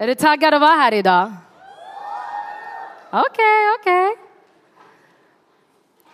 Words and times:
Är 0.00 0.06
du 0.06 0.14
taggad 0.14 0.54
att 0.54 0.60
vara 0.60 0.70
här 0.70 0.94
idag? 0.94 1.32
Okej, 3.10 3.20
okay, 3.20 3.74
okej. 3.80 4.08
Okay. 4.08 4.24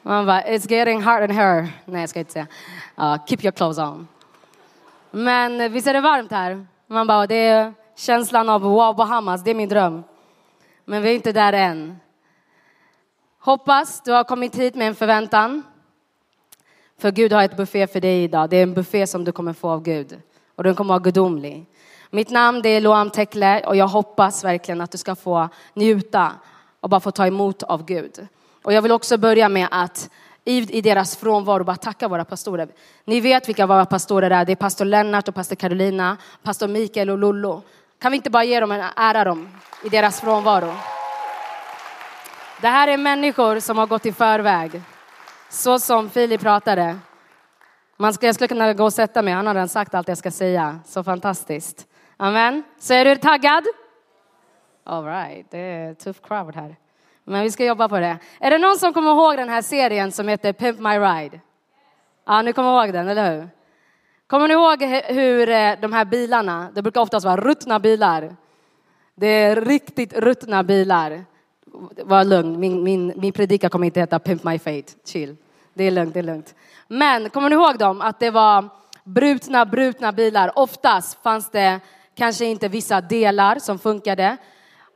Man 0.02 0.26
bara, 0.26 0.42
it's 0.42 0.72
getting 0.72 1.02
hard 1.02 1.30
in 1.30 1.36
here. 1.36 1.68
Nej, 1.84 2.00
jag 2.00 2.10
ska 2.10 2.18
inte 2.18 2.32
säga. 2.32 2.46
Uh, 2.98 3.24
keep 3.26 3.38
your 3.42 3.52
clothes 3.52 3.78
on. 3.78 4.08
Men 5.10 5.72
visst 5.72 5.86
är 5.86 5.92
det 5.92 6.00
varmt 6.00 6.30
här? 6.30 6.66
Man 6.86 7.06
bara, 7.06 7.26
det 7.26 7.34
är 7.34 7.74
känslan 7.96 8.48
av 8.48 8.62
wow, 8.62 8.96
Bahamas, 8.96 9.44
det 9.44 9.50
är 9.50 9.54
min 9.54 9.68
dröm. 9.68 10.04
Men 10.84 11.02
vi 11.02 11.10
är 11.10 11.14
inte 11.14 11.32
där 11.32 11.52
än. 11.52 11.98
Hoppas 13.38 14.00
du 14.00 14.12
har 14.12 14.24
kommit 14.24 14.56
hit 14.56 14.74
med 14.74 14.88
en 14.88 14.94
förväntan. 14.94 15.62
För 16.98 17.10
Gud 17.10 17.32
har 17.32 17.42
ett 17.42 17.56
buffé 17.56 17.86
för 17.86 18.00
dig 18.00 18.24
idag. 18.24 18.50
Det 18.50 18.56
är 18.56 18.62
en 18.62 18.74
buffé 18.74 19.06
som 19.06 19.24
du 19.24 19.32
kommer 19.32 19.52
få 19.52 19.70
av 19.70 19.82
Gud. 19.82 20.20
Och 20.54 20.64
den 20.64 20.74
kommer 20.74 20.88
vara 20.88 21.02
gudomlig. 21.02 21.66
Mitt 22.16 22.30
namn 22.30 22.62
det 22.62 22.68
är 22.68 22.80
Loam 22.80 23.10
Tekle 23.10 23.60
och 23.66 23.76
jag 23.76 23.88
hoppas 23.88 24.44
verkligen 24.44 24.80
att 24.80 24.90
du 24.90 24.98
ska 24.98 25.14
få 25.14 25.48
njuta 25.74 26.32
och 26.80 26.90
bara 26.90 27.00
få 27.00 27.10
ta 27.10 27.26
emot 27.26 27.62
av 27.62 27.84
Gud. 27.84 28.28
Och 28.62 28.72
jag 28.72 28.82
vill 28.82 28.92
också 28.92 29.18
börja 29.18 29.48
med 29.48 29.68
att 29.70 30.10
i, 30.44 30.78
i 30.78 30.80
deras 30.80 31.16
frånvaro 31.16 31.64
bara 31.64 31.76
tacka 31.76 32.08
våra 32.08 32.24
pastorer. 32.24 32.68
Ni 33.04 33.20
vet 33.20 33.48
vilka 33.48 33.66
våra 33.66 33.86
pastorer 33.86 34.30
är. 34.30 34.44
Det 34.44 34.52
är 34.52 34.56
pastor 34.56 34.84
Lennart 34.84 35.28
och 35.28 35.34
pastor 35.34 35.56
Carolina, 35.56 36.16
pastor 36.42 36.68
Mikael 36.68 37.10
och 37.10 37.18
Lollo. 37.18 37.62
Kan 37.98 38.12
vi 38.12 38.16
inte 38.16 38.30
bara 38.30 38.44
ge 38.44 38.60
dem 38.60 38.72
en 38.72 38.84
ära 38.96 39.24
dem 39.24 39.48
i 39.84 39.88
deras 39.88 40.20
frånvaro? 40.20 40.74
Det 42.60 42.68
här 42.68 42.88
är 42.88 42.96
människor 42.96 43.60
som 43.60 43.78
har 43.78 43.86
gått 43.86 44.06
i 44.06 44.12
förväg. 44.12 44.82
Så 45.50 45.78
som 45.78 46.10
Filip 46.10 46.40
pratade. 46.40 46.98
Man 47.96 48.14
ska, 48.14 48.26
jag 48.26 48.34
skulle 48.34 48.48
kunna 48.48 48.72
gå 48.72 48.84
och 48.84 48.92
sätta 48.92 49.22
mig, 49.22 49.34
han 49.34 49.46
har 49.46 49.54
redan 49.54 49.68
sagt 49.68 49.94
allt 49.94 50.08
jag 50.08 50.18
ska 50.18 50.30
säga. 50.30 50.80
Så 50.86 51.04
fantastiskt. 51.04 51.86
Amen. 52.18 52.62
Så 52.78 52.94
är 52.94 53.04
du 53.04 53.16
taggad? 53.16 53.64
All 54.84 55.04
right, 55.04 55.50
det 55.50 55.58
är 55.58 55.94
tuff 55.94 56.22
crowd 56.22 56.56
här. 56.56 56.76
Men 57.24 57.42
vi 57.42 57.50
ska 57.50 57.64
jobba 57.64 57.88
på 57.88 57.98
det. 57.98 58.18
Är 58.40 58.50
det 58.50 58.58
någon 58.58 58.76
som 58.76 58.92
kommer 58.92 59.10
ihåg 59.10 59.36
den 59.36 59.48
här 59.48 59.62
serien 59.62 60.12
som 60.12 60.28
heter 60.28 60.52
Pimp 60.52 60.78
My 60.78 60.98
Ride? 60.98 61.40
Ja, 62.26 62.42
ni 62.42 62.52
kommer 62.52 62.82
ihåg 62.82 62.92
den, 62.92 63.08
eller 63.08 63.36
hur? 63.36 63.48
Kommer 64.26 64.48
ni 64.48 64.54
ihåg 64.54 64.82
hur 65.14 65.48
eh, 65.48 65.72
de 65.80 65.92
här 65.92 66.04
bilarna, 66.04 66.68
det 66.74 66.82
brukar 66.82 67.00
oftast 67.00 67.26
vara 67.26 67.36
ruttna 67.36 67.78
bilar. 67.78 68.36
Det 69.14 69.26
är 69.26 69.56
riktigt 69.60 70.12
ruttna 70.12 70.62
bilar. 70.62 71.24
Var 72.04 72.24
lugn, 72.24 72.60
min, 72.60 72.82
min, 72.82 73.12
min 73.16 73.32
predika 73.32 73.68
kommer 73.68 73.86
inte 73.86 74.00
heta 74.00 74.18
Pimp 74.18 74.44
My 74.44 74.58
Fate, 74.58 74.92
chill. 75.04 75.36
Det 75.74 75.84
är 75.84 75.90
lugnt, 75.90 76.14
det 76.14 76.20
är 76.20 76.24
lugnt. 76.24 76.54
Men 76.88 77.30
kommer 77.30 77.50
ni 77.50 77.54
ihåg 77.54 77.78
dem? 77.78 78.00
Att 78.00 78.20
det 78.20 78.30
var 78.30 78.68
brutna, 79.04 79.66
brutna 79.66 80.12
bilar. 80.12 80.58
Oftast 80.58 81.22
fanns 81.22 81.50
det 81.50 81.80
kanske 82.16 82.44
inte 82.44 82.68
vissa 82.68 83.00
delar 83.00 83.58
som 83.58 83.78
funkade. 83.78 84.36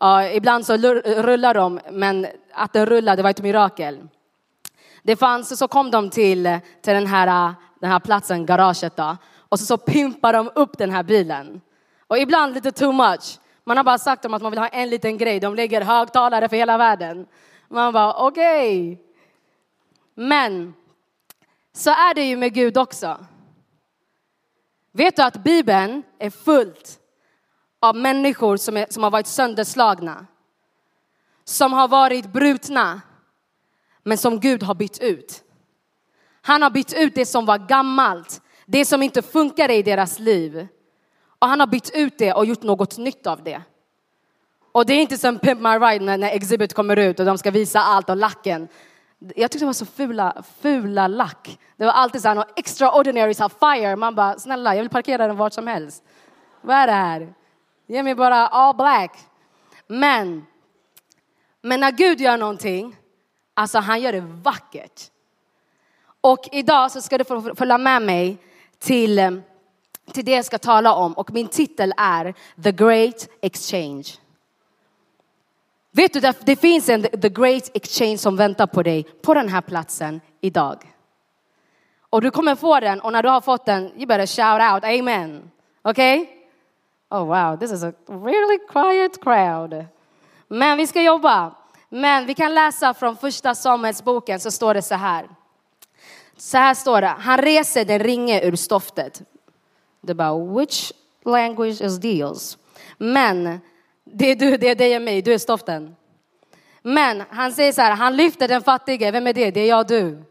Uh, 0.04 0.36
ibland 0.36 0.66
så 0.66 0.76
rullar 0.76 1.54
de, 1.54 1.80
men 1.90 2.26
att 2.52 2.72
den 2.72 2.86
rullade 2.86 3.22
var 3.22 3.30
ett 3.30 3.42
mirakel. 3.42 4.08
Det 5.02 5.16
fanns, 5.16 5.58
så 5.58 5.68
kom 5.68 5.90
de 5.90 6.10
till, 6.10 6.58
till 6.82 6.94
den, 6.94 7.06
här, 7.06 7.54
den 7.80 7.90
här 7.90 8.00
platsen, 8.00 8.46
garaget 8.46 8.96
då, 8.96 9.16
och 9.48 9.58
så, 9.58 9.66
så 9.66 9.76
pimpar 9.76 10.32
de 10.32 10.50
upp 10.54 10.78
den 10.78 10.90
här 10.90 11.02
bilen. 11.02 11.60
Och 12.06 12.18
ibland 12.18 12.54
lite 12.54 12.72
too 12.72 12.92
much. 12.92 13.38
Man 13.64 13.76
har 13.76 13.84
bara 13.84 13.98
sagt 13.98 14.22
dem 14.22 14.34
att 14.34 14.42
man 14.42 14.52
vill 14.52 14.58
ha 14.58 14.68
en 14.68 14.90
liten 14.90 15.18
grej. 15.18 15.40
De 15.40 15.54
lägger 15.54 15.80
högtalare 15.80 16.48
för 16.48 16.56
hela 16.56 16.78
världen. 16.78 17.26
Man 17.68 17.92
bara 17.92 18.14
okej. 18.14 18.92
Okay. 18.92 19.04
Men 20.14 20.74
så 21.72 21.90
är 21.90 22.14
det 22.14 22.24
ju 22.24 22.36
med 22.36 22.54
Gud 22.54 22.78
också. 22.78 23.18
Vet 24.92 25.16
du 25.16 25.22
att 25.22 25.36
Bibeln 25.36 26.02
är 26.18 26.30
fullt 26.30 26.99
av 27.80 27.96
människor 27.96 28.56
som, 28.56 28.76
är, 28.76 28.86
som 28.90 29.02
har 29.02 29.10
varit 29.10 29.26
sönderslagna. 29.26 30.26
Som 31.44 31.72
har 31.72 31.88
varit 31.88 32.32
brutna, 32.32 33.00
men 34.02 34.18
som 34.18 34.40
Gud 34.40 34.62
har 34.62 34.74
bytt 34.74 34.98
ut. 34.98 35.42
Han 36.42 36.62
har 36.62 36.70
bytt 36.70 36.92
ut 36.92 37.14
det 37.14 37.26
som 37.26 37.46
var 37.46 37.58
gammalt, 37.58 38.42
det 38.66 38.84
som 38.84 39.02
inte 39.02 39.22
funkade 39.22 39.74
i 39.74 39.82
deras 39.82 40.18
liv. 40.18 40.68
Och 41.38 41.48
han 41.48 41.60
har 41.60 41.66
bytt 41.66 41.90
ut 41.94 42.18
det 42.18 42.32
och 42.32 42.46
gjort 42.46 42.62
något 42.62 42.98
nytt 42.98 43.26
av 43.26 43.42
det. 43.42 43.62
Och 44.72 44.86
det 44.86 44.92
är 44.92 45.00
inte 45.00 45.18
som 45.18 45.38
Pimp 45.38 45.60
My 45.60 45.68
Ride 45.68 46.04
när, 46.04 46.18
när 46.18 46.30
Exhibit 46.30 46.74
kommer 46.74 46.96
ut 46.96 47.20
och 47.20 47.26
de 47.26 47.38
ska 47.38 47.50
visa 47.50 47.80
allt 47.80 48.10
och 48.10 48.16
lacken. 48.16 48.68
Jag 49.18 49.50
tyckte 49.50 49.64
det 49.64 49.66
var 49.66 49.72
så 49.72 49.86
fula, 49.86 50.42
fula 50.60 51.08
lack. 51.08 51.58
Det 51.76 51.84
var 51.84 51.92
alltid 51.92 52.22
så 52.22 52.28
här, 52.28 52.44
extraordinary 52.56 53.34
fire. 53.34 53.96
Man 53.96 54.14
bara, 54.14 54.38
snälla, 54.38 54.74
jag 54.74 54.82
vill 54.82 54.90
parkera 54.90 55.26
den 55.26 55.36
vart 55.36 55.52
som 55.52 55.66
helst. 55.66 56.04
Vad 56.60 56.76
är 56.76 56.86
det 56.86 56.92
här? 56.92 57.34
Ge 57.90 58.02
mig 58.02 58.14
bara 58.14 58.46
all 58.46 58.76
black. 58.76 59.18
Men, 59.86 60.46
men 61.62 61.80
när 61.80 61.90
Gud 61.90 62.20
gör 62.20 62.36
någonting, 62.36 62.96
alltså 63.54 63.78
han 63.78 64.00
gör 64.00 64.12
det 64.12 64.20
vackert. 64.20 65.02
Och 66.20 66.48
idag 66.52 66.92
så 66.92 67.00
ska 67.00 67.18
du 67.18 67.24
få 67.24 67.54
följa 67.54 67.78
med 67.78 68.02
mig 68.02 68.38
till, 68.78 69.18
eh, 69.18 69.30
till 70.12 70.24
det 70.24 70.32
jag 70.32 70.44
ska 70.44 70.58
tala 70.58 70.94
om 70.94 71.12
och 71.12 71.32
min 71.32 71.48
titel 71.48 71.94
är 71.96 72.34
The 72.62 72.72
Great 72.72 73.28
Exchange. 73.40 74.06
Vet 75.90 76.12
du, 76.12 76.32
det 76.40 76.56
finns 76.56 76.88
en 76.88 77.02
The 77.02 77.28
Great 77.28 77.70
Exchange 77.74 78.18
som 78.18 78.36
väntar 78.36 78.66
på 78.66 78.82
dig 78.82 79.02
på 79.02 79.34
den 79.34 79.48
här 79.48 79.60
platsen 79.60 80.20
idag. 80.40 80.94
Och 82.10 82.22
du 82.22 82.30
kommer 82.30 82.54
få 82.54 82.80
den 82.80 83.00
och 83.00 83.12
när 83.12 83.22
du 83.22 83.28
har 83.28 83.40
fått 83.40 83.66
den, 83.66 83.82
you 83.96 84.06
better 84.06 84.26
shout 84.26 84.74
out 84.74 84.84
amen. 84.84 85.50
Okej? 85.82 86.20
Okay? 86.22 86.39
Oh 87.10 87.24
wow, 87.24 87.56
this 87.56 87.72
is 87.72 87.82
a 87.82 87.92
really 88.06 88.58
quiet 88.68 89.20
crowd. 89.20 89.86
Men 90.48 90.78
vi 90.78 90.86
ska 90.86 91.02
jobba. 91.02 91.54
Men 91.88 92.26
vi 92.26 92.34
kan 92.34 92.54
läsa 92.54 92.94
från 92.94 93.16
första 93.16 93.54
Samuelsboken 93.54 94.40
så 94.40 94.50
står 94.50 94.74
det 94.74 94.82
så 94.82 94.94
här. 94.94 95.28
Så 96.36 96.58
här 96.58 96.74
står 96.74 97.00
det, 97.00 97.06
han 97.06 97.38
reser 97.38 97.84
den 97.84 97.98
ringe 97.98 98.40
ur 98.42 98.56
stoftet. 98.56 99.22
Det 100.00 100.14
bara, 100.14 100.58
which 100.58 100.92
language 101.24 101.80
is 101.80 101.98
deals? 101.98 102.58
Men 102.98 103.60
det 104.04 104.26
är 104.26 104.36
du, 104.36 104.56
det 104.56 104.68
är 104.68 104.74
dig 104.74 104.96
och 104.96 105.02
mig, 105.02 105.22
du 105.22 105.34
är 105.34 105.38
stoften. 105.38 105.96
Men 106.82 107.22
han 107.30 107.52
säger 107.52 107.72
så 107.72 107.80
här, 107.80 107.96
han 107.96 108.16
lyfter 108.16 108.48
den 108.48 108.62
fattige, 108.62 109.10
vem 109.10 109.26
är 109.26 109.32
det? 109.32 109.50
Det 109.50 109.60
är 109.60 109.68
jag 109.68 109.80
och 109.80 109.86
du. 109.86 110.22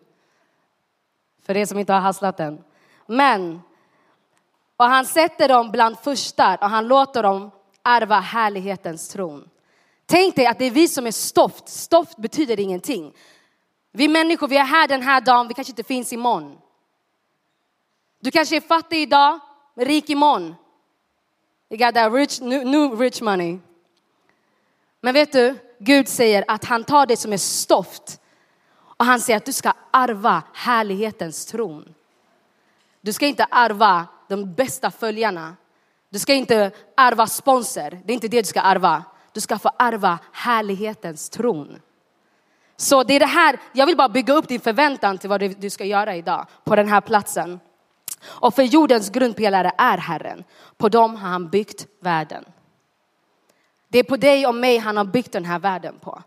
För 1.46 1.58
er 1.58 1.66
som 1.66 1.80
inte 1.80 1.94
har 1.94 2.00
hasslat 2.00 2.38
den. 2.38 2.64
Men 3.08 3.62
och 4.80 4.86
han 4.86 5.06
sätter 5.06 5.48
dem 5.48 5.72
bland 5.72 6.00
furstar 6.00 6.58
och 6.62 6.70
han 6.70 6.88
låter 6.88 7.24
dem 7.24 7.52
ärva 7.84 8.20
härlighetens 8.20 9.10
tron. 9.10 9.50
Tänk 10.06 10.36
dig 10.36 10.46
att 10.46 10.60
det 10.60 10.66
är 10.66 10.72
vi 10.72 10.88
som 10.88 11.08
är 11.08 11.12
stoft. 11.12 11.70
Stoft 11.70 12.18
betyder 12.18 12.60
ingenting. 12.60 13.14
Vi 13.92 14.08
människor, 14.08 14.48
vi 14.48 14.58
är 14.58 14.64
här 14.64 14.88
den 14.88 15.02
här 15.02 15.22
dagen, 15.22 15.48
vi 15.48 15.54
kanske 15.54 15.72
inte 15.72 15.84
finns 15.84 16.14
imorgon. 16.14 16.58
Du 18.20 18.32
kanske 18.32 18.56
är 18.56 18.62
fattig 18.62 19.02
idag, 19.02 19.40
rik 19.76 20.10
imorgon. 20.10 20.56
You 21.70 21.86
got 21.86 21.96
that 21.96 22.14
rich, 22.14 22.42
new, 22.42 22.66
new 22.66 23.00
rich 23.00 23.22
money. 23.22 23.58
Men 25.02 25.14
vet 25.14 25.32
du, 25.32 25.56
Gud 25.80 26.08
säger 26.08 26.46
att 26.48 26.66
han 26.66 26.84
tar 26.84 27.06
det 27.06 27.18
som 27.18 27.34
är 27.34 27.38
stoft 27.38 28.22
och 28.98 29.06
han 29.06 29.20
säger 29.20 29.38
att 29.38 29.46
du 29.46 29.54
ska 29.54 29.74
arva 29.92 30.44
härlighetens 30.54 31.46
tron. 31.46 31.94
Du 33.02 33.14
ska 33.14 33.26
inte 33.26 33.44
arva 33.44 34.08
de 34.28 34.54
bästa 34.54 34.92
följarna. 34.92 35.56
Du 36.10 36.20
ska 36.20 36.34
inte 36.34 36.72
arva 36.98 37.28
sponsor, 37.28 37.90
det 37.90 38.12
är 38.12 38.14
inte 38.14 38.28
det 38.28 38.42
du 38.42 38.48
ska 38.48 38.62
arva. 38.62 39.04
Du 39.34 39.42
ska 39.42 39.60
få 39.60 39.70
arva 39.78 40.20
härlighetens 40.32 41.30
tron. 41.30 41.82
Så 42.78 43.04
det 43.04 43.14
är 43.14 43.20
det 43.20 43.26
här, 43.26 43.60
jag 43.74 43.86
vill 43.86 43.98
bara 43.98 44.10
bygga 44.10 44.34
upp 44.34 44.48
din 44.48 44.60
förväntan 44.60 45.18
till 45.18 45.30
vad 45.30 45.42
du 45.42 45.70
ska 45.70 45.86
göra 45.86 46.16
idag 46.16 46.46
på 46.64 46.76
den 46.76 46.88
här 46.88 47.02
platsen. 47.02 47.60
Och 48.24 48.56
för 48.56 48.64
jordens 48.64 49.10
grundpelare 49.10 49.72
är 49.78 49.98
Herren. 49.98 50.44
På 50.78 50.90
dem 50.90 51.16
har 51.16 51.30
han 51.30 51.50
byggt 51.50 51.88
världen. 52.00 52.46
Det 53.88 54.00
är 54.00 54.04
på 54.04 54.18
dig 54.18 54.48
och 54.48 54.56
mig 54.56 54.78
han 54.78 54.98
har 54.98 55.06
byggt 55.06 55.31
den 55.31 55.46
här 55.46 55.60
världen 55.60 56.00
på. 56.01 56.24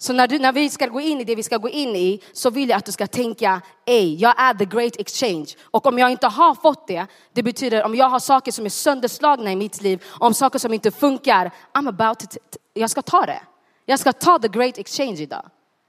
Så 0.00 0.12
när, 0.12 0.28
du, 0.28 0.38
när 0.38 0.52
vi 0.52 0.70
ska 0.70 0.86
gå 0.86 1.00
in 1.00 1.20
i 1.20 1.24
det 1.24 1.34
vi 1.34 1.42
ska 1.42 1.56
gå 1.56 1.68
in 1.68 1.96
i 1.96 2.22
så 2.32 2.50
vill 2.50 2.68
jag 2.68 2.76
att 2.76 2.84
du 2.84 2.92
ska 2.92 3.06
tänka, 3.06 3.60
ej, 3.86 4.14
jag 4.14 4.40
är 4.40 4.54
the 4.54 4.64
great 4.64 4.96
exchange. 4.96 5.46
Och 5.64 5.86
om 5.86 5.98
jag 5.98 6.10
inte 6.10 6.26
har 6.26 6.54
fått 6.54 6.86
det, 6.86 7.06
det 7.32 7.42
betyder 7.42 7.84
om 7.84 7.94
jag 7.94 8.08
har 8.08 8.18
saker 8.18 8.52
som 8.52 8.64
är 8.64 8.70
sönderslagna 8.70 9.52
i 9.52 9.56
mitt 9.56 9.82
liv, 9.82 10.04
om 10.08 10.34
saker 10.34 10.58
som 10.58 10.74
inte 10.74 10.90
funkar, 10.90 11.50
I'm 11.72 11.88
about 11.88 12.18
to, 12.18 12.26
jag 12.74 12.90
ska 12.90 13.02
ta 13.02 13.26
det. 13.26 13.40
Jag 13.86 13.98
ska 13.98 14.12
ta 14.12 14.38
the 14.38 14.48
great 14.48 14.78
exchange 14.78 15.16
idag. 15.20 15.44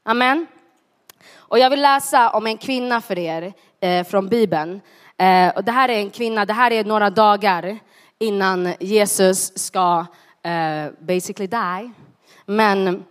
Amen. 0.06 0.48
Och 1.36 1.60
jag 1.60 1.70
vill 1.70 1.82
läsa 1.82 2.30
om 2.30 2.48
en 2.48 2.58
kvinna 2.58 3.02
för 3.02 3.20
er 3.20 3.54
eh, 3.80 4.08
från 4.08 4.30
Bibeln. 4.30 4.82
Eh, 5.18 5.50
och 5.56 5.64
det 5.64 5.72
här 5.72 5.90
är 5.90 6.00
en 6.00 6.10
kvinna, 6.10 6.46
det 6.46 6.54
här 6.54 6.72
är 6.72 6.84
några 6.84 7.10
dagar 7.10 7.80
innan 8.20 8.74
Jesus 8.80 9.58
ska 9.58 10.06
eh, 10.44 10.92
basically 11.00 11.48
die. 11.48 11.92
Men 12.46 13.06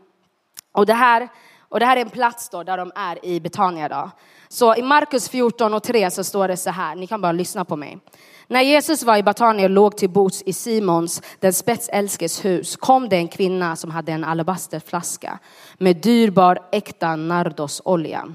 och 0.73 0.87
det 0.87 0.95
här, 0.95 1.29
och 1.69 1.81
det 1.81 1.87
här 1.87 1.97
är 1.97 2.01
en 2.01 2.11
plats 2.11 2.49
då 2.49 2.63
där 2.63 2.77
de 2.77 2.93
är 2.95 3.25
i 3.25 3.41
Betania. 3.41 3.89
Då. 3.89 4.11
Så 4.49 4.77
i 4.77 4.83
Markus 4.83 5.29
14 5.29 5.75
och 5.75 5.83
3 5.83 6.11
så 6.11 6.25
står 6.25 6.49
det 6.49 6.57
så 6.57 6.71
här, 6.71 6.97
ni 6.97 7.07
kan 7.07 7.21
bara 7.21 7.33
lyssna 7.33 7.65
på 7.65 7.77
mig. 7.77 7.99
När 8.47 8.61
Jesus 8.61 9.03
var 9.03 9.17
i 9.17 9.23
Betania 9.23 9.65
och 9.65 9.71
låg 9.71 9.97
till 9.97 10.11
bords 10.11 10.43
i 10.43 10.53
Simons, 10.53 11.23
den 11.41 11.53
spetsälskes 11.53 12.45
hus, 12.45 12.77
kom 12.77 13.09
det 13.09 13.17
en 13.17 13.29
kvinna 13.29 13.77
som 13.77 13.91
hade 13.91 14.13
en 14.13 14.25
alabasterflaska 14.25 15.39
med 15.79 15.97
dyrbar 15.97 16.59
äkta 16.73 17.17
nardosolja. 17.17 18.35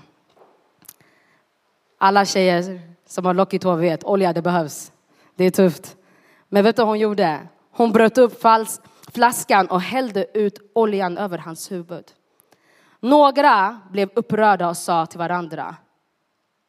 Alla 1.97 2.25
tjejer 2.25 2.81
som 3.07 3.25
har 3.25 3.33
lockigt 3.33 3.63
hår 3.63 3.75
vet, 3.75 4.03
olja 4.03 4.33
det 4.33 4.41
behövs. 4.41 4.91
Det 5.35 5.43
är 5.43 5.51
tufft. 5.51 5.95
Men 6.49 6.63
vet 6.63 6.75
du 6.75 6.81
vad 6.81 6.87
hon 6.87 6.99
gjorde? 6.99 7.47
Hon 7.71 7.91
bröt 7.91 8.17
upp 8.17 8.43
flaskan 9.13 9.67
och 9.67 9.81
hällde 9.81 10.25
ut 10.33 10.71
oljan 10.75 11.17
över 11.17 11.37
hans 11.37 11.71
huvud. 11.71 12.05
Några 13.03 13.79
blev 13.91 14.09
upprörda 14.15 14.69
och 14.69 14.77
sa 14.77 15.05
till 15.05 15.19
varandra, 15.19 15.75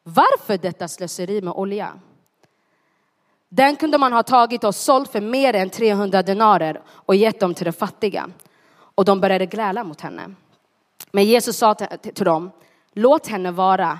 varför 0.03 0.57
detta 0.57 0.87
slöseri 0.87 1.41
med 1.41 1.53
olja? 1.53 1.93
Den 3.49 3.75
kunde 3.75 3.97
man 3.97 4.13
ha 4.13 4.23
tagit 4.23 4.63
och 4.63 4.75
sålt 4.75 5.11
för 5.11 5.21
mer 5.21 5.55
än 5.55 5.69
300 5.69 6.23
denarer 6.23 6.81
och 6.87 7.15
gett 7.15 7.39
dem 7.39 7.53
till 7.53 7.65
de 7.65 7.71
fattiga. 7.71 8.29
Och 8.71 9.05
de 9.05 9.21
började 9.21 9.45
gräla 9.45 9.83
mot 9.83 10.01
henne. 10.01 10.31
Men 11.11 11.23
Jesus 11.23 11.57
sa 11.57 11.73
till 11.73 12.25
dem, 12.25 12.51
låt 12.93 13.27
henne 13.27 13.51
vara. 13.51 13.99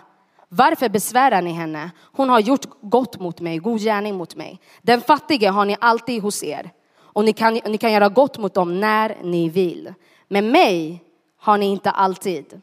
Varför 0.50 0.90
besvärar 0.90 1.42
ni 1.42 1.52
henne? 1.52 1.92
Hon 2.02 2.30
har 2.30 2.40
gjort 2.40 2.66
gott 2.82 3.20
mot 3.20 3.40
mig, 3.40 3.58
god 3.58 3.80
gärning 3.80 4.16
mot 4.16 4.36
mig. 4.36 4.60
Den 4.82 5.02
fattige 5.02 5.48
har 5.50 5.66
ni 5.66 5.78
alltid 5.82 6.22
hos 6.22 6.44
er 6.44 6.72
och 6.98 7.26
ni 7.26 7.34
kan, 7.34 7.54
ni 7.54 7.78
kan 7.78 7.92
göra 7.92 8.10
gott 8.10 8.38
mot 8.38 8.54
dem 8.54 8.80
när 8.80 9.18
ni 9.24 9.50
vill. 9.50 9.94
Men 10.28 10.52
mig 10.52 11.05
har 11.46 11.58
ni 11.58 11.66
inte 11.66 11.92
alltid. 11.92 12.62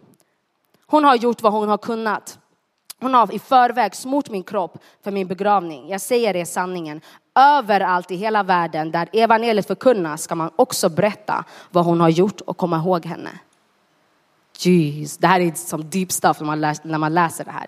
Hon 0.86 1.04
har 1.04 1.16
gjort 1.16 1.42
vad 1.42 1.52
hon 1.52 1.68
har 1.68 1.78
kunnat. 1.78 2.38
Hon 3.00 3.14
har 3.14 3.34
i 3.34 3.38
förväg 3.38 3.94
smort 3.94 4.30
min 4.30 4.42
kropp 4.42 4.78
för 5.04 5.10
min 5.10 5.26
begravning. 5.26 5.88
Jag 5.88 6.00
säger 6.00 6.36
er 6.36 6.44
sanningen. 6.44 7.00
Överallt 7.34 8.10
i 8.10 8.16
hela 8.16 8.42
världen 8.42 8.90
där 8.90 9.08
evangeliet 9.12 9.66
förkunnas 9.66 10.22
ska 10.22 10.34
man 10.34 10.50
också 10.56 10.88
berätta 10.88 11.44
vad 11.70 11.84
hon 11.84 12.00
har 12.00 12.08
gjort 12.08 12.40
och 12.40 12.56
komma 12.56 12.76
ihåg 12.76 13.06
henne. 13.06 13.30
Jeez, 14.58 15.18
det 15.18 15.26
här 15.26 15.40
är 15.40 15.52
som 15.52 15.90
deep 15.90 16.12
stuff 16.12 16.40
när 16.40 16.46
man, 16.46 16.60
läser, 16.60 16.88
när 16.88 16.98
man 16.98 17.14
läser 17.14 17.44
det 17.44 17.50
här. 17.50 17.66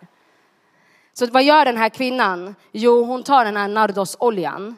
Så 1.13 1.27
vad 1.27 1.45
gör 1.45 1.65
den 1.65 1.77
här 1.77 1.89
kvinnan? 1.89 2.55
Jo, 2.73 3.05
hon 3.05 3.23
tar 3.23 3.45
den 3.45 3.57
här 3.57 3.69
nardosoljan. 3.69 4.77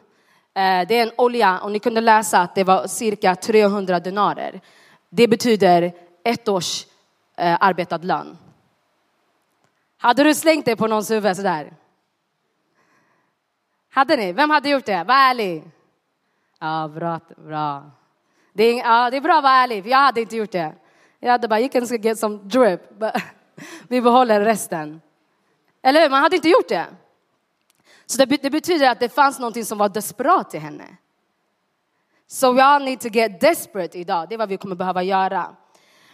Eh, 0.53 0.87
det 0.87 0.99
är 0.99 1.03
en 1.03 1.11
olja 1.17 1.59
och 1.59 1.71
ni 1.71 1.79
kunde 1.79 2.01
läsa 2.01 2.41
att 2.41 2.55
det 2.55 2.63
var 2.63 2.87
cirka 2.87 3.35
300 3.35 3.99
denarer. 3.99 4.61
Det 5.09 5.27
betyder 5.27 5.93
ett 6.27 6.47
års 6.47 6.85
eh, 7.35 7.57
arbetad 7.59 7.97
lön. 7.97 8.37
Hade 9.97 10.23
du 10.23 10.33
slängt 10.33 10.65
dig 10.65 10.75
på 10.75 10.87
någons 10.87 11.11
huvud 11.11 11.35
sådär? 11.35 11.73
Hade 13.89 14.15
ni? 14.17 14.33
Vem 14.33 14.49
hade 14.49 14.69
gjort 14.69 14.85
det? 14.85 15.03
Var 15.03 15.15
ärlig. 15.15 15.63
Ja, 16.59 16.87
bra. 16.87 17.19
bra. 17.37 17.91
Det, 18.53 18.63
är, 18.63 18.77
ja, 18.77 19.09
det 19.09 19.17
är 19.17 19.21
bra 19.21 19.37
att 19.37 19.43
vara 19.43 19.53
ärlig, 19.53 19.83
för 19.83 19.89
jag 19.89 19.97
hade 19.97 20.21
inte 20.21 20.35
gjort 20.35 20.51
det. 20.51 20.75
Jag 21.19 21.31
hade 21.31 21.47
bara, 21.47 21.59
you 21.59 21.69
can 21.69 21.85
get 21.85 22.19
some 22.19 22.37
drip. 22.37 22.81
Vi 23.87 24.01
behåller 24.01 24.41
resten. 24.41 25.01
Eller 25.81 26.01
hur? 26.01 26.09
Man 26.09 26.21
hade 26.21 26.35
inte 26.35 26.49
gjort 26.49 26.67
det. 26.67 26.85
Så 28.05 28.25
det, 28.25 28.41
det 28.41 28.49
betyder 28.49 28.89
att 28.89 28.99
det 28.99 29.09
fanns 29.09 29.39
någonting 29.39 29.65
som 29.65 29.77
var 29.77 29.89
desperat 29.89 30.53
i 30.53 30.57
henne. 30.57 30.97
So 32.27 32.51
we 32.51 32.63
all 32.63 32.83
need 32.83 32.99
to 32.99 33.07
get 33.07 33.41
desperate 33.41 33.97
idag. 33.99 34.29
Det 34.29 34.35
är 34.35 34.37
vad 34.37 34.49
vi 34.49 34.57
kommer 34.57 34.75
behöva 34.75 35.03
göra. 35.03 35.55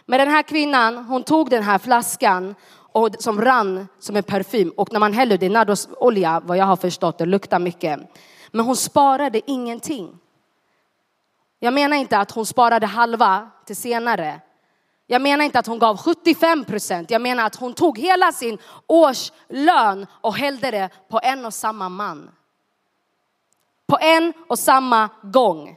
Men 0.06 0.18
den 0.18 0.28
här 0.28 0.42
kvinnan, 0.42 0.96
hon 0.96 1.22
tog 1.22 1.50
den 1.50 1.62
här 1.62 1.78
flaskan 1.78 2.54
och 2.92 3.08
som 3.18 3.40
rann 3.40 3.88
som 3.98 4.16
en 4.16 4.22
parfym. 4.22 4.72
Och 4.76 4.92
när 4.92 5.00
man 5.00 5.12
häller 5.12 5.38
det, 5.38 5.48
nardosolja, 5.48 6.42
vad 6.44 6.56
jag 6.56 6.64
har 6.64 6.76
förstått, 6.76 7.18
det 7.18 7.26
luktar 7.26 7.58
mycket. 7.58 8.00
Men 8.50 8.66
hon 8.66 8.76
sparade 8.76 9.50
ingenting. 9.50 10.18
Jag 11.58 11.74
menar 11.74 11.96
inte 11.96 12.18
att 12.18 12.30
hon 12.30 12.46
sparade 12.46 12.86
halva 12.86 13.50
till 13.66 13.76
senare. 13.76 14.40
Jag 15.06 15.22
menar 15.22 15.44
inte 15.44 15.58
att 15.58 15.66
hon 15.66 15.78
gav 15.78 15.96
75 15.96 16.64
procent. 16.64 17.10
Jag 17.10 17.22
menar 17.22 17.46
att 17.46 17.56
hon 17.56 17.74
tog 17.74 17.98
hela 17.98 18.32
sin 18.32 18.58
årslön 18.86 20.06
och 20.20 20.34
hällde 20.34 20.70
det 20.70 20.90
på 21.08 21.20
en 21.22 21.46
och 21.46 21.54
samma 21.54 21.88
man. 21.88 22.30
På 23.86 23.98
en 24.00 24.32
och 24.48 24.58
samma 24.58 25.08
gång. 25.22 25.76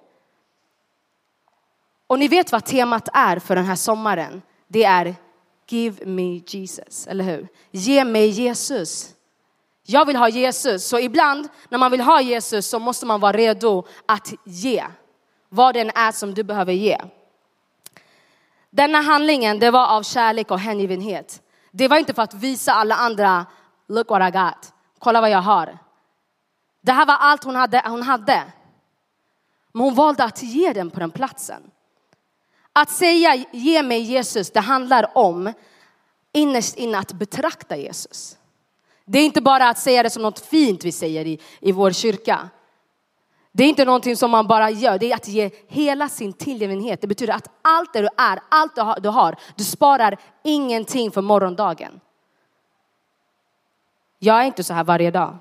Och 2.08 2.20
ni 2.20 2.28
vet 2.28 2.52
vad 2.52 2.66
temat 2.66 3.10
är 3.14 3.40
för 3.40 3.56
den 3.56 3.66
här 3.66 3.76
sommaren. 3.76 4.42
Det 4.68 4.84
är 4.84 5.16
Give 5.70 6.06
me 6.06 6.42
Jesus, 6.48 7.08
eller 7.08 7.24
hur? 7.24 7.48
Ge 7.72 8.06
mig 8.06 8.28
Jesus. 8.30 9.14
Jag 9.84 10.06
vill 10.06 10.16
ha 10.16 10.30
Jesus, 10.30 10.88
så 10.88 11.00
ibland 11.00 11.48
när 11.70 11.78
man 11.78 11.92
vill 11.92 12.02
ha 12.02 12.22
Jesus 12.22 12.70
så 12.70 12.80
måste 12.80 13.06
man 13.06 13.20
vara 13.20 13.38
redo 13.38 13.86
att 14.06 14.34
ge 14.44 14.86
vad 15.50 15.74
den 15.74 15.90
är 15.96 16.12
som 16.12 16.34
du 16.34 16.44
behöver 16.44 16.74
ge. 16.74 16.98
Denna 18.70 19.02
handlingen, 19.02 19.60
det 19.60 19.72
var 19.72 19.88
av 19.88 20.04
kärlek 20.04 20.52
och 20.52 20.60
hängivenhet. 20.60 21.42
Det 21.72 21.88
var 21.88 21.98
inte 21.98 22.14
för 22.14 22.22
att 22.22 22.34
visa 22.34 22.72
alla 22.72 22.96
andra, 22.96 23.46
look 23.88 24.10
what 24.10 24.30
I 24.30 24.38
got, 24.38 24.74
kolla 25.00 25.22
vad 25.22 25.30
jag 25.30 25.42
har. 25.42 25.78
Det 26.82 26.92
här 26.92 27.06
var 27.06 27.16
allt 27.16 27.44
hon 27.44 27.56
hade. 27.56 27.82
Hon 27.86 28.04
hade. 28.04 28.44
Men 29.72 29.84
hon 29.84 29.96
valde 29.96 30.24
att 30.24 30.44
ge 30.44 30.74
den 30.74 30.90
på 30.92 31.00
den 31.00 31.12
platsen. 31.12 31.72
Att 32.80 32.90
säga 32.90 33.46
ge 33.52 33.84
mig 33.84 34.02
Jesus, 34.02 34.52
det 34.52 34.60
handlar 34.60 35.18
om 35.18 35.54
innerst 36.34 36.76
inne 36.76 36.98
att 36.98 37.14
betrakta 37.14 37.78
Jesus. 37.78 38.38
Det 39.06 39.20
är 39.20 39.26
inte 39.26 39.42
bara 39.42 39.70
att 39.70 39.80
säga 39.80 40.04
det 40.04 40.10
som 40.10 40.22
något 40.22 40.40
fint 40.40 40.86
vi 40.86 40.92
säger 40.92 41.26
i, 41.26 41.40
i 41.60 41.72
vår 41.72 41.92
kyrka. 41.92 42.50
Det 43.52 43.64
är 43.64 43.68
inte 43.68 43.86
någonting 43.86 44.16
som 44.16 44.32
man 44.32 44.48
bara 44.48 44.70
gör, 44.70 45.00
det 45.00 45.12
är 45.12 45.16
att 45.16 45.28
ge 45.28 45.50
hela 45.68 46.10
sin 46.10 46.34
tillgivenhet. 46.34 47.02
Det 47.02 47.08
betyder 47.08 47.34
att 47.34 47.50
allt 47.62 47.94
det 47.94 48.02
du 48.02 48.10
är, 48.18 48.40
allt 48.50 48.76
du 49.04 49.10
har, 49.10 49.36
du 49.56 49.64
sparar 49.64 50.20
ingenting 50.44 51.12
för 51.12 51.22
morgondagen. 51.22 52.00
Jag 54.20 54.42
är 54.42 54.46
inte 54.46 54.64
så 54.64 54.74
här 54.74 54.84
varje 54.84 55.12
dag. 55.12 55.38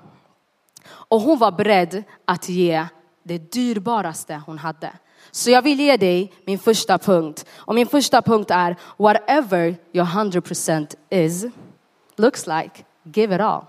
Och 0.87 1.21
hon 1.21 1.37
var 1.39 1.51
beredd 1.51 2.03
att 2.25 2.49
ge 2.49 2.85
det 3.23 3.51
dyrbaraste 3.51 4.41
hon 4.45 4.57
hade. 4.57 4.91
Så 5.37 5.49
jag 5.51 5.61
vill 5.61 5.79
ge 5.79 5.97
dig 5.97 6.33
min 6.45 6.59
första 6.59 6.97
punkt. 6.97 7.45
Och 7.55 7.75
min 7.75 7.87
första 7.87 8.21
punkt 8.21 8.51
är 8.51 8.75
whatever 8.97 9.75
your 9.91 10.05
100% 10.05 10.95
is, 11.09 11.45
looks 12.15 12.47
like, 12.47 12.83
give 13.03 13.35
it 13.35 13.41
all. 13.41 13.65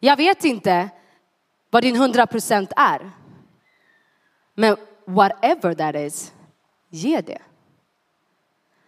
Jag 0.00 0.16
vet 0.16 0.44
inte 0.44 0.88
vad 1.70 1.82
din 1.82 1.96
100% 1.96 2.72
är. 2.76 3.10
Men 4.54 4.76
whatever 5.06 5.74
that 5.74 5.94
is, 5.94 6.32
ge 6.90 7.20
det. 7.20 7.42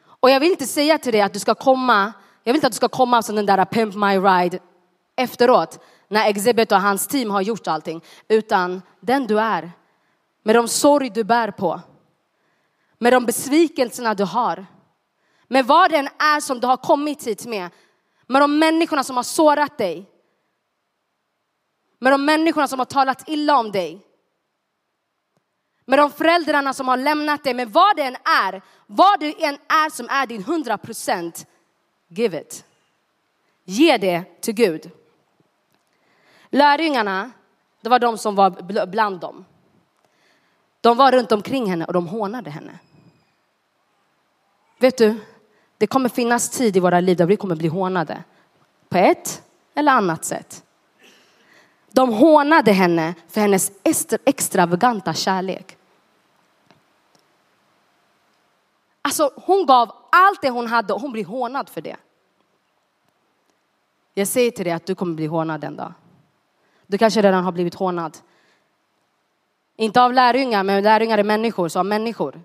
Och 0.06 0.30
jag 0.30 0.40
vill 0.40 0.50
inte 0.50 0.66
säga 0.66 0.98
till 0.98 1.12
dig 1.12 1.20
att 1.20 1.32
du 1.32 1.38
ska 1.38 1.54
komma, 1.54 2.12
jag 2.44 2.52
vill 2.52 2.56
inte 2.56 2.66
att 2.66 2.72
du 2.72 2.76
ska 2.76 2.88
komma 2.88 3.22
som 3.22 3.36
den 3.36 3.46
där 3.46 3.64
Pimp 3.64 3.94
My 3.94 4.16
Ride 4.16 4.58
efteråt 5.16 5.78
när 6.08 6.28
Exhibit 6.28 6.72
och 6.72 6.80
hans 6.80 7.06
team 7.06 7.30
har 7.30 7.42
gjort 7.42 7.66
allting. 7.66 8.04
Utan 8.28 8.82
den 9.00 9.26
du 9.26 9.40
är 9.40 9.72
med 10.44 10.56
de 10.56 10.68
sorg 10.68 11.10
du 11.10 11.24
bär 11.24 11.50
på, 11.50 11.80
med 12.98 13.12
de 13.12 13.26
besvikelserna 13.26 14.14
du 14.14 14.24
har, 14.24 14.66
med 15.48 15.66
vad 15.66 15.90
den 15.90 16.06
är 16.06 16.40
som 16.40 16.60
du 16.60 16.66
har 16.66 16.76
kommit 16.76 17.26
hit 17.26 17.46
med, 17.46 17.70
med 18.26 18.42
de 18.42 18.58
människorna 18.58 19.04
som 19.04 19.16
har 19.16 19.22
sårat 19.22 19.78
dig, 19.78 20.10
med 21.98 22.12
de 22.12 22.24
människorna 22.24 22.68
som 22.68 22.78
har 22.78 22.86
talat 22.86 23.28
illa 23.28 23.58
om 23.58 23.72
dig, 23.72 24.00
med 25.84 25.98
de 25.98 26.10
föräldrarna 26.10 26.72
som 26.72 26.88
har 26.88 26.96
lämnat 26.96 27.44
dig, 27.44 27.54
med 27.54 27.72
vad 27.72 27.96
det 27.96 28.02
än 28.02 28.16
är, 28.24 28.62
vad 28.86 29.20
du 29.20 29.34
än 29.38 29.54
är 29.54 29.90
som 29.90 30.08
är 30.10 30.26
din 30.26 30.44
hundra 30.44 30.78
procent, 30.78 31.46
give 32.08 32.40
it. 32.40 32.64
Ge 33.64 33.96
det 33.96 34.40
till 34.40 34.54
Gud. 34.54 34.90
Lärjungarna, 36.48 37.30
det 37.80 37.88
var 37.88 37.98
de 37.98 38.18
som 38.18 38.34
var 38.34 38.86
bland 38.86 39.20
dem. 39.20 39.44
De 40.84 40.96
var 40.96 41.12
runt 41.12 41.32
omkring 41.32 41.70
henne 41.70 41.84
och 41.84 41.92
de 41.92 42.06
hånade 42.06 42.50
henne. 42.50 42.78
Vet 44.78 44.98
du, 44.98 45.20
det 45.78 45.86
kommer 45.86 46.08
finnas 46.08 46.50
tid 46.50 46.76
i 46.76 46.80
våra 46.80 47.00
liv 47.00 47.16
där 47.16 47.26
vi 47.26 47.36
kommer 47.36 47.56
bli 47.56 47.68
hånade. 47.68 48.24
På 48.88 48.98
ett 48.98 49.42
eller 49.74 49.92
annat 49.92 50.24
sätt. 50.24 50.64
De 51.92 52.12
hånade 52.12 52.72
henne 52.72 53.14
för 53.28 53.40
hennes 53.40 53.72
extravaganta 54.24 55.14
kärlek. 55.14 55.76
Alltså 59.02 59.30
hon 59.36 59.66
gav 59.66 59.92
allt 60.10 60.42
det 60.42 60.50
hon 60.50 60.66
hade 60.66 60.92
och 60.92 61.00
hon 61.00 61.12
blir 61.12 61.24
hånad 61.24 61.68
för 61.68 61.80
det. 61.80 61.96
Jag 64.14 64.28
säger 64.28 64.50
till 64.50 64.64
dig 64.64 64.72
att 64.72 64.86
du 64.86 64.94
kommer 64.94 65.14
bli 65.14 65.26
hånad 65.26 65.64
en 65.64 65.76
dag. 65.76 65.92
Du 66.86 66.98
kanske 66.98 67.22
redan 67.22 67.44
har 67.44 67.52
blivit 67.52 67.74
hånad. 67.74 68.18
Inte 69.76 70.02
av 70.02 70.12
lärjungar, 70.12 70.62
men 70.62 70.82
lärjungar 70.82 71.18
är 71.18 71.24
människor, 71.24 71.68
så 71.68 71.78
av 71.78 71.86
människor. 71.86 72.42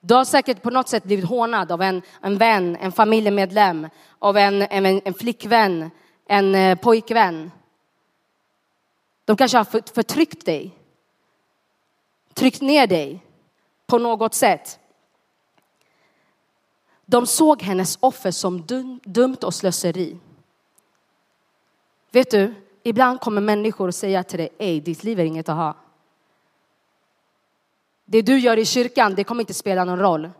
Du 0.00 0.14
har 0.14 0.24
säkert 0.24 0.62
på 0.62 0.70
något 0.70 0.88
sätt 0.88 1.04
blivit 1.04 1.24
hånad 1.24 1.72
av 1.72 1.82
en, 1.82 2.02
en 2.20 2.38
vän, 2.38 2.76
en 2.80 2.92
familjemedlem, 2.92 3.88
av 4.18 4.36
en, 4.36 4.62
en, 4.62 4.86
en 4.86 5.14
flickvän, 5.14 5.90
en 6.26 6.54
eh, 6.54 6.78
pojkvän. 6.78 7.50
De 9.24 9.36
kanske 9.36 9.58
har 9.58 9.92
förtryckt 9.94 10.46
dig. 10.46 10.78
Tryckt 12.34 12.60
ner 12.60 12.86
dig 12.86 13.22
på 13.86 13.98
något 13.98 14.34
sätt. 14.34 14.78
De 17.06 17.26
såg 17.26 17.62
hennes 17.62 17.98
offer 18.00 18.30
som 18.30 18.66
dum, 18.66 19.00
dumt 19.04 19.38
och 19.42 19.54
slöseri. 19.54 20.18
Vet 22.10 22.30
du, 22.30 22.54
ibland 22.82 23.20
kommer 23.20 23.40
människor 23.40 23.88
och 23.88 23.94
säger 23.94 24.22
till 24.22 24.38
dig, 24.38 24.48
ej, 24.58 24.80
ditt 24.80 25.04
liv 25.04 25.20
är 25.20 25.24
inget 25.24 25.48
att 25.48 25.56
ha. 25.56 25.74
Det 28.06 28.22
du 28.22 28.38
gör 28.38 28.56
i 28.56 28.64
kyrkan, 28.64 29.14
det 29.14 29.24
kommer 29.24 29.42
inte 29.42 29.54
spela 29.54 29.84
någon 29.84 29.98
roll. 29.98 30.30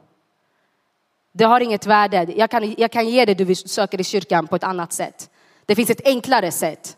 Det 1.32 1.44
har 1.44 1.60
inget 1.60 1.86
värde. 1.86 2.26
Jag 2.36 2.50
kan, 2.50 2.74
jag 2.78 2.90
kan 2.90 3.08
ge 3.08 3.24
det 3.24 3.34
du 3.34 3.54
söker 3.54 4.00
i 4.00 4.04
kyrkan 4.04 4.46
på 4.46 4.56
ett 4.56 4.64
annat 4.64 4.92
sätt. 4.92 5.30
Det 5.66 5.74
finns 5.74 5.90
ett 5.90 6.06
enklare 6.06 6.52
sätt. 6.52 6.96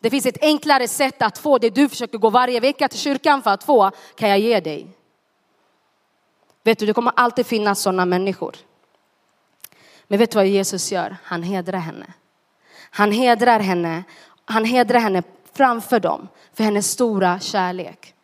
Det 0.00 0.10
finns 0.10 0.26
ett 0.26 0.42
enklare 0.42 0.88
sätt 0.88 1.22
att 1.22 1.38
få 1.38 1.58
det 1.58 1.70
du 1.70 1.88
försöker 1.88 2.18
gå 2.18 2.30
varje 2.30 2.60
vecka 2.60 2.88
till 2.88 2.98
kyrkan 2.98 3.42
för 3.42 3.50
att 3.50 3.64
få, 3.64 3.90
kan 4.16 4.28
jag 4.28 4.38
ge 4.38 4.60
dig. 4.60 4.86
Vet 6.64 6.78
du, 6.78 6.86
det 6.86 6.92
kommer 6.92 7.12
alltid 7.16 7.46
finnas 7.46 7.80
sådana 7.80 8.04
människor. 8.04 8.56
Men 10.06 10.18
vet 10.18 10.30
du 10.30 10.34
vad 10.34 10.46
Jesus 10.46 10.92
gör? 10.92 11.16
Han 11.22 11.42
hedrar 11.42 11.78
henne. 11.78 12.12
Han 12.90 13.12
hedrar 13.12 13.60
henne. 13.60 14.04
Han 14.44 14.64
hedrar 14.64 15.00
henne 15.00 15.22
framför 15.52 16.00
dem 16.00 16.28
för 16.52 16.64
hennes 16.64 16.90
stora 16.90 17.40
kärlek. 17.40 18.14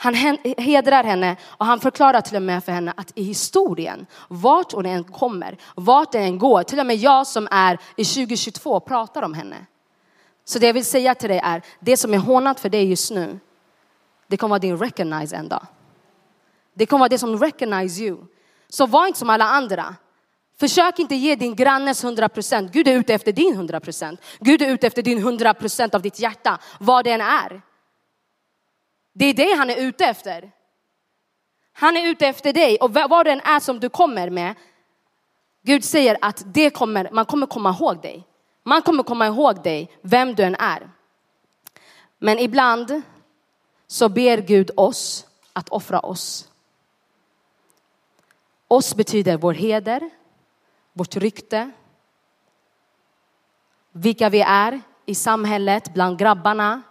Han 0.00 0.14
hedrar 0.58 1.04
henne 1.04 1.36
och 1.44 1.66
han 1.66 1.80
förklarar 1.80 2.20
till 2.20 2.36
och 2.36 2.42
med 2.42 2.64
för 2.64 2.72
henne 2.72 2.92
att 2.96 3.12
i 3.14 3.22
historien, 3.22 4.06
vart 4.28 4.72
hon 4.72 4.86
än 4.86 5.04
kommer, 5.04 5.56
vart 5.74 6.12
den 6.12 6.22
än 6.22 6.38
går, 6.38 6.62
till 6.62 6.80
och 6.80 6.86
med 6.86 6.96
jag 6.96 7.26
som 7.26 7.48
är 7.50 7.78
i 7.96 8.04
2022 8.04 8.80
pratar 8.80 9.22
om 9.22 9.34
henne. 9.34 9.56
Så 10.44 10.58
det 10.58 10.66
jag 10.66 10.74
vill 10.74 10.84
säga 10.84 11.14
till 11.14 11.28
dig 11.28 11.40
är, 11.44 11.62
det 11.80 11.96
som 11.96 12.14
är 12.14 12.18
hånat 12.18 12.60
för 12.60 12.68
dig 12.68 12.90
just 12.90 13.10
nu, 13.10 13.38
det 14.26 14.36
kommer 14.36 14.50
vara 14.50 14.58
din 14.58 14.78
recognize 14.78 15.36
en 15.36 15.48
dag. 15.48 15.66
Det 16.74 16.86
kommer 16.86 16.98
vara 16.98 17.08
det 17.08 17.18
som 17.18 17.38
recognize 17.38 18.02
you. 18.02 18.18
Så 18.68 18.86
var 18.86 19.06
inte 19.06 19.18
som 19.18 19.30
alla 19.30 19.44
andra. 19.44 19.94
Försök 20.60 20.98
inte 20.98 21.14
ge 21.14 21.34
din 21.34 21.54
grannes 21.54 22.04
100 22.04 22.28
procent. 22.28 22.72
Gud 22.72 22.88
är 22.88 22.92
ute 22.92 23.14
efter 23.14 23.32
din 23.32 23.54
100 23.54 23.80
procent. 23.80 24.20
Gud 24.40 24.62
är 24.62 24.70
ute 24.70 24.86
efter 24.86 25.02
din 25.02 25.18
100 25.18 25.54
procent 25.54 25.94
av 25.94 26.02
ditt 26.02 26.18
hjärta, 26.18 26.58
vad 26.80 27.04
det 27.04 27.10
än 27.10 27.20
är. 27.20 27.62
Det 29.18 29.24
är 29.24 29.34
det 29.34 29.56
han 29.56 29.70
är 29.70 29.76
ute 29.76 30.04
efter. 30.04 30.52
Han 31.72 31.96
är 31.96 32.06
ute 32.06 32.26
efter 32.26 32.52
dig 32.52 32.76
och 32.76 32.94
vad 32.94 33.26
det 33.26 33.32
än 33.32 33.40
är 33.40 33.60
som 33.60 33.80
du 33.80 33.88
kommer 33.88 34.30
med. 34.30 34.54
Gud 35.62 35.84
säger 35.84 36.18
att 36.20 36.42
det 36.46 36.70
kommer, 36.70 37.10
man 37.12 37.24
kommer 37.24 37.46
komma 37.46 37.70
ihåg 37.70 38.02
dig. 38.02 38.26
Man 38.62 38.82
kommer 38.82 39.02
komma 39.02 39.26
ihåg 39.26 39.62
dig, 39.62 39.90
vem 40.02 40.34
du 40.34 40.42
än 40.42 40.54
är. 40.54 40.90
Men 42.18 42.38
ibland 42.38 43.02
så 43.86 44.08
ber 44.08 44.38
Gud 44.38 44.70
oss 44.76 45.26
att 45.52 45.68
offra 45.68 46.00
oss. 46.00 46.48
Oss 48.68 48.94
betyder 48.94 49.36
vår 49.36 49.52
heder, 49.52 50.10
vårt 50.92 51.16
rykte, 51.16 51.70
vilka 53.92 54.28
vi 54.28 54.40
är 54.40 54.80
i 55.06 55.14
samhället, 55.14 55.94
bland 55.94 56.18
grabbarna. 56.18 56.82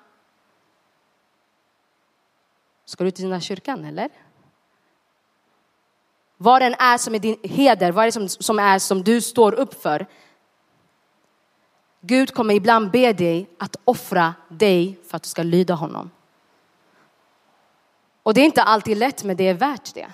Ska 2.88 3.04
du 3.04 3.12
till 3.12 3.24
den 3.24 3.34
här 3.34 3.40
kyrkan 3.40 3.86
eller? 3.86 4.10
Vad 6.38 6.62
den 6.62 6.74
är 6.74 6.98
som 6.98 7.16
är 7.16 7.20
din 7.20 7.38
heder, 7.44 7.92
vad 7.92 8.04
är 8.04 8.08
det 8.08 8.12
som, 8.12 8.30
som 8.30 8.60
är 8.60 8.80
som 8.80 9.04
du 9.04 9.22
står 9.22 9.54
upp 9.54 9.82
för. 9.82 10.06
Gud 12.02 12.34
kommer 12.34 12.54
ibland 12.54 12.92
be 12.92 13.14
dig 13.14 13.50
att 13.58 13.76
offra 13.86 14.34
dig 14.50 15.00
för 15.08 15.18
att 15.18 15.24
du 15.24 15.30
ska 15.30 15.44
lyda 15.44 15.74
honom. 15.74 16.12
Och 18.24 18.34
det 18.34 18.42
är 18.42 18.46
inte 18.46 18.64
alltid 18.64 18.98
lätt, 18.98 19.24
men 19.24 19.38
det 19.38 19.48
är 19.48 19.54
värt 19.54 19.94
det. 19.94 20.08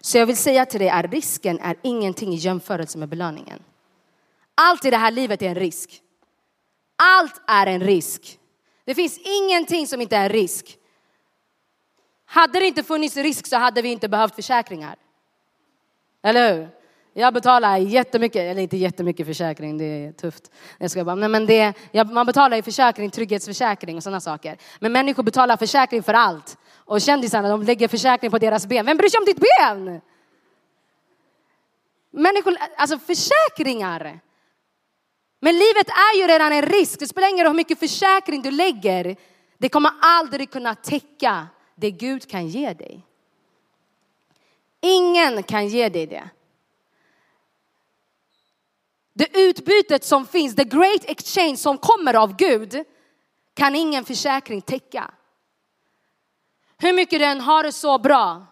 Så 0.00 0.18
jag 0.18 0.26
vill 0.26 0.36
säga 0.36 0.66
till 0.66 0.80
dig 0.80 0.90
att 0.90 1.10
risken 1.10 1.60
är 1.60 1.76
ingenting 1.82 2.32
i 2.32 2.36
jämförelse 2.36 2.98
med 2.98 3.08
belöningen. 3.08 3.62
Allt 4.54 4.84
i 4.84 4.90
det 4.90 4.96
här 4.96 5.10
livet 5.10 5.42
är 5.42 5.48
en 5.48 5.54
risk. 5.54 6.02
Allt 6.96 7.40
är 7.46 7.66
en 7.66 7.80
risk. 7.80 8.38
Det 8.84 8.94
finns 8.94 9.18
ingenting 9.18 9.86
som 9.86 10.00
inte 10.00 10.16
är 10.16 10.24
en 10.24 10.32
risk. 10.32 10.78
Hade 12.32 12.58
det 12.58 12.66
inte 12.66 12.82
funnits 12.82 13.16
risk 13.16 13.46
så 13.46 13.56
hade 13.56 13.82
vi 13.82 13.88
inte 13.88 14.08
behövt 14.08 14.34
försäkringar. 14.34 14.96
Eller 16.22 16.54
hur? 16.54 16.68
Jag 17.12 17.34
betalar 17.34 17.76
jättemycket, 17.76 18.40
eller 18.40 18.62
inte 18.62 18.76
jättemycket 18.76 19.26
försäkring, 19.26 19.78
det 19.78 19.84
är 19.84 20.12
tufft. 20.12 20.50
Jag 20.78 20.90
ska 20.90 21.04
bara, 21.04 21.16
men 21.16 21.46
det, 21.46 21.74
man 22.12 22.26
betalar 22.26 22.56
ju 22.56 22.62
försäkring, 22.62 23.10
trygghetsförsäkring 23.10 23.96
och 23.96 24.02
sådana 24.02 24.20
saker. 24.20 24.58
Men 24.80 24.92
människor 24.92 25.22
betalar 25.22 25.56
försäkring 25.56 26.02
för 26.02 26.14
allt. 26.14 26.58
Och 26.76 27.00
kändisarna, 27.00 27.48
de 27.48 27.62
lägger 27.62 27.88
försäkring 27.88 28.30
på 28.30 28.38
deras 28.38 28.66
ben. 28.66 28.86
Vem 28.86 28.96
bryr 28.96 29.08
sig 29.08 29.18
om 29.18 29.24
ditt 29.24 29.40
ben? 29.40 30.00
Människor, 32.10 32.56
alltså 32.76 32.98
försäkringar. 32.98 34.20
Men 35.40 35.54
livet 35.54 35.88
är 35.88 36.20
ju 36.20 36.26
redan 36.26 36.52
en 36.52 36.62
risk. 36.62 36.98
Det 36.98 37.06
spelar 37.06 37.30
ingen 37.30 37.44
roll 37.44 37.52
hur 37.52 37.56
mycket 37.56 37.78
försäkring 37.78 38.42
du 38.42 38.50
lägger. 38.50 39.16
Det 39.58 39.68
kommer 39.68 39.92
aldrig 40.00 40.50
kunna 40.50 40.74
täcka 40.74 41.46
det 41.74 41.90
Gud 41.90 42.28
kan 42.28 42.48
ge 42.48 42.72
dig. 42.72 43.06
Ingen 44.80 45.42
kan 45.42 45.68
ge 45.68 45.88
dig 45.88 46.06
det. 46.06 46.30
Det 49.12 49.36
utbytet 49.38 50.04
som 50.04 50.26
finns, 50.26 50.56
the 50.56 50.64
great 50.64 51.04
exchange 51.04 51.56
som 51.56 51.78
kommer 51.78 52.14
av 52.14 52.36
Gud 52.36 52.84
kan 53.54 53.74
ingen 53.74 54.04
försäkring 54.04 54.60
täcka. 54.60 55.10
Hur 56.78 56.92
mycket 56.92 57.18
du 57.20 57.24
än 57.24 57.40
har 57.40 57.62
det 57.62 57.72
så 57.72 57.98
bra. 57.98 58.46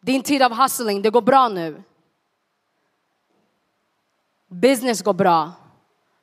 Din 0.00 0.22
tid 0.22 0.42
av 0.42 0.52
hustling, 0.52 1.02
det 1.02 1.10
går 1.10 1.22
bra 1.22 1.48
nu. 1.48 1.82
Business 4.48 5.02
går 5.02 5.12
bra. 5.14 5.52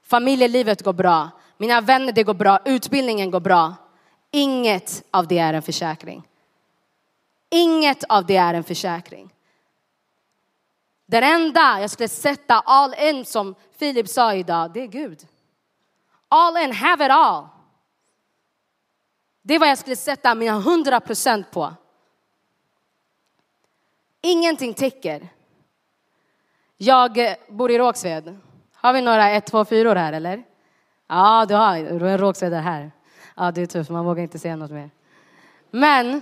Familjelivet 0.01 0.81
går 0.81 0.93
bra. 0.93 1.29
Mina 1.57 1.81
vänner, 1.81 2.11
det 2.11 2.23
går 2.23 2.33
bra. 2.33 2.59
Utbildningen 2.65 3.31
går 3.31 3.39
bra. 3.39 3.75
Inget 4.31 5.03
av 5.11 5.27
det 5.27 5.37
är 5.37 5.53
en 5.53 5.61
försäkring. 5.61 6.27
Inget 7.49 8.03
av 8.03 8.25
det 8.25 8.35
är 8.35 8.53
en 8.53 8.63
försäkring. 8.63 9.33
Den 11.05 11.23
enda 11.23 11.81
jag 11.81 11.89
skulle 11.89 12.09
sätta 12.09 12.59
all 12.59 12.93
in 12.93 13.25
som 13.25 13.55
Filip 13.77 14.09
sa 14.09 14.33
idag, 14.33 14.73
det 14.73 14.83
är 14.83 14.87
Gud. 14.87 15.27
All 16.29 16.57
in, 16.57 16.71
have 16.71 17.05
it 17.05 17.11
all. 17.11 17.47
Det 19.41 19.55
är 19.55 19.59
vad 19.59 19.69
jag 19.69 19.77
skulle 19.77 19.95
sätta 19.95 20.35
mina 20.35 20.59
hundra 20.59 20.99
procent 20.99 21.51
på. 21.51 21.73
Ingenting 24.21 24.73
täcker. 24.73 25.29
Jag 26.77 27.35
bor 27.47 27.71
i 27.71 27.77
Rågsved. 27.77 28.37
Har 28.73 28.93
vi 28.93 29.01
några 29.01 29.29
1, 29.29 29.45
2, 29.45 29.65
4 29.65 29.93
här 29.99 30.13
eller? 30.13 30.43
Ja, 31.07 31.45
du 31.45 31.55
har, 31.55 31.77
du 31.77 32.05
har 32.05 32.11
en 32.11 32.17
Rågsved 32.17 32.53
här. 32.53 32.91
Ja, 33.41 33.51
det 33.51 33.61
är 33.61 33.65
typ 33.65 33.71
tufft, 33.71 33.89
man 33.89 34.05
vågar 34.05 34.23
inte 34.23 34.39
säga 34.39 34.55
något 34.55 34.71
mer. 34.71 34.89
Men, 35.71 36.21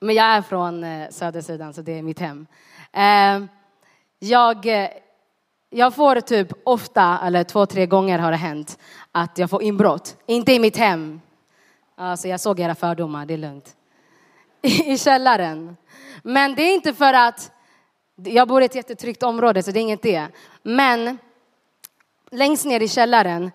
men 0.00 0.14
jag 0.14 0.26
är 0.26 0.42
från 0.42 0.84
eh, 0.84 1.08
södersidan 1.10 1.74
så 1.74 1.82
det 1.82 1.98
är 1.98 2.02
mitt 2.02 2.18
hem. 2.18 2.46
Eh, 2.92 3.44
jag, 4.18 4.66
eh, 4.66 4.88
jag 5.70 5.94
får 5.94 6.20
typ 6.20 6.48
ofta, 6.64 7.18
eller 7.24 7.44
två, 7.44 7.66
tre 7.66 7.86
gånger 7.86 8.18
har 8.18 8.30
det 8.30 8.36
hänt, 8.36 8.78
att 9.12 9.38
jag 9.38 9.50
får 9.50 9.62
inbrott. 9.62 10.16
Inte 10.26 10.52
i 10.52 10.58
mitt 10.58 10.76
hem. 10.76 11.20
Alltså 11.96 12.28
jag 12.28 12.40
såg 12.40 12.60
era 12.60 12.74
fördomar, 12.74 13.26
det 13.26 13.34
är 13.34 13.38
lugnt. 13.38 13.76
I 14.62 14.98
källaren. 14.98 15.76
Men 16.22 16.54
det 16.54 16.62
är 16.62 16.74
inte 16.74 16.94
för 16.94 17.14
att 17.14 17.52
jag 18.16 18.48
bor 18.48 18.62
i 18.62 18.64
ett 18.64 18.74
jättetryggt 18.74 19.22
område 19.22 19.62
så 19.62 19.70
det 19.70 19.80
är 19.80 19.82
inget 19.82 20.02
det. 20.02 20.26
Men 20.62 21.18
längst 22.30 22.64
ner 22.66 22.80
i 22.80 22.88
källaren, 22.88 23.50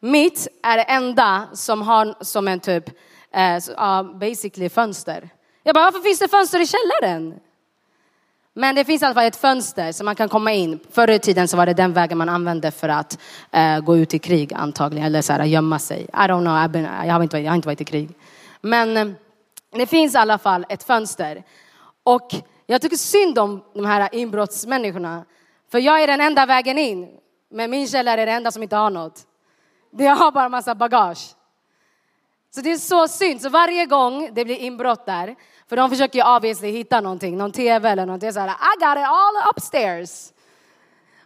mitt 0.00 0.48
är 0.62 0.76
det 0.76 0.82
enda 0.82 1.48
som 1.52 1.82
har 1.82 2.14
som 2.20 2.48
en 2.48 2.60
typ, 2.60 2.88
uh, 2.88 4.18
basically 4.18 4.68
fönster. 4.68 5.28
Jag 5.62 5.74
bara, 5.74 5.84
varför 5.84 6.00
finns 6.00 6.18
det 6.18 6.28
fönster 6.28 6.60
i 6.60 6.66
källaren? 6.66 7.40
Men 8.52 8.74
det 8.74 8.84
finns 8.84 9.02
i 9.02 9.04
alla 9.04 9.14
fall 9.14 9.24
ett 9.24 9.36
fönster 9.36 9.92
så 9.92 10.04
man 10.04 10.16
kan 10.16 10.28
komma 10.28 10.52
in. 10.52 10.78
Förr 10.90 11.10
i 11.10 11.18
tiden 11.18 11.48
så 11.48 11.56
var 11.56 11.66
det 11.66 11.74
den 11.74 11.92
vägen 11.92 12.18
man 12.18 12.28
använde 12.28 12.70
för 12.70 12.88
att 12.88 13.18
uh, 13.56 13.80
gå 13.80 13.96
ut 13.96 14.14
i 14.14 14.18
krig 14.18 14.54
antagligen, 14.54 15.06
eller 15.06 15.22
så 15.22 15.32
här, 15.32 15.44
gömma 15.44 15.78
sig. 15.78 16.02
I 16.02 16.06
don't 16.16 16.40
know, 16.40 16.70
been, 16.70 17.06
jag, 17.06 17.14
har 17.14 17.22
inte, 17.22 17.38
jag 17.38 17.50
har 17.50 17.56
inte 17.56 17.68
varit 17.68 17.80
i 17.80 17.84
krig. 17.84 18.10
Men 18.60 18.96
eh, 18.96 19.08
det 19.70 19.86
finns 19.86 20.14
i 20.14 20.18
alla 20.18 20.38
fall 20.38 20.66
ett 20.68 20.82
fönster. 20.82 21.42
Och 22.04 22.34
jag 22.66 22.82
tycker 22.82 22.96
synd 22.96 23.38
om 23.38 23.64
de 23.74 23.84
här 23.84 24.14
inbrottsmänniskorna. 24.14 25.24
För 25.70 25.78
jag 25.78 26.02
är 26.02 26.06
den 26.06 26.20
enda 26.20 26.46
vägen 26.46 26.78
in. 26.78 27.08
Men 27.50 27.70
min 27.70 27.88
källare 27.88 28.22
är 28.22 28.26
den 28.26 28.34
enda 28.34 28.50
som 28.50 28.62
inte 28.62 28.76
har 28.76 28.90
något. 28.90 29.26
Jag 29.90 30.16
har 30.16 30.32
bara 30.32 30.48
massa 30.48 30.74
bagage. 30.74 31.34
Så 32.54 32.60
det 32.60 32.72
är 32.72 32.76
så 32.76 33.08
synd. 33.08 33.42
Så 33.42 33.48
varje 33.48 33.86
gång 33.86 34.34
det 34.34 34.44
blir 34.44 34.56
inbrott 34.56 35.06
där, 35.06 35.36
för 35.68 35.76
de 35.76 35.90
försöker 35.90 36.18
ju 36.18 36.36
obviously 36.36 36.70
hitta 36.70 37.00
någonting, 37.00 37.36
någon 37.36 37.52
tv 37.52 37.90
eller 37.90 38.06
någonting 38.06 38.32
så 38.32 38.40
här, 38.40 38.48
I 38.48 38.84
got 38.84 38.98
it 38.98 39.08
all 39.08 39.50
upstairs. 39.56 40.32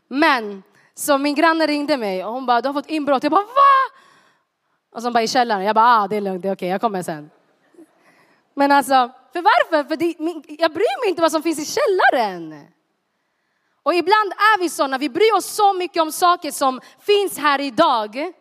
Men 0.08 0.62
Så 0.94 1.18
min 1.18 1.34
granne 1.34 1.66
ringde 1.66 1.96
mig 1.96 2.24
och 2.24 2.32
hon 2.32 2.46
bara, 2.46 2.60
du 2.60 2.68
har 2.68 2.74
fått 2.74 2.90
inbrott. 2.90 3.22
Jag 3.22 3.32
bara, 3.32 3.44
va? 3.44 3.98
Och 4.92 5.02
så 5.02 5.10
bara 5.10 5.22
i 5.22 5.28
källaren. 5.28 5.64
Jag 5.64 5.74
bara, 5.74 6.02
ah, 6.02 6.08
det 6.08 6.16
är 6.16 6.20
lugnt, 6.20 6.42
det 6.42 6.48
är 6.48 6.54
okej, 6.54 6.68
jag 6.68 6.80
kommer 6.80 7.02
sen. 7.02 7.30
Men 8.54 8.72
alltså, 8.72 9.10
för 9.32 9.42
varför? 9.42 9.88
För 9.88 9.96
det, 9.96 10.14
jag 10.62 10.72
bryr 10.72 11.02
mig 11.02 11.08
inte 11.08 11.22
vad 11.22 11.32
som 11.32 11.42
finns 11.42 11.58
i 11.58 11.80
källaren. 11.80 12.66
Och 13.82 13.94
ibland 13.94 14.32
är 14.32 14.58
vi 14.58 14.68
sådana, 14.68 14.98
vi 14.98 15.08
bryr 15.08 15.36
oss 15.36 15.46
så 15.46 15.72
mycket 15.72 16.02
om 16.02 16.12
saker 16.12 16.50
som 16.50 16.80
finns 16.98 17.38
här 17.38 17.60
idag. 17.60 18.32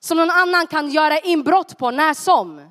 Som 0.00 0.16
någon 0.16 0.30
annan 0.30 0.66
kan 0.66 0.90
göra 0.90 1.18
inbrott 1.18 1.78
på 1.78 1.90
när 1.90 2.14
som. 2.14 2.70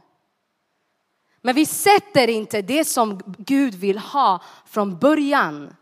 Men 1.42 1.56
vi 1.56 1.66
sätter 1.66 2.28
inte 2.28 2.62
det 2.62 2.86
som 2.86 3.20
Gud 3.38 3.76
vill 3.76 3.98
ha 3.98 4.42
från 4.66 4.98
början. 4.98 5.76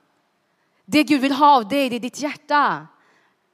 Det 0.85 1.03
Gud 1.03 1.21
vill 1.21 1.31
ha 1.31 1.55
av 1.55 1.67
dig, 1.67 1.89
det 1.89 1.95
är 1.95 1.99
ditt 1.99 2.19
hjärta. 2.19 2.87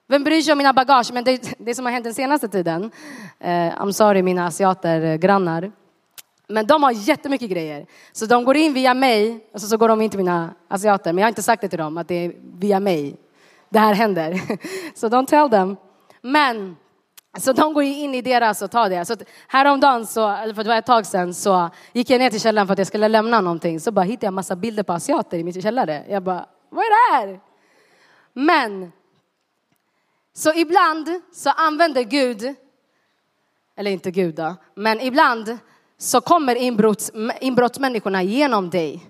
Vem 0.08 0.24
bryr 0.24 0.42
sig 0.42 0.52
om 0.52 0.58
mina 0.58 0.74
bagage? 0.74 1.14
Men 1.14 1.24
det, 1.24 1.54
det 1.58 1.76
som 1.76 1.86
har 1.86 1.92
hänt 1.92 2.04
den 2.04 2.14
senaste 2.14 2.48
tiden, 2.48 2.92
eh, 3.40 3.50
I'm 3.50 3.92
sorry 3.92 4.22
mina 4.22 4.46
asiater, 4.46 5.18
grannar. 5.18 5.72
Men 6.48 6.68
de 6.68 6.84
har 6.84 6.92
jättemycket 6.92 7.50
grejer. 7.50 7.86
Så 8.12 8.26
de 8.26 8.44
går 8.44 8.58
in 8.58 8.74
via 8.74 8.94
mig 8.94 9.50
och 9.54 9.62
så, 9.62 9.68
så 9.68 9.78
går 9.78 9.88
de 9.88 10.02
in 10.02 10.10
till 10.10 10.20
mina 10.20 10.54
asiater. 10.68 11.14
Men 11.14 11.22
jag 11.22 11.26
har 11.26 11.30
inte 11.30 11.44
sagt 11.44 11.62
det 11.62 11.70
till 11.70 11.80
dem 11.80 11.98
att 11.98 12.08
det 12.08 12.16
är 12.16 12.36
via 12.60 12.80
mig 12.80 13.16
det 13.70 13.80
här 13.80 13.94
händer. 13.94 14.42
Så 14.96 15.10
don't 15.10 15.26
tell 15.26 15.50
them. 15.50 15.78
Men 16.22 16.76
så 17.38 17.54
de 17.54 17.74
går 17.74 17.84
in 17.84 18.16
i 18.16 18.22
deras 18.22 18.62
och 18.62 18.72
tar 18.72 18.90
det. 18.90 19.06
Så 19.06 19.16
häromdagen, 19.48 20.06
så, 20.06 20.36
för 20.56 20.64
det 20.64 20.70
var 20.70 20.76
ett 20.76 20.86
tag 20.86 21.06
sedan, 21.06 21.34
så 21.34 21.70
gick 21.94 22.10
jag 22.10 22.20
ner 22.20 22.30
till 22.30 22.42
källaren 22.42 22.68
för 22.68 22.74
att 22.74 22.78
jag 22.78 22.88
skulle 22.88 23.08
lämna 23.08 23.42
någonting. 23.42 23.80
Så 23.80 23.92
bara 23.92 24.06
hittade 24.06 24.26
jag 24.26 24.34
massa 24.34 24.56
bilder 24.56 24.84
på 24.84 24.94
asiater 24.94 25.38
i 25.38 25.44
min 25.44 25.62
källare. 25.62 26.06
Jag 26.10 26.24
bara, 26.24 26.46
vad 26.70 26.86
är 26.86 26.90
det 26.90 27.16
här? 27.16 27.40
Men, 28.34 28.92
så 30.34 30.54
ibland 30.54 31.10
så 31.34 31.50
använder 31.50 32.04
Gud, 32.04 32.56
eller 33.76 33.92
inte 33.92 34.12
Gud 34.12 34.36
då, 34.36 34.56
men 34.76 35.02
ibland 35.02 35.58
så 35.98 36.22
kommer 36.22 36.56
inbrotts, 36.56 37.12
inbrottsmänniskorna 37.42 38.24
genom 38.24 38.70
dig. 38.70 39.10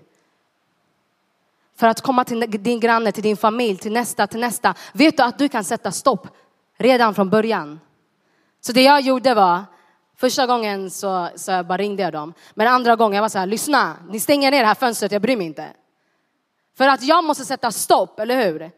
För 1.76 1.86
att 1.86 2.00
komma 2.00 2.24
till 2.24 2.40
din 2.50 2.80
granne, 2.80 3.12
till 3.12 3.22
din 3.22 3.36
familj, 3.36 3.78
till 3.78 3.92
nästa, 3.92 4.26
till 4.26 4.40
nästa. 4.40 4.74
Vet 4.92 5.16
du 5.16 5.22
att 5.22 5.38
du 5.38 5.48
kan 5.48 5.64
sätta 5.64 5.92
stopp 5.92 6.28
redan 6.76 7.14
från 7.14 7.30
början? 7.30 7.80
Så 8.66 8.72
det 8.72 8.82
jag 8.82 9.00
gjorde 9.00 9.34
var, 9.34 9.64
första 10.16 10.46
gången 10.46 10.90
så, 10.90 11.28
så 11.36 11.50
jag 11.50 11.66
bara 11.66 11.78
ringde 11.78 12.02
jag 12.02 12.12
dem. 12.12 12.34
Men 12.54 12.66
andra 12.66 12.96
gången 12.96 13.14
jag 13.14 13.22
var 13.22 13.28
så 13.28 13.38
här, 13.38 13.46
lyssna, 13.46 13.96
ni 14.08 14.20
stänger 14.20 14.50
ner 14.50 14.60
det 14.60 14.66
här 14.66 14.74
fönstret, 14.74 15.12
jag 15.12 15.22
bryr 15.22 15.36
mig 15.36 15.46
inte. 15.46 15.72
För 16.76 16.88
att 16.88 17.02
jag 17.02 17.24
måste 17.24 17.44
sätta 17.44 17.72
stopp, 17.72 18.20
eller 18.20 18.44
hur? 18.44 18.70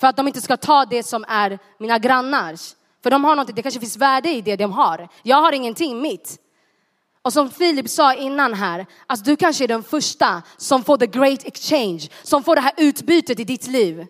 För 0.00 0.06
att 0.06 0.16
de 0.16 0.26
inte 0.26 0.40
ska 0.40 0.56
ta 0.56 0.84
det 0.84 1.02
som 1.02 1.24
är 1.28 1.58
mina 1.78 1.98
grannars. 1.98 2.74
För 3.02 3.10
de 3.10 3.24
har 3.24 3.36
någonting, 3.36 3.54
det 3.54 3.62
kanske 3.62 3.80
finns 3.80 3.96
värde 3.96 4.30
i 4.30 4.40
det 4.40 4.56
de 4.56 4.72
har. 4.72 5.08
Jag 5.22 5.36
har 5.36 5.52
ingenting 5.52 6.02
mitt. 6.02 6.38
Och 7.22 7.32
som 7.32 7.50
Filip 7.50 7.88
sa 7.88 8.14
innan 8.14 8.54
här, 8.54 8.86
att 9.06 9.24
du 9.24 9.36
kanske 9.36 9.64
är 9.64 9.68
den 9.68 9.82
första 9.82 10.42
som 10.56 10.84
får 10.84 10.96
the 10.96 11.06
great 11.06 11.44
exchange, 11.44 12.08
som 12.22 12.42
får 12.42 12.54
det 12.54 12.60
här 12.60 12.74
utbytet 12.76 13.40
i 13.40 13.44
ditt 13.44 13.66
liv. 13.66 14.06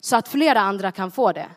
Så 0.00 0.16
att 0.16 0.28
flera 0.28 0.60
andra 0.60 0.92
kan 0.92 1.10
få 1.10 1.32
det. 1.32 1.48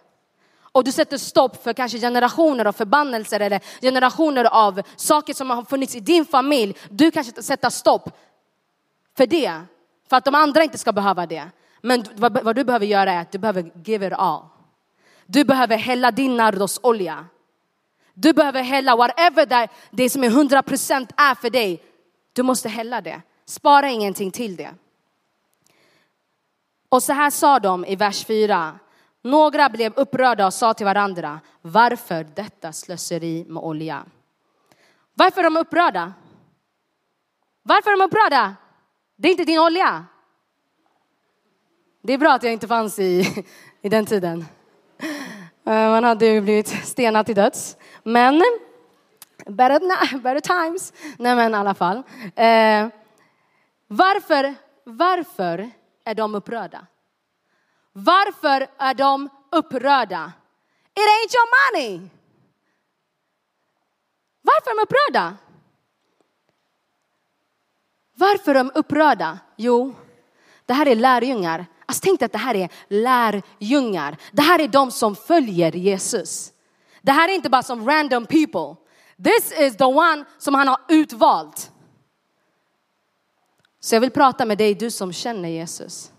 Och 0.78 0.84
du 0.84 0.92
sätter 0.92 1.18
stopp 1.18 1.64
för 1.64 1.74
kanske 1.74 2.00
generationer 2.00 2.66
av 2.66 2.74
förbannelser 2.74 3.40
eller 3.40 3.62
generationer 3.82 4.46
av 4.46 4.82
saker 4.96 5.34
som 5.34 5.50
har 5.50 5.64
funnits 5.64 5.96
i 5.96 6.00
din 6.00 6.26
familj. 6.26 6.76
Du 6.90 7.12
kanske 7.12 7.44
sätter 7.44 7.70
stopp 7.70 8.10
för 9.18 9.28
det, 9.28 9.62
för 10.10 10.18
att 10.18 10.26
de 10.26 10.36
andra 10.36 10.64
inte 10.64 10.78
ska 10.78 10.92
behöva 10.92 11.26
det. 11.26 11.46
Men 11.82 12.06
vad, 12.16 12.56
du 12.56 12.64
behöver 12.64 12.86
göra 12.86 13.12
är 13.12 13.22
att 13.22 13.32
du 13.32 13.38
behöver 13.38 13.72
give 13.84 14.08
it 14.08 14.14
all. 14.14 14.42
Du 15.26 15.44
behöver 15.44 15.78
hälla 15.78 16.12
din 16.12 16.38
nardosolja 16.38 17.26
du 18.20 18.34
behöver 18.34 18.62
hälla 18.62 18.96
whatever 18.96 19.46
där, 19.46 19.70
det 19.92 20.10
som 20.10 20.24
är 20.24 20.30
100% 20.30 21.10
är 21.18 21.36
för 21.36 21.50
dig. 21.50 21.84
Du 22.34 22.44
måste 22.44 22.70
hälla 22.70 23.02
det. 23.02 23.22
Spara 23.46 23.90
ingenting 23.90 24.32
till 24.32 24.56
det. 24.56 24.70
Och 26.90 27.04
så 27.04 27.14
här 27.14 27.30
sa 27.30 27.60
de 27.60 27.86
i 27.86 27.96
vers 27.96 28.26
4. 28.26 28.80
Några 29.28 29.70
blev 29.70 29.94
upprörda 29.96 30.46
och 30.46 30.54
sa 30.54 30.74
till 30.74 30.86
varandra, 30.86 31.40
varför 31.62 32.24
detta 32.36 32.74
slöseri 32.74 33.46
med 33.48 33.64
olja? 33.64 34.06
Varför 35.14 35.40
är 35.40 35.44
de 35.44 35.58
upprörda? 35.58 36.14
Varför 37.64 37.92
är 37.92 37.98
de 37.98 38.06
upprörda? 38.06 38.56
Det 39.16 39.28
är 39.28 39.32
inte 39.32 39.44
din 39.44 39.60
olja. 39.60 40.06
Det 42.02 42.14
är 42.14 42.18
bra 42.18 42.34
att 42.34 42.44
jag 42.44 42.54
inte 42.54 42.68
fanns 42.68 43.00
i, 43.00 43.44
i 43.82 43.90
den 43.90 44.06
tiden. 44.06 44.46
Eh, 45.66 45.90
man 45.90 46.04
hade 46.04 46.26
ju 46.26 46.42
blivit 46.42 46.68
stenad 46.68 47.26
till 47.26 47.36
döds. 47.36 47.78
Men, 48.04 48.44
better, 49.46 50.18
better 50.20 50.40
times. 50.40 50.94
Nej 51.18 51.36
men 51.36 51.52
i 51.52 51.58
alla 51.58 51.74
fall. 51.74 51.98
Eh, 52.36 52.88
varför, 53.88 54.56
varför 54.84 55.70
är 56.06 56.16
de 56.16 56.36
upprörda? 56.36 56.88
Varför 58.00 58.68
är 58.78 58.94
de 58.94 59.30
upprörda? 59.52 60.32
It 60.94 61.04
ain't 61.04 61.36
your 61.36 61.48
money. 61.72 62.10
Varför 64.42 64.72
är 64.72 64.76
de 64.76 64.82
upprörda? 64.82 65.38
Varför 68.14 68.52
är 68.52 68.56
de 68.56 68.72
upprörda? 68.76 69.40
Jo, 69.56 69.96
det 70.66 70.74
här 70.74 70.86
är 70.86 70.96
lärjungar. 70.96 71.66
Alltså 71.86 72.02
tänk 72.04 72.20
dig 72.20 72.26
att 72.26 72.32
det 72.32 72.38
här 72.38 72.56
är 72.56 72.70
lärjungar. 72.88 74.18
Det 74.32 74.42
här 74.42 74.60
är 74.60 74.68
de 74.68 74.92
som 74.92 75.16
följer 75.16 75.72
Jesus. 75.76 76.54
Det 77.02 77.12
här 77.12 77.30
är 77.30 77.34
inte 77.34 77.50
bara 77.50 77.64
som 77.64 77.90
random 77.90 78.26
people. 78.26 78.76
This 79.24 79.60
is 79.60 79.78
the 79.78 79.86
one 79.86 80.26
som 80.38 80.54
han 80.54 80.68
har 80.68 80.80
utvalt. 80.88 81.72
Så 83.80 83.96
jag 83.96 84.02
vill 84.02 84.12
prata 84.12 84.46
med 84.46 84.58
dig, 84.58 84.76
du 84.76 84.92
som 84.92 85.14
känner 85.14 85.50
Jesus. 85.50 86.12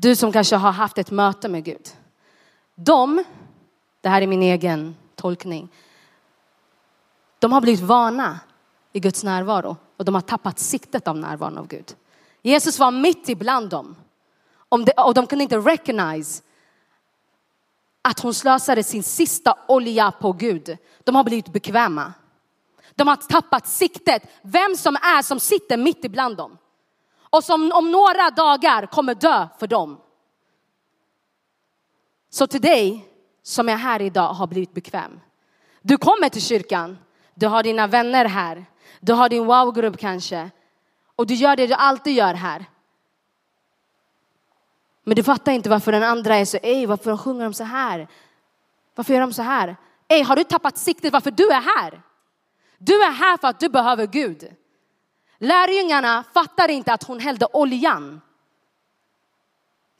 Du 0.00 0.16
som 0.16 0.32
kanske 0.32 0.56
har 0.56 0.72
haft 0.72 0.98
ett 0.98 1.10
möte 1.10 1.48
med 1.48 1.64
Gud. 1.64 1.88
De, 2.74 3.24
det 4.00 4.08
här 4.08 4.22
är 4.22 4.26
min 4.26 4.42
egen 4.42 4.96
tolkning, 5.14 5.68
de 7.38 7.52
har 7.52 7.60
blivit 7.60 7.80
vana 7.80 8.40
i 8.92 9.00
Guds 9.00 9.24
närvaro 9.24 9.76
och 9.96 10.04
de 10.04 10.14
har 10.14 10.22
tappat 10.22 10.58
siktet 10.58 11.08
av 11.08 11.16
närvaron 11.18 11.58
av 11.58 11.66
Gud. 11.66 11.96
Jesus 12.42 12.78
var 12.78 12.90
mitt 12.90 13.28
ibland 13.28 13.70
dem 13.70 13.96
och 14.96 15.14
de 15.14 15.26
kunde 15.26 15.42
inte 15.42 15.58
recognize 15.58 16.42
att 18.02 18.20
hon 18.20 18.34
slösade 18.34 18.84
sin 18.84 19.02
sista 19.02 19.58
olja 19.68 20.10
på 20.10 20.32
Gud. 20.32 20.76
De 21.04 21.14
har 21.14 21.24
blivit 21.24 21.52
bekväma. 21.52 22.12
De 22.94 23.08
har 23.08 23.16
tappat 23.16 23.68
siktet, 23.68 24.22
vem 24.42 24.76
som 24.76 24.94
är 24.94 25.22
som 25.22 25.40
sitter 25.40 25.76
mitt 25.76 26.04
ibland 26.04 26.36
dem. 26.36 26.58
Och 27.30 27.44
som 27.44 27.72
om 27.72 27.90
några 27.90 28.30
dagar 28.30 28.86
kommer 28.86 29.14
dö 29.14 29.48
för 29.58 29.66
dem. 29.66 30.00
Så 32.30 32.46
till 32.46 32.60
dig 32.60 33.08
som 33.42 33.68
är 33.68 33.76
här 33.76 34.02
idag 34.02 34.32
har 34.32 34.46
blivit 34.46 34.74
bekväm. 34.74 35.20
Du 35.82 35.96
kommer 35.96 36.28
till 36.28 36.42
kyrkan, 36.42 36.98
du 37.34 37.46
har 37.46 37.62
dina 37.62 37.86
vänner 37.86 38.24
här, 38.24 38.64
du 39.00 39.12
har 39.12 39.28
din 39.28 39.46
wow-grupp 39.46 39.98
kanske. 39.98 40.50
Och 41.16 41.26
du 41.26 41.34
gör 41.34 41.56
det 41.56 41.66
du 41.66 41.74
alltid 41.74 42.14
gör 42.14 42.34
här. 42.34 42.64
Men 45.04 45.16
du 45.16 45.22
fattar 45.22 45.52
inte 45.52 45.70
varför 45.70 45.92
den 45.92 46.02
andra 46.02 46.36
är 46.36 46.44
så, 46.44 46.58
ej 46.62 46.86
varför 46.86 47.16
sjunger 47.16 47.44
de 47.44 47.54
så 47.54 47.64
här? 47.64 48.08
Varför 48.94 49.14
gör 49.14 49.20
de 49.20 49.32
så 49.32 49.42
här? 49.42 49.76
Ej, 50.08 50.22
har 50.22 50.36
du 50.36 50.44
tappat 50.44 50.78
siktet 50.78 51.12
varför 51.12 51.30
du 51.30 51.50
är 51.50 51.60
här? 51.60 52.02
Du 52.78 53.02
är 53.02 53.12
här 53.12 53.36
för 53.36 53.48
att 53.48 53.60
du 53.60 53.68
behöver 53.68 54.06
Gud. 54.06 54.56
Lärjungarna 55.38 56.24
fattar 56.34 56.68
inte 56.68 56.92
att 56.92 57.02
hon 57.02 57.20
hällde 57.20 57.46
oljan. 57.52 58.20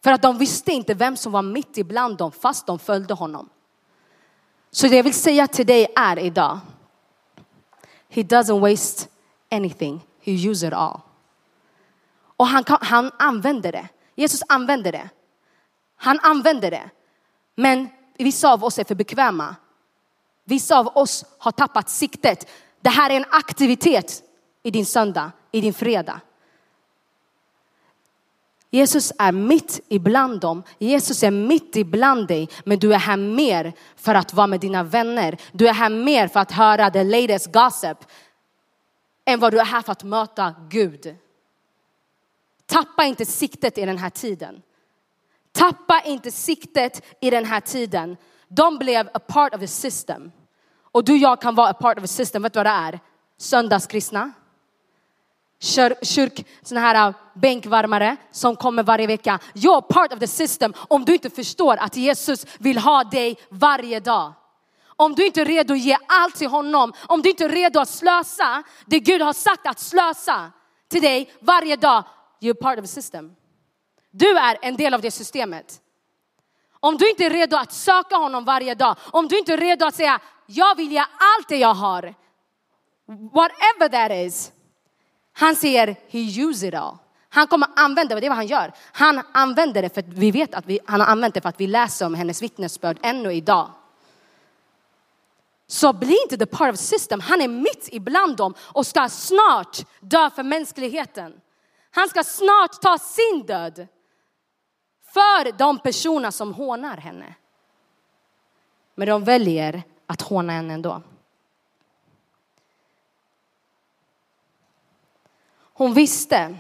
För 0.04 0.12
att 0.12 0.22
de 0.22 0.38
visste 0.38 0.72
inte 0.72 0.94
vem 0.94 1.16
som 1.16 1.32
var 1.32 1.42
mitt 1.42 1.78
ibland 1.78 2.16
dem 2.16 2.32
fast 2.32 2.66
de 2.66 2.78
följde 2.78 3.14
honom. 3.14 3.48
Så 4.70 4.88
det 4.88 4.96
jag 4.96 5.04
vill 5.04 5.14
säga 5.14 5.46
till 5.46 5.66
dig 5.66 5.86
är 5.96 6.18
idag. 6.18 6.58
He 8.08 8.22
doesn't 8.22 8.60
waste 8.60 9.08
anything, 9.50 10.06
he 10.20 10.32
uses 10.32 10.62
it 10.62 10.72
all. 10.72 11.00
Och 12.36 12.46
han, 12.46 12.64
han 12.68 13.10
använder 13.18 13.72
det. 13.72 13.88
Jesus 14.14 14.42
använder 14.48 14.92
det. 14.92 15.08
Han 15.96 16.20
använder 16.22 16.70
det. 16.70 16.90
Men 17.54 17.88
vissa 18.18 18.52
av 18.52 18.64
oss 18.64 18.78
är 18.78 18.84
för 18.84 18.94
bekväma. 18.94 19.56
Vissa 20.44 20.78
av 20.78 20.96
oss 20.96 21.24
har 21.38 21.52
tappat 21.52 21.88
siktet. 21.88 22.48
Det 22.80 22.88
här 22.90 23.10
är 23.10 23.16
en 23.16 23.24
aktivitet 23.30 24.22
i 24.62 24.70
din 24.70 24.86
söndag, 24.86 25.32
i 25.52 25.60
din 25.60 25.74
fredag. 25.74 26.20
Jesus 28.70 29.12
är 29.18 29.32
mitt 29.32 29.80
ibland 29.88 30.40
dem. 30.40 30.62
Jesus 30.78 31.22
är 31.22 31.30
mitt 31.30 31.76
ibland 31.76 32.28
dig, 32.28 32.48
men 32.64 32.78
du 32.78 32.94
är 32.94 32.98
här 32.98 33.16
mer 33.16 33.72
för 33.96 34.14
att 34.14 34.34
vara 34.34 34.46
med 34.46 34.60
dina 34.60 34.82
vänner. 34.82 35.36
Du 35.52 35.68
är 35.68 35.72
här 35.72 35.90
mer 35.90 36.28
för 36.28 36.40
att 36.40 36.52
höra 36.52 36.90
the 36.90 37.04
latest 37.04 37.52
gossip 37.52 37.98
än 39.24 39.40
vad 39.40 39.52
du 39.52 39.60
är 39.60 39.64
här 39.64 39.82
för 39.82 39.92
att 39.92 40.04
möta 40.04 40.54
Gud. 40.68 41.16
Tappa 42.66 43.04
inte 43.04 43.26
siktet 43.26 43.78
i 43.78 43.86
den 43.86 43.98
här 43.98 44.10
tiden. 44.10 44.62
Tappa 45.52 46.02
inte 46.04 46.30
siktet 46.30 47.04
i 47.20 47.30
den 47.30 47.44
här 47.44 47.60
tiden. 47.60 48.16
De 48.48 48.78
blev 48.78 49.08
a 49.14 49.18
part 49.18 49.54
of 49.54 49.60
the 49.60 49.68
system. 49.68 50.32
Och 50.82 51.04
du 51.04 51.12
och 51.12 51.18
jag 51.18 51.40
kan 51.40 51.54
vara 51.54 51.68
a 51.68 51.74
part 51.74 51.98
of 51.98 52.02
the 52.02 52.08
system. 52.08 52.42
Vet 52.42 52.52
du 52.52 52.58
vad 52.58 52.66
det 52.66 52.70
är? 52.70 53.00
Söndagskristna. 53.38 54.32
Kyrk, 55.60 56.46
såna 56.62 56.80
här 56.80 57.08
äh, 57.08 57.14
bänkvarmare 57.34 58.16
som 58.30 58.56
kommer 58.56 58.82
varje 58.82 59.06
vecka. 59.06 59.38
You're 59.54 59.80
part 59.80 60.12
of 60.12 60.18
the 60.18 60.26
system 60.26 60.74
om 60.88 61.04
du 61.04 61.12
inte 61.12 61.30
förstår 61.30 61.76
att 61.76 61.96
Jesus 61.96 62.46
vill 62.58 62.78
ha 62.78 63.04
dig 63.04 63.38
varje 63.50 64.00
dag. 64.00 64.32
Om 64.96 65.14
du 65.14 65.26
inte 65.26 65.40
är 65.40 65.44
redo 65.44 65.74
att 65.74 65.80
ge 65.80 65.96
allt 66.08 66.36
till 66.36 66.48
honom, 66.48 66.92
om 67.06 67.22
du 67.22 67.30
inte 67.30 67.44
är 67.44 67.48
redo 67.48 67.80
att 67.80 67.88
slösa 67.88 68.62
det 68.86 69.00
Gud 69.00 69.22
har 69.22 69.32
sagt 69.32 69.66
att 69.66 69.80
slösa 69.80 70.52
till 70.88 71.02
dig 71.02 71.32
varje 71.40 71.76
dag, 71.76 72.04
you're 72.40 72.54
part 72.54 72.78
of 72.78 72.84
the 72.84 72.88
system. 72.88 73.34
Du 74.10 74.38
är 74.38 74.58
en 74.62 74.76
del 74.76 74.94
av 74.94 75.00
det 75.00 75.10
systemet. 75.10 75.80
Om 76.80 76.96
du 76.96 77.10
inte 77.10 77.24
är 77.24 77.30
redo 77.30 77.56
att 77.56 77.72
söka 77.72 78.16
honom 78.16 78.44
varje 78.44 78.74
dag, 78.74 78.96
om 79.10 79.28
du 79.28 79.38
inte 79.38 79.52
är 79.52 79.56
redo 79.56 79.86
att 79.86 79.94
säga 79.94 80.20
jag 80.46 80.74
vill 80.76 80.92
ge 80.92 80.98
allt 80.98 81.48
det 81.48 81.56
jag 81.56 81.74
har, 81.74 82.14
whatever 83.32 83.88
that 83.88 84.26
is. 84.26 84.52
Han 85.38 85.56
säger 85.56 85.96
he 86.08 86.18
use 86.18 86.68
it 86.68 86.74
all. 86.74 86.96
Han 87.28 87.46
kommer 87.46 87.68
använda 87.76 88.14
det, 88.14 88.20
det 88.20 88.26
är 88.26 88.30
vad 88.30 88.36
han 88.36 88.46
gör. 88.46 88.72
Han 88.92 89.22
använder 89.32 89.82
det 89.82 89.94
för 89.94 90.00
att 90.00 90.08
vi 90.08 90.30
vet 90.30 90.54
att 90.54 90.66
vi, 90.66 90.78
han 90.86 91.00
har 91.00 91.06
använt 91.06 91.34
det 91.34 91.40
för 91.40 91.48
att 91.48 91.60
vi 91.60 91.66
läser 91.66 92.06
om 92.06 92.14
hennes 92.14 92.42
vittnesbörd 92.42 92.98
ännu 93.02 93.32
idag. 93.32 93.70
Så 95.66 95.92
bli 95.92 96.18
inte 96.22 96.36
the 96.36 96.46
part 96.46 96.74
of 96.74 96.78
system. 96.80 97.20
Han 97.20 97.40
är 97.40 97.48
mitt 97.48 97.88
ibland 97.92 98.36
dem 98.36 98.54
och 98.60 98.86
ska 98.86 99.08
snart 99.08 99.78
dö 100.00 100.30
för 100.30 100.42
mänskligheten. 100.42 101.40
Han 101.90 102.08
ska 102.08 102.24
snart 102.24 102.82
ta 102.82 102.98
sin 102.98 103.46
död 103.46 103.86
för 105.12 105.58
de 105.58 105.78
personer 105.78 106.30
som 106.30 106.54
hånar 106.54 106.96
henne. 106.96 107.34
Men 108.94 109.08
de 109.08 109.24
väljer 109.24 109.82
att 110.06 110.22
håna 110.22 110.52
henne 110.52 110.74
ändå. 110.74 111.02
Hon 115.78 115.94
visste 115.94 116.56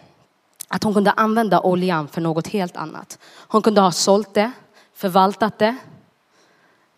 att 0.68 0.84
hon 0.84 0.94
kunde 0.94 1.10
använda 1.10 1.60
oljan 1.60 2.08
för 2.08 2.20
något 2.20 2.46
helt 2.46 2.76
annat. 2.76 3.18
Hon 3.48 3.62
kunde 3.62 3.80
ha 3.80 3.92
sålt 3.92 4.34
det, 4.34 4.52
förvaltat 4.94 5.58
det 5.58 5.76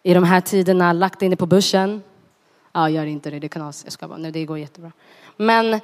i 0.03 0.15
de 0.15 0.25
här 0.25 0.41
tiderna, 0.41 0.93
lagt 0.93 1.23
in 1.23 1.31
det 1.31 1.37
på 1.37 1.47
börsen. 1.47 2.03
Ja, 2.73 2.89
gör 2.89 3.07
inte 3.07 3.31
det, 3.31 3.39
det 3.39 3.49
kan 3.49 3.63
jag 3.63 3.75
ska 3.75 4.09
bara, 4.09 4.19
nej, 4.19 4.33
det 4.33 4.45
går 4.45 4.59
jättebra. 4.59 4.93
Men 5.37 5.81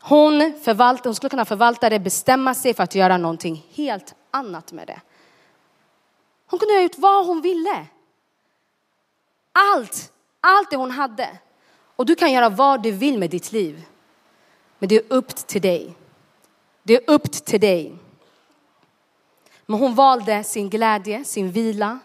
hon, 0.00 0.52
förvalt, 0.62 1.04
hon 1.04 1.14
skulle 1.14 1.30
kunna 1.30 1.44
förvalta 1.44 1.90
det, 1.90 1.98
bestämma 1.98 2.54
sig 2.54 2.74
för 2.74 2.82
att 2.82 2.94
göra 2.94 3.16
någonting 3.16 3.66
helt 3.74 4.14
annat 4.30 4.72
med 4.72 4.86
det. 4.86 5.00
Hon 6.46 6.58
kunde 6.58 6.74
ha 6.74 6.82
gjort 6.82 6.98
vad 6.98 7.26
hon 7.26 7.40
ville. 7.40 7.86
Allt, 9.52 10.12
allt 10.40 10.70
det 10.70 10.76
hon 10.76 10.90
hade. 10.90 11.38
Och 11.96 12.06
du 12.06 12.14
kan 12.14 12.32
göra 12.32 12.48
vad 12.48 12.82
du 12.82 12.90
vill 12.90 13.18
med 13.18 13.30
ditt 13.30 13.52
liv. 13.52 13.84
Men 14.82 14.88
det 14.88 14.96
är 14.96 15.04
upp 15.08 15.36
till 15.36 15.62
dig. 15.62 15.94
Det 16.82 16.94
är 16.94 17.10
upp 17.10 17.32
till 17.32 17.60
dig. 17.60 17.98
Men 19.66 19.80
hon 19.80 19.94
valde 19.94 20.44
sin 20.44 20.70
glädje, 20.70 21.24
sin 21.24 21.50
vila. 21.50 21.98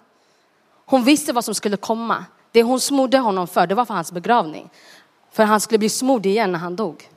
Hon 0.86 1.04
visste 1.04 1.34
vad 1.34 1.46
som 1.46 1.56
skulle 1.56 1.78
komma. 1.78 2.26
Det 2.52 2.64
hon 2.64 2.80
smorde 2.80 3.18
honom 3.18 3.48
för, 3.48 3.68
det 3.68 3.76
var 3.76 3.86
för 3.86 3.94
hans 3.94 4.12
begravning. 4.12 4.70
För 5.32 5.44
han 5.44 5.62
skulle 5.62 5.80
bli 5.80 5.90
smord 5.90 6.26
igen 6.26 6.52
när 6.52 6.60
han 6.60 6.76
dog. 6.76 7.10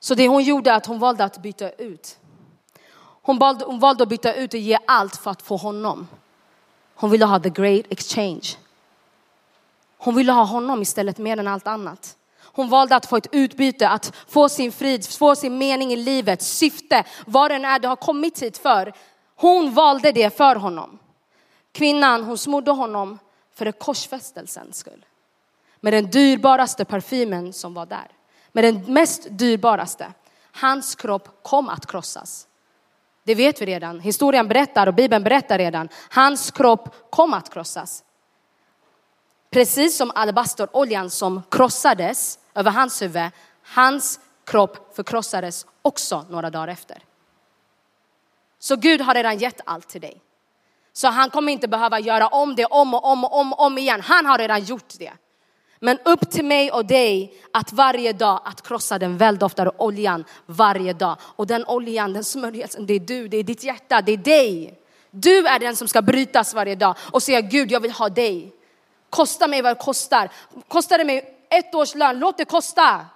Så 0.00 0.14
det 0.14 0.28
hon 0.28 0.42
gjorde 0.42 0.74
att 0.74 0.86
hon 0.86 0.98
valde 0.98 1.24
att 1.24 1.38
byta 1.38 1.70
ut. 1.70 2.18
Hon 3.00 3.38
valde, 3.38 3.64
hon 3.64 3.78
valde 3.78 4.02
att 4.02 4.08
byta 4.08 4.34
ut 4.34 4.54
och 4.54 4.60
ge 4.60 4.78
allt 4.86 5.16
för 5.16 5.30
att 5.30 5.42
få 5.42 5.56
honom. 5.56 6.08
Hon 6.94 7.10
ville 7.10 7.24
ha 7.24 7.40
the 7.40 7.50
great 7.50 7.84
exchange. 7.88 8.56
Hon 9.98 10.14
ville 10.14 10.32
ha 10.32 10.44
honom 10.44 10.82
istället 10.82 11.18
mer 11.18 11.38
än 11.38 11.48
allt 11.48 11.66
annat. 11.66 12.14
Hon 12.58 12.68
valde 12.68 12.96
att 12.96 13.06
få 13.06 13.16
ett 13.16 13.26
utbyte, 13.32 13.88
att 13.88 14.12
få 14.28 14.48
sin 14.48 14.72
frid, 14.72 15.06
få 15.06 15.36
sin 15.36 15.58
mening 15.58 15.92
i 15.92 15.96
livet, 15.96 16.42
syfte, 16.42 17.04
vad 17.26 17.50
den 17.50 17.64
är 17.64 17.78
du 17.78 17.88
har 17.88 17.96
kommit 17.96 18.42
hit 18.42 18.58
för. 18.58 18.92
Hon 19.36 19.74
valde 19.74 20.12
det 20.12 20.36
för 20.36 20.56
honom. 20.56 20.98
Kvinnan, 21.72 22.24
hon 22.24 22.38
smorde 22.38 22.70
honom 22.70 23.18
för 23.54 23.72
korsfästelsens 23.72 24.76
skull. 24.76 25.04
Med 25.80 25.92
den 25.92 26.10
dyrbaraste 26.10 26.84
parfymen 26.84 27.52
som 27.52 27.74
var 27.74 27.86
där. 27.86 28.08
Med 28.52 28.64
den 28.64 28.94
mest 28.94 29.26
dyrbaraste. 29.30 30.12
Hans 30.52 30.94
kropp 30.94 31.42
kom 31.42 31.68
att 31.68 31.86
krossas. 31.86 32.46
Det 33.24 33.34
vet 33.34 33.62
vi 33.62 33.66
redan. 33.66 34.00
Historien 34.00 34.48
berättar 34.48 34.86
och 34.86 34.94
Bibeln 34.94 35.24
berättar 35.24 35.58
redan. 35.58 35.88
Hans 36.10 36.50
kropp 36.50 37.10
kom 37.10 37.34
att 37.34 37.52
krossas. 37.52 38.04
Precis 39.50 39.96
som 39.96 40.12
alabasteroljan 40.14 41.10
som 41.10 41.42
krossades 41.50 42.38
över 42.58 42.70
hans 42.70 43.02
huvud, 43.02 43.30
hans 43.62 44.20
kropp 44.44 44.96
förkrossades 44.96 45.66
också 45.82 46.26
några 46.30 46.50
dagar 46.50 46.68
efter. 46.68 47.02
Så 48.58 48.76
Gud 48.76 49.00
har 49.00 49.14
redan 49.14 49.38
gett 49.38 49.60
allt 49.64 49.88
till 49.88 50.00
dig. 50.00 50.20
Så 50.92 51.08
han 51.08 51.30
kommer 51.30 51.52
inte 51.52 51.68
behöva 51.68 52.00
göra 52.00 52.28
om 52.28 52.54
det 52.54 52.64
om 52.64 52.94
och 52.94 53.04
om 53.04 53.24
och 53.24 53.40
om, 53.40 53.52
om 53.52 53.78
igen. 53.78 54.00
Han 54.00 54.26
har 54.26 54.38
redan 54.38 54.64
gjort 54.64 54.94
det. 54.98 55.12
Men 55.80 55.98
upp 56.04 56.30
till 56.30 56.44
mig 56.44 56.72
och 56.72 56.86
dig 56.86 57.40
att 57.52 57.72
varje 57.72 58.12
dag 58.12 58.40
att 58.44 58.62
krossa 58.62 58.98
den 58.98 59.16
väldoftade 59.16 59.70
oljan 59.76 60.24
varje 60.46 60.92
dag. 60.92 61.16
Och 61.22 61.46
den 61.46 61.64
oljan, 61.66 62.12
den 62.12 62.24
smörjelsen, 62.24 62.86
det 62.86 62.94
är 62.94 63.00
du, 63.00 63.28
det 63.28 63.36
är 63.36 63.42
ditt 63.42 63.64
hjärta, 63.64 64.00
det 64.00 64.12
är 64.12 64.16
dig. 64.16 64.78
Du 65.10 65.46
är 65.46 65.58
den 65.58 65.76
som 65.76 65.88
ska 65.88 66.02
brytas 66.02 66.54
varje 66.54 66.74
dag 66.74 66.96
och 67.12 67.22
säga 67.22 67.40
Gud, 67.40 67.70
jag 67.70 67.80
vill 67.80 67.92
ha 67.92 68.08
dig. 68.08 68.52
Kosta 69.10 69.48
mig 69.48 69.62
vad 69.62 69.76
det 69.76 69.82
kostar. 69.82 70.30
Kostar 70.68 70.98
det 70.98 71.04
mig 71.04 71.37
ett 71.50 71.74
års 71.74 71.94
lön, 71.94 72.18
låt 72.18 72.36
det 72.36 72.44
kosta. 72.44 73.06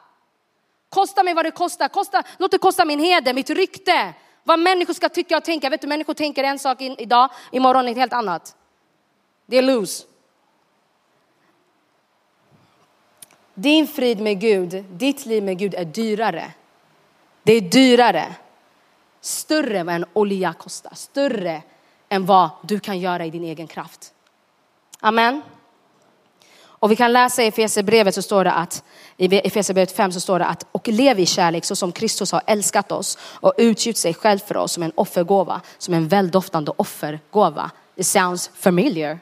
Kosta 0.89 1.23
mig 1.23 1.35
vad 1.35 1.45
det 1.45 1.51
kostar, 1.51 1.89
kosta, 1.89 2.23
låt 2.39 2.51
det 2.51 2.59
kosta 2.59 2.85
min 2.85 3.01
heder, 3.01 3.35
mitt 3.35 3.51
rykte. 3.51 4.15
Vad 4.45 4.59
människor 4.59 4.95
ska 4.95 5.09
tycka 5.09 5.37
och 5.37 5.45
tänka. 5.45 5.71
Vet 5.71 5.81
du, 5.81 5.87
människor 5.87 6.15
tänker 6.15 6.45
en 6.45 6.59
sak 6.59 6.81
idag, 6.81 7.31
imorgon 7.51 7.89
ett 7.89 7.97
helt 7.97 8.13
annat. 8.13 8.57
Det 9.47 9.59
är 9.59 9.63
lose. 9.63 10.05
Din 13.55 13.87
frid 13.87 14.21
med 14.21 14.41
Gud, 14.41 14.85
ditt 14.91 15.27
liv 15.27 15.43
med 15.43 15.59
Gud 15.59 15.75
är 15.75 15.85
dyrare. 15.85 16.53
Det 17.43 17.53
är 17.53 17.61
dyrare. 17.61 18.35
Större 19.21 19.79
än 19.79 19.87
vad 19.87 19.95
en 19.95 20.05
olja 20.13 20.53
kostar. 20.53 20.95
Större 20.95 21.63
än 22.09 22.27
vad 22.27 22.51
du 22.63 22.81
kan 22.81 22.99
göra 23.01 23.27
i 23.27 23.31
din 23.31 23.45
egen 23.45 23.67
kraft. 23.67 24.15
Amen. 25.01 25.43
Och 26.83 26.91
vi 26.91 26.97
kan 26.97 27.13
läsa 27.13 27.43
i 27.43 27.47
Efesierbrevet 27.47 28.15
så 28.15 28.23
står 28.23 28.45
det 28.45 28.53
att 28.53 28.85
i 29.17 29.39
Efesierbrevet 29.39 29.97
5 29.97 30.13
så 30.13 30.21
står 30.21 30.39
det 30.39 30.45
att 30.45 30.67
och 30.73 30.89
lev 30.89 31.21
i 31.21 31.27
kärlek 31.27 31.65
så 31.65 31.77
som 31.77 31.93
Kristus 31.93 32.33
har 32.33 32.43
älskat 32.47 32.93
oss 32.93 33.19
och 33.23 33.55
utgjut 33.57 33.97
sig 33.97 34.15
själv 34.15 34.39
för 34.39 34.57
oss 34.57 34.73
som 34.73 34.83
en 34.83 34.93
offergåva, 34.95 35.61
som 35.79 35.95
en 35.95 36.09
väldoftande 36.09 36.73
offergåva. 36.77 37.71
It 37.97 38.07
sounds 38.07 38.51
familiar. 38.55 39.19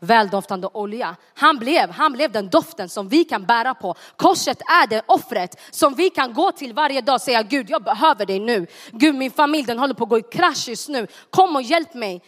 Väldoftande 0.00 0.68
olja. 0.72 1.16
Han 1.34 1.58
blev, 1.58 1.90
han 1.90 2.12
blev 2.12 2.32
den 2.32 2.48
doften 2.48 2.88
som 2.88 3.08
vi 3.08 3.24
kan 3.24 3.46
bära 3.46 3.74
på. 3.74 3.94
Korset 4.16 4.60
är 4.60 4.86
det 4.86 5.02
offret 5.06 5.60
som 5.70 5.94
vi 5.94 6.10
kan 6.10 6.34
gå 6.34 6.52
till 6.52 6.72
varje 6.72 7.00
dag 7.00 7.14
och 7.14 7.20
säga 7.20 7.42
Gud, 7.42 7.70
jag 7.70 7.82
behöver 7.82 8.26
dig 8.26 8.38
nu. 8.38 8.66
Gud, 8.90 9.14
min 9.14 9.30
familj 9.30 9.66
den 9.66 9.78
håller 9.78 9.94
på 9.94 10.04
att 10.04 10.10
gå 10.10 10.18
i 10.18 10.22
krasch 10.22 10.68
just 10.68 10.88
nu. 10.88 11.06
Kom 11.30 11.56
och 11.56 11.62
hjälp 11.62 11.94
mig. 11.94 12.22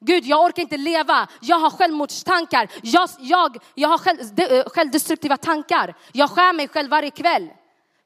Gud, 0.00 0.24
jag 0.24 0.44
orkar 0.44 0.62
inte 0.62 0.76
leva. 0.76 1.28
Jag 1.40 1.58
har 1.58 1.70
självmordstankar. 1.70 2.70
Jag, 2.82 3.08
jag, 3.18 3.56
jag 3.74 3.88
har 3.88 3.98
själv, 3.98 4.18
de, 4.34 4.42
eh, 4.44 4.64
självdestruktiva 4.64 5.36
tankar. 5.36 5.94
Jag 6.12 6.30
skär 6.30 6.52
mig 6.52 6.68
själv 6.68 6.90
varje 6.90 7.10
kväll. 7.10 7.48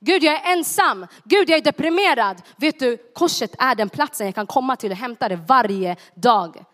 Gud, 0.00 0.22
jag 0.22 0.34
är 0.34 0.52
ensam. 0.52 1.06
Gud, 1.24 1.50
jag 1.50 1.58
är 1.58 1.62
deprimerad. 1.62 2.42
Vet 2.56 2.78
du, 2.78 2.96
korset 2.96 3.54
är 3.58 3.74
den 3.74 3.88
platsen 3.88 4.26
jag 4.26 4.34
kan 4.34 4.46
komma 4.46 4.76
till 4.76 4.90
och 4.90 4.96
hämta 4.96 5.28
det 5.28 5.36
varje 5.36 5.96
dag. 6.14 6.64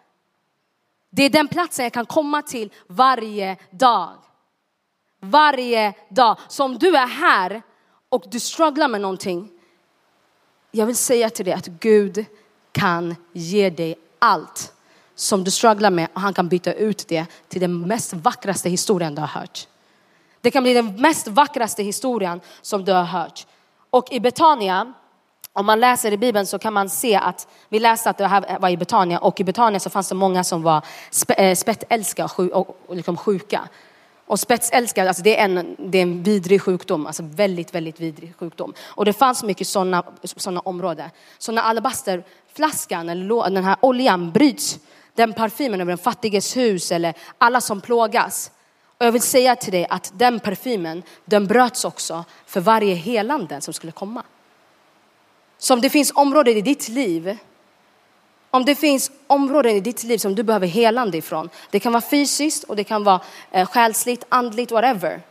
Det 1.10 1.22
är 1.22 1.30
den 1.30 1.48
platsen 1.48 1.82
jag 1.82 1.92
kan 1.92 2.06
komma 2.06 2.42
till 2.42 2.72
varje 2.86 3.56
dag. 3.70 4.10
Varje 5.20 5.94
dag. 6.08 6.38
Så 6.48 6.64
om 6.64 6.78
du 6.78 6.96
är 6.96 7.06
här 7.06 7.62
och 8.08 8.24
du 8.30 8.40
strugglar 8.40 8.88
med 8.88 9.00
någonting. 9.00 9.50
Jag 10.70 10.86
vill 10.86 10.96
säga 10.96 11.30
till 11.30 11.44
dig 11.44 11.54
att 11.54 11.66
Gud 11.66 12.24
kan 12.72 13.16
ge 13.32 13.70
dig 13.70 13.94
allt 14.18 14.74
som 15.20 15.44
du 15.44 15.50
strugglar 15.50 15.90
med 15.90 16.08
och 16.14 16.20
han 16.20 16.34
kan 16.34 16.48
byta 16.48 16.72
ut 16.72 17.08
det 17.08 17.26
till 17.48 17.60
den 17.60 17.80
mest 17.80 18.12
vackraste 18.12 18.68
historien 18.68 19.14
du 19.14 19.20
har 19.20 19.28
hört. 19.28 19.66
Det 20.40 20.50
kan 20.50 20.62
bli 20.62 20.74
den 20.74 21.00
mest 21.00 21.28
vackraste 21.28 21.82
historien 21.82 22.40
som 22.62 22.84
du 22.84 22.92
har 22.92 23.04
hört. 23.04 23.46
Och 23.90 24.12
i 24.12 24.20
Betania, 24.20 24.92
om 25.52 25.66
man 25.66 25.80
läser 25.80 26.12
i 26.12 26.16
Bibeln 26.16 26.46
så 26.46 26.58
kan 26.58 26.72
man 26.72 26.90
se 26.90 27.16
att, 27.16 27.48
vi 27.68 27.78
läste 27.78 28.10
att 28.10 28.18
det 28.18 28.26
här 28.26 28.58
var 28.58 28.68
i 28.68 28.76
Betania 28.76 29.18
och 29.18 29.40
i 29.40 29.44
Betania 29.44 29.80
så 29.80 29.90
fanns 29.90 30.08
det 30.08 30.14
många 30.14 30.44
som 30.44 30.62
var 30.62 30.84
spettälska. 31.54 32.22
Eh, 32.22 32.46
och, 32.46 32.96
liksom 32.96 33.16
sjuka. 33.16 33.68
Och 34.26 34.40
spetsälska, 34.40 35.08
alltså 35.08 35.22
det, 35.22 35.40
är 35.40 35.44
en, 35.44 35.76
det 35.78 35.98
är 35.98 36.02
en 36.02 36.22
vidrig 36.22 36.62
sjukdom, 36.62 37.06
alltså 37.06 37.22
väldigt, 37.22 37.74
väldigt 37.74 38.00
vidrig 38.00 38.34
sjukdom. 38.36 38.74
Och 38.80 39.04
det 39.04 39.12
fanns 39.12 39.42
mycket 39.42 39.66
sådana 39.66 40.04
såna 40.22 40.60
områden. 40.60 41.10
Så 41.38 41.52
när 41.52 41.62
alabasterflaskan, 41.62 43.08
eller 43.08 43.50
den 43.50 43.64
här 43.64 43.76
oljan 43.80 44.32
bryts, 44.32 44.78
den 45.20 45.32
parfymen 45.32 45.80
över 45.80 45.90
den 45.90 45.98
fattiges 45.98 46.56
hus 46.56 46.92
eller 46.92 47.14
alla 47.38 47.60
som 47.60 47.80
plågas. 47.80 48.50
Och 48.98 49.06
jag 49.06 49.12
vill 49.12 49.22
säga 49.22 49.56
till 49.56 49.72
dig 49.72 49.86
att 49.90 50.12
den 50.16 50.40
parfymen, 50.40 51.02
den 51.24 51.46
bröts 51.46 51.84
också 51.84 52.24
för 52.46 52.60
varje 52.60 52.94
helande 52.94 53.60
som 53.60 53.74
skulle 53.74 53.92
komma. 53.92 54.22
Så 55.58 55.74
om 55.74 55.80
det 55.80 55.90
finns 55.90 56.12
områden 56.14 56.56
i 56.56 56.60
ditt 56.60 56.88
liv, 56.88 57.38
om 58.50 58.64
det 58.64 58.74
finns 58.74 59.10
områden 59.26 59.76
i 59.76 59.80
ditt 59.80 60.04
liv 60.04 60.18
som 60.18 60.34
du 60.34 60.42
behöver 60.42 60.66
helande 60.66 61.18
ifrån, 61.18 61.50
det 61.70 61.80
kan 61.80 61.92
vara 61.92 62.02
fysiskt 62.02 62.64
och 62.64 62.76
det 62.76 62.84
kan 62.84 63.04
vara 63.04 63.20
eh, 63.50 63.66
själsligt, 63.66 64.24
andligt, 64.28 64.72
whatever. 64.72 65.22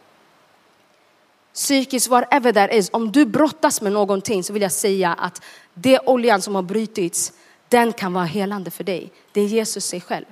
Psykiskt, 1.54 2.08
whatever 2.08 2.54
that 2.54 2.74
is. 2.74 2.90
Om 2.94 3.12
du 3.12 3.26
brottas 3.26 3.82
med 3.82 3.92
någonting 3.92 4.44
så 4.44 4.54
vill 4.54 4.62
jag 4.62 4.72
säga 4.72 5.14
att 5.14 5.42
det 5.74 6.00
oljan 6.00 6.42
som 6.42 6.56
har 6.56 6.62
brutits, 6.62 7.34
den 7.70 7.94
kan 7.94 8.14
vara 8.14 8.26
helande 8.26 8.72
för 8.72 8.84
dig. 8.84 9.12
Det 9.32 9.42
är 9.42 9.46
Jesus 9.46 9.86
sig 9.86 10.02
själv. 10.02 10.26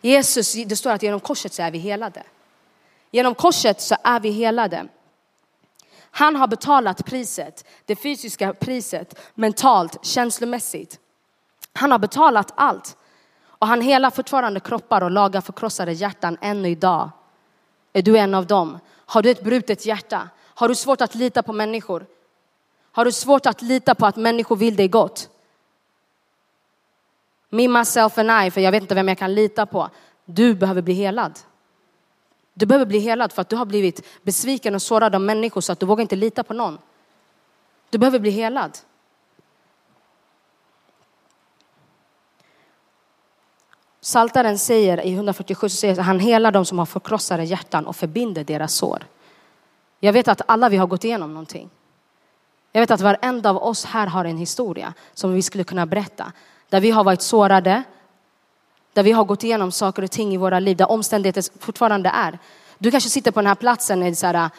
Jesus, 0.00 0.52
det 0.52 0.76
står 0.76 0.90
att 0.90 1.02
genom 1.02 1.20
korset 1.20 1.52
så 1.52 1.62
är 1.62 1.70
vi 1.70 1.78
helade. 1.78 2.22
Genom 3.10 3.34
korset 3.34 3.80
så 3.80 3.96
är 4.04 4.20
vi 4.20 4.30
helade. 4.30 4.88
Han 6.10 6.36
har 6.36 6.46
betalat 6.46 7.04
priset, 7.04 7.64
det 7.84 7.96
fysiska 7.96 8.54
priset, 8.54 9.18
mentalt, 9.34 10.04
känslomässigt. 10.04 10.98
Han 11.72 11.92
har 11.92 11.98
betalat 11.98 12.52
allt. 12.54 12.96
Och 13.44 13.66
han 13.66 13.80
helar 13.80 14.10
fortfarande 14.10 14.60
kroppar 14.60 15.00
och 15.02 15.10
lagar 15.10 15.40
förkrossade 15.40 15.92
hjärtan 15.92 16.38
ännu 16.40 16.68
idag. 16.68 17.10
Är 17.92 18.02
du 18.02 18.18
en 18.18 18.34
av 18.34 18.46
dem? 18.46 18.78
Har 18.88 19.22
du 19.22 19.30
ett 19.30 19.44
brutet 19.44 19.86
hjärta? 19.86 20.28
Har 20.38 20.68
du 20.68 20.74
svårt 20.74 21.00
att 21.00 21.14
lita 21.14 21.42
på 21.42 21.52
människor? 21.52 22.06
Har 22.92 23.04
du 23.04 23.12
svårt 23.12 23.46
att 23.46 23.62
lita 23.62 23.94
på 23.94 24.06
att 24.06 24.16
människor 24.16 24.56
vill 24.56 24.76
dig 24.76 24.88
gott? 24.88 25.28
Me, 27.54 27.68
myself 27.68 28.18
and 28.18 28.46
I, 28.46 28.50
för 28.50 28.60
jag 28.60 28.72
vet 28.72 28.82
inte 28.82 28.94
vem 28.94 29.08
jag 29.08 29.18
kan 29.18 29.34
lita 29.34 29.66
på. 29.66 29.88
Du 30.24 30.54
behöver 30.54 30.82
bli 30.82 30.94
helad. 30.94 31.38
Du 32.54 32.66
behöver 32.66 32.86
bli 32.86 32.98
helad 32.98 33.32
för 33.32 33.42
att 33.42 33.48
du 33.48 33.56
har 33.56 33.66
blivit 33.66 34.06
besviken 34.22 34.74
och 34.74 34.82
sårad 34.82 35.14
av 35.14 35.20
människor 35.20 35.60
så 35.60 35.72
att 35.72 35.80
du 35.80 35.86
vågar 35.86 36.02
inte 36.02 36.16
lita 36.16 36.44
på 36.44 36.54
någon. 36.54 36.78
Du 37.90 37.98
behöver 37.98 38.18
bli 38.18 38.30
helad. 38.30 38.78
Saltaren 44.00 44.58
säger 44.58 45.06
i 45.06 45.12
147 45.12 45.68
så 45.68 45.76
säger 45.76 45.96
han 45.96 46.20
helar 46.20 46.52
de 46.52 46.64
som 46.64 46.78
har 46.78 46.86
förkrossade 46.86 47.44
hjärtan 47.44 47.86
och 47.86 47.96
förbinder 47.96 48.44
deras 48.44 48.74
sår. 48.74 49.06
Jag 50.00 50.12
vet 50.12 50.28
att 50.28 50.42
alla 50.46 50.68
vi 50.68 50.76
har 50.76 50.86
gått 50.86 51.04
igenom 51.04 51.34
någonting. 51.34 51.70
Jag 52.72 52.80
vet 52.80 52.90
att 52.90 53.00
varenda 53.00 53.50
av 53.50 53.56
oss 53.56 53.84
här 53.84 54.06
har 54.06 54.24
en 54.24 54.36
historia 54.36 54.94
som 55.14 55.32
vi 55.32 55.42
skulle 55.42 55.64
kunna 55.64 55.86
berätta. 55.86 56.32
Där 56.72 56.80
vi 56.80 56.90
har 56.90 57.04
varit 57.04 57.22
sårade, 57.22 57.82
där 58.92 59.02
vi 59.02 59.12
har 59.12 59.24
gått 59.24 59.44
igenom 59.44 59.72
saker 59.72 60.02
och 60.02 60.10
ting 60.10 60.34
i 60.34 60.36
våra 60.36 60.60
liv, 60.60 60.76
där 60.76 60.90
omständigheter 60.90 61.44
fortfarande 61.58 62.08
är. 62.08 62.38
Du 62.78 62.90
kanske 62.90 63.10
sitter 63.10 63.30
på 63.30 63.40
den 63.40 63.46
här 63.46 63.54
platsen 63.54 64.02
och 64.02 64.08
är 64.08 64.14
så 64.14 64.26
här, 64.26 64.50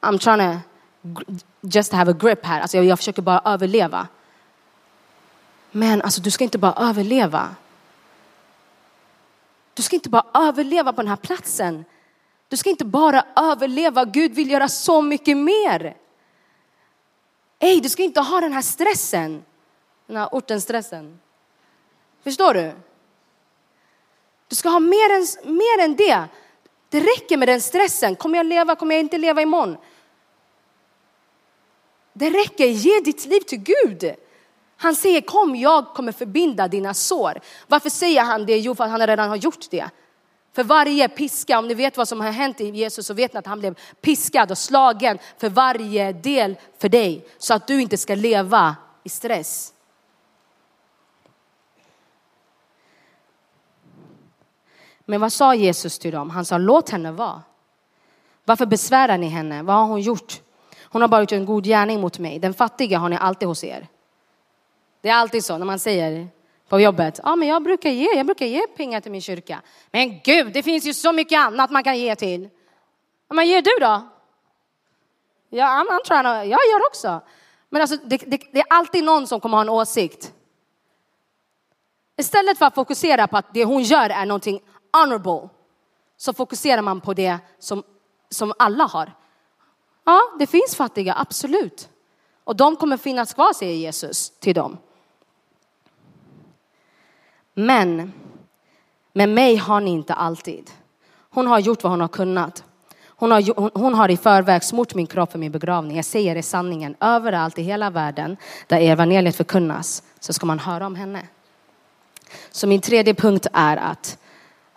I'm 0.00 0.18
trying 0.18 0.60
to 0.60 1.34
just 1.60 1.92
have 1.92 2.10
a 2.10 2.16
grip 2.20 2.46
här, 2.46 2.60
alltså 2.60 2.76
jag, 2.76 2.86
jag 2.86 2.98
försöker 2.98 3.22
bara 3.22 3.42
överleva. 3.44 4.08
Men 5.70 6.02
alltså 6.02 6.20
du 6.20 6.30
ska 6.30 6.44
inte 6.44 6.58
bara 6.58 6.74
överleva. 6.88 7.54
Du 9.74 9.82
ska 9.82 9.96
inte 9.96 10.08
bara 10.08 10.26
överleva 10.34 10.92
på 10.92 11.02
den 11.02 11.08
här 11.08 11.16
platsen. 11.16 11.84
Du 12.48 12.56
ska 12.56 12.70
inte 12.70 12.84
bara 12.84 13.24
överleva, 13.36 14.04
Gud 14.04 14.32
vill 14.34 14.50
göra 14.50 14.68
så 14.68 15.02
mycket 15.02 15.36
mer. 15.36 15.96
Ey, 17.58 17.80
du 17.80 17.88
ska 17.88 18.02
inte 18.02 18.20
ha 18.20 18.40
den 18.40 18.52
här 18.52 18.62
stressen, 18.62 19.42
den 20.08 20.16
här 20.16 20.28
ortenstressen. 20.32 21.20
Förstår 22.24 22.54
du? 22.54 22.72
Du 24.48 24.56
ska 24.56 24.68
ha 24.68 24.80
mer 24.80 25.10
än, 25.10 25.52
mer 25.54 25.84
än 25.84 25.96
det. 25.96 26.24
Det 26.88 27.00
räcker 27.00 27.36
med 27.36 27.48
den 27.48 27.60
stressen. 27.60 28.16
Kommer 28.16 28.38
jag 28.38 28.46
leva, 28.46 28.76
kommer 28.76 28.94
jag 28.94 29.00
inte 29.00 29.18
leva 29.18 29.42
imorgon? 29.42 29.76
Det 32.12 32.30
räcker, 32.30 32.66
ge 32.66 33.00
ditt 33.00 33.26
liv 33.26 33.40
till 33.40 33.58
Gud. 33.58 34.14
Han 34.76 34.94
säger 34.94 35.20
kom, 35.20 35.56
jag 35.56 35.86
kommer 35.86 36.12
förbinda 36.12 36.68
dina 36.68 36.94
sår. 36.94 37.40
Varför 37.66 37.90
säger 37.90 38.22
han 38.22 38.46
det? 38.46 38.58
Jo, 38.58 38.74
för 38.74 38.84
att 38.84 38.90
han 38.90 39.06
redan 39.06 39.28
har 39.28 39.36
gjort 39.36 39.70
det. 39.70 39.90
För 40.52 40.64
varje 40.64 41.08
piska, 41.08 41.58
om 41.58 41.68
ni 41.68 41.74
vet 41.74 41.96
vad 41.96 42.08
som 42.08 42.20
har 42.20 42.30
hänt 42.30 42.60
i 42.60 42.68
Jesus 42.68 43.06
så 43.06 43.14
vet 43.14 43.32
ni 43.32 43.38
att 43.38 43.46
han 43.46 43.60
blev 43.60 43.78
piskad 44.00 44.50
och 44.50 44.58
slagen 44.58 45.18
för 45.38 45.48
varje 45.48 46.12
del 46.12 46.56
för 46.78 46.88
dig. 46.88 47.26
Så 47.38 47.54
att 47.54 47.66
du 47.66 47.82
inte 47.82 47.96
ska 47.96 48.14
leva 48.14 48.76
i 49.04 49.08
stress. 49.08 49.72
Men 55.08 55.20
vad 55.20 55.32
sa 55.32 55.54
Jesus 55.54 55.98
till 55.98 56.12
dem? 56.12 56.30
Han 56.30 56.44
sa 56.44 56.58
låt 56.58 56.90
henne 56.90 57.12
vara. 57.12 57.42
Varför 58.44 58.66
besvärar 58.66 59.18
ni 59.18 59.26
henne? 59.26 59.62
Vad 59.62 59.76
har 59.76 59.84
hon 59.84 60.00
gjort? 60.00 60.40
Hon 60.84 61.02
har 61.02 61.08
bara 61.08 61.20
gjort 61.20 61.32
en 61.32 61.46
god 61.46 61.64
gärning 61.64 62.00
mot 62.00 62.18
mig. 62.18 62.38
Den 62.38 62.54
fattiga 62.54 62.98
har 62.98 63.08
ni 63.08 63.16
alltid 63.16 63.48
hos 63.48 63.64
er. 63.64 63.86
Det 65.00 65.08
är 65.08 65.14
alltid 65.14 65.44
så 65.44 65.58
när 65.58 65.66
man 65.66 65.78
säger 65.78 66.28
på 66.68 66.80
jobbet. 66.80 67.20
Ja, 67.24 67.36
men 67.36 67.48
jag 67.48 67.62
brukar 67.62 67.90
ge, 67.90 68.16
jag 68.16 68.26
brukar 68.26 68.46
ge 68.46 68.66
pengar 68.66 69.00
till 69.00 69.12
min 69.12 69.20
kyrka. 69.20 69.62
Men 69.90 70.20
gud, 70.24 70.52
det 70.52 70.62
finns 70.62 70.84
ju 70.84 70.94
så 70.94 71.12
mycket 71.12 71.38
annat 71.38 71.70
man 71.70 71.84
kan 71.84 71.98
ge 71.98 72.16
till. 72.16 72.48
Ja, 73.28 73.34
men 73.34 73.46
ger 73.46 73.62
du 73.62 73.76
då? 73.80 74.08
Ja, 75.48 75.66
I'm, 75.66 75.86
I'm 75.86 76.04
trying 76.06 76.22
to, 76.22 76.28
jag 76.28 76.60
gör 76.70 76.86
också. 76.90 77.20
Men 77.68 77.82
alltså, 77.82 77.96
det, 77.96 78.16
det, 78.16 78.40
det 78.52 78.60
är 78.60 78.66
alltid 78.70 79.04
någon 79.04 79.26
som 79.26 79.40
kommer 79.40 79.56
ha 79.56 79.62
en 79.62 79.68
åsikt. 79.68 80.32
Istället 82.16 82.58
för 82.58 82.66
att 82.66 82.74
fokusera 82.74 83.26
på 83.26 83.36
att 83.36 83.54
det 83.54 83.64
hon 83.64 83.82
gör 83.82 84.10
är 84.10 84.26
någonting 84.26 84.60
honorable 84.92 85.48
så 86.16 86.32
fokuserar 86.32 86.82
man 86.82 87.00
på 87.00 87.14
det 87.14 87.38
som, 87.58 87.82
som 88.30 88.52
alla 88.58 88.84
har. 88.84 89.12
Ja, 90.04 90.20
det 90.38 90.46
finns 90.46 90.76
fattiga, 90.76 91.14
absolut. 91.14 91.88
Och 92.44 92.56
de 92.56 92.76
kommer 92.76 92.96
finnas 92.96 93.34
kvar, 93.34 93.52
säger 93.52 93.74
Jesus 93.74 94.30
till 94.30 94.54
dem. 94.54 94.78
Men 97.54 98.12
med 99.12 99.28
mig 99.28 99.56
har 99.56 99.80
ni 99.80 99.90
inte 99.90 100.14
alltid. 100.14 100.70
Hon 101.30 101.46
har 101.46 101.58
gjort 101.58 101.82
vad 101.82 101.92
hon 101.92 102.00
har 102.00 102.08
kunnat. 102.08 102.64
Hon 103.06 103.30
har, 103.30 103.60
hon, 103.60 103.70
hon 103.74 103.94
har 103.94 104.08
i 104.08 104.16
förväg 104.16 104.64
smort 104.64 104.94
min 104.94 105.06
kropp 105.06 105.32
för 105.32 105.38
min 105.38 105.52
begravning. 105.52 105.96
Jag 105.96 106.04
säger 106.04 106.34
det 106.34 106.42
sanningen. 106.42 106.96
Överallt 107.00 107.58
i 107.58 107.62
hela 107.62 107.90
världen 107.90 108.36
där 108.66 108.80
evangeliet 108.80 109.36
förkunnas 109.36 110.02
så 110.20 110.32
ska 110.32 110.46
man 110.46 110.58
höra 110.58 110.86
om 110.86 110.94
henne. 110.94 111.28
Så 112.50 112.66
min 112.66 112.80
tredje 112.80 113.14
punkt 113.14 113.46
är 113.52 113.76
att 113.76 114.18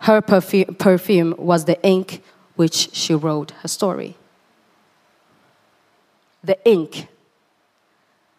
her 0.02 0.20
perfume, 0.20 0.74
perfume 0.74 1.34
was 1.38 1.64
the 1.64 1.76
ink 1.82 2.22
which 2.56 2.90
she 2.92 3.14
wrote 3.14 3.54
her 3.62 3.68
story. 3.68 4.14
The 6.46 6.56
ink. 6.64 7.08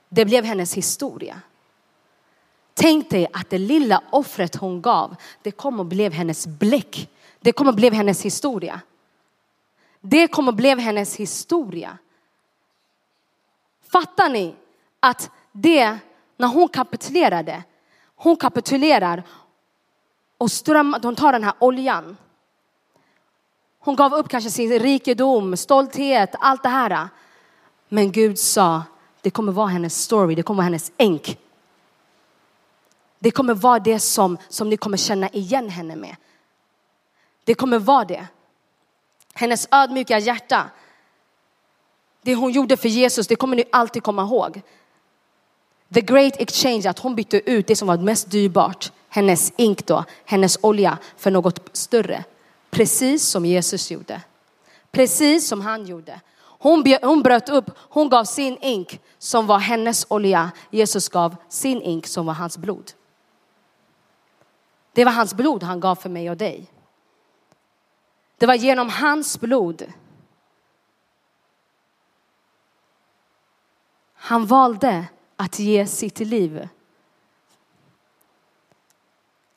Det 0.09 0.25
blev 0.25 0.43
hennes 0.43 0.73
historia. 0.73 1.41
Tänk 2.73 3.09
dig 3.09 3.27
att 3.33 3.49
det 3.49 3.57
lilla 3.57 4.03
offret 4.09 4.55
hon 4.55 4.81
gav, 4.81 5.15
det 5.41 5.51
kom 5.51 5.79
och 5.79 5.85
blev 5.85 6.13
hennes 6.13 6.47
bläck. 6.47 7.09
Det 7.39 7.51
kom 7.51 7.67
och 7.67 7.75
blev 7.75 7.93
hennes 7.93 8.25
historia. 8.25 8.81
Det 10.01 10.27
kom 10.27 10.47
och 10.47 10.55
blev 10.55 10.79
hennes 10.79 11.15
historia. 11.15 11.97
Fattar 13.91 14.29
ni 14.29 14.55
att 14.99 15.29
det, 15.51 15.97
när 16.37 16.47
hon 16.47 16.67
kapitulerade, 16.67 17.63
hon 18.15 18.35
kapitulerar 18.35 19.23
och 20.43 20.51
ström, 20.51 20.95
hon 21.03 21.15
tar 21.15 21.31
den 21.31 21.43
här 21.43 21.53
oljan. 21.59 22.17
Hon 23.79 23.95
gav 23.95 24.13
upp 24.13 24.29
kanske 24.29 24.49
sin 24.49 24.79
rikedom, 24.79 25.57
stolthet, 25.57 26.35
allt 26.39 26.63
det 26.63 26.69
här. 26.69 27.07
Men 27.89 28.11
Gud 28.11 28.39
sa, 28.39 28.83
det 29.21 29.29
kommer 29.29 29.51
vara 29.51 29.67
hennes 29.67 30.03
story, 30.03 30.35
det 30.35 30.43
kommer 30.43 30.57
vara 30.57 30.63
hennes 30.63 30.91
änk. 30.97 31.37
Det 33.19 33.31
kommer 33.31 33.53
vara 33.53 33.79
det 33.79 33.99
som, 33.99 34.37
som 34.49 34.69
ni 34.69 34.77
kommer 34.77 34.97
känna 34.97 35.29
igen 35.29 35.69
henne 35.69 35.95
med. 35.95 36.15
Det 37.43 37.53
kommer 37.53 37.79
vara 37.79 38.05
det. 38.05 38.27
Hennes 39.33 39.67
ödmjuka 39.71 40.19
hjärta. 40.19 40.69
Det 42.21 42.35
hon 42.35 42.51
gjorde 42.51 42.77
för 42.77 42.89
Jesus, 42.89 43.27
det 43.27 43.35
kommer 43.35 43.55
ni 43.55 43.63
alltid 43.71 44.03
komma 44.03 44.21
ihåg. 44.21 44.61
The 45.93 46.01
great 46.01 46.35
exchange, 46.37 46.89
att 46.89 46.99
hon 46.99 47.15
bytte 47.15 47.51
ut 47.51 47.67
det 47.67 47.75
som 47.75 47.87
var 47.87 47.97
mest 47.97 48.31
dyrbart, 48.31 48.91
hennes 49.13 49.53
ink 49.57 49.85
då, 49.85 50.03
hennes 50.25 50.57
olja 50.61 50.97
för 51.17 51.31
något 51.31 51.69
större. 51.73 52.23
Precis 52.69 53.23
som 53.23 53.45
Jesus 53.45 53.91
gjorde. 53.91 54.21
Precis 54.91 55.47
som 55.47 55.61
han 55.61 55.85
gjorde. 55.85 56.21
Hon, 56.39 56.97
hon 57.01 57.23
bröt 57.23 57.49
upp, 57.49 57.71
hon 57.77 58.09
gav 58.09 58.23
sin 58.23 58.57
ink 58.61 59.01
som 59.17 59.47
var 59.47 59.59
hennes 59.59 60.05
olja. 60.09 60.51
Jesus 60.69 61.09
gav 61.09 61.35
sin 61.49 61.81
ink 61.81 62.07
som 62.07 62.25
var 62.25 62.33
hans 62.33 62.57
blod. 62.57 62.91
Det 64.93 65.05
var 65.05 65.11
hans 65.11 65.33
blod 65.33 65.63
han 65.63 65.79
gav 65.79 65.95
för 65.95 66.09
mig 66.09 66.29
och 66.29 66.37
dig. 66.37 66.67
Det 68.37 68.45
var 68.45 68.55
genom 68.55 68.89
hans 68.89 69.39
blod. 69.39 69.93
Han 74.13 74.45
valde 74.45 75.05
att 75.35 75.59
ge 75.59 75.87
sitt 75.87 76.19
liv 76.19 76.67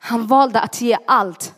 han 0.07 0.27
valde 0.27 0.59
att 0.59 0.81
ge 0.81 0.97
allt. 1.05 1.53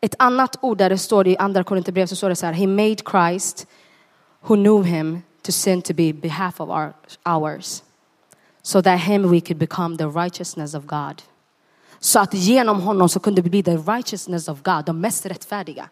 Ett 0.00 0.14
annat 0.18 0.56
ord 0.60 0.78
där 0.78 0.90
det 0.90 0.98
står 0.98 1.28
i 1.28 1.36
andra 1.36 1.64
Korinthierbrevet 1.64 2.10
så 2.10 2.16
står 2.16 2.28
det 2.28 2.36
så 2.36 2.46
här, 2.46 2.52
he 2.52 2.66
made 2.66 2.96
Christ 3.10 3.66
who 4.40 4.54
knew 4.54 4.84
him 4.84 5.22
to 5.42 5.52
sin 5.52 5.82
to 5.82 5.94
be 5.94 6.12
behalf 6.12 6.60
of 6.60 6.68
our, 6.68 6.92
ours. 7.24 7.82
So 8.62 8.82
that 8.82 9.00
him 9.00 9.30
we 9.30 9.40
could 9.40 9.58
become 9.58 9.96
the 9.96 10.04
righteousness 10.04 10.74
of 10.74 10.84
God. 10.84 11.22
Så 11.98 12.20
att 12.20 12.34
genom 12.34 12.80
honom 12.80 13.08
så 13.08 13.20
kunde 13.20 13.42
vi 13.42 13.50
bli 13.50 13.62
the 13.62 13.76
righteousness 13.76 14.48
of 14.48 14.62
God, 14.62 14.84
de 14.84 15.00
mest 15.00 15.26
rättfärdiga. 15.26 15.88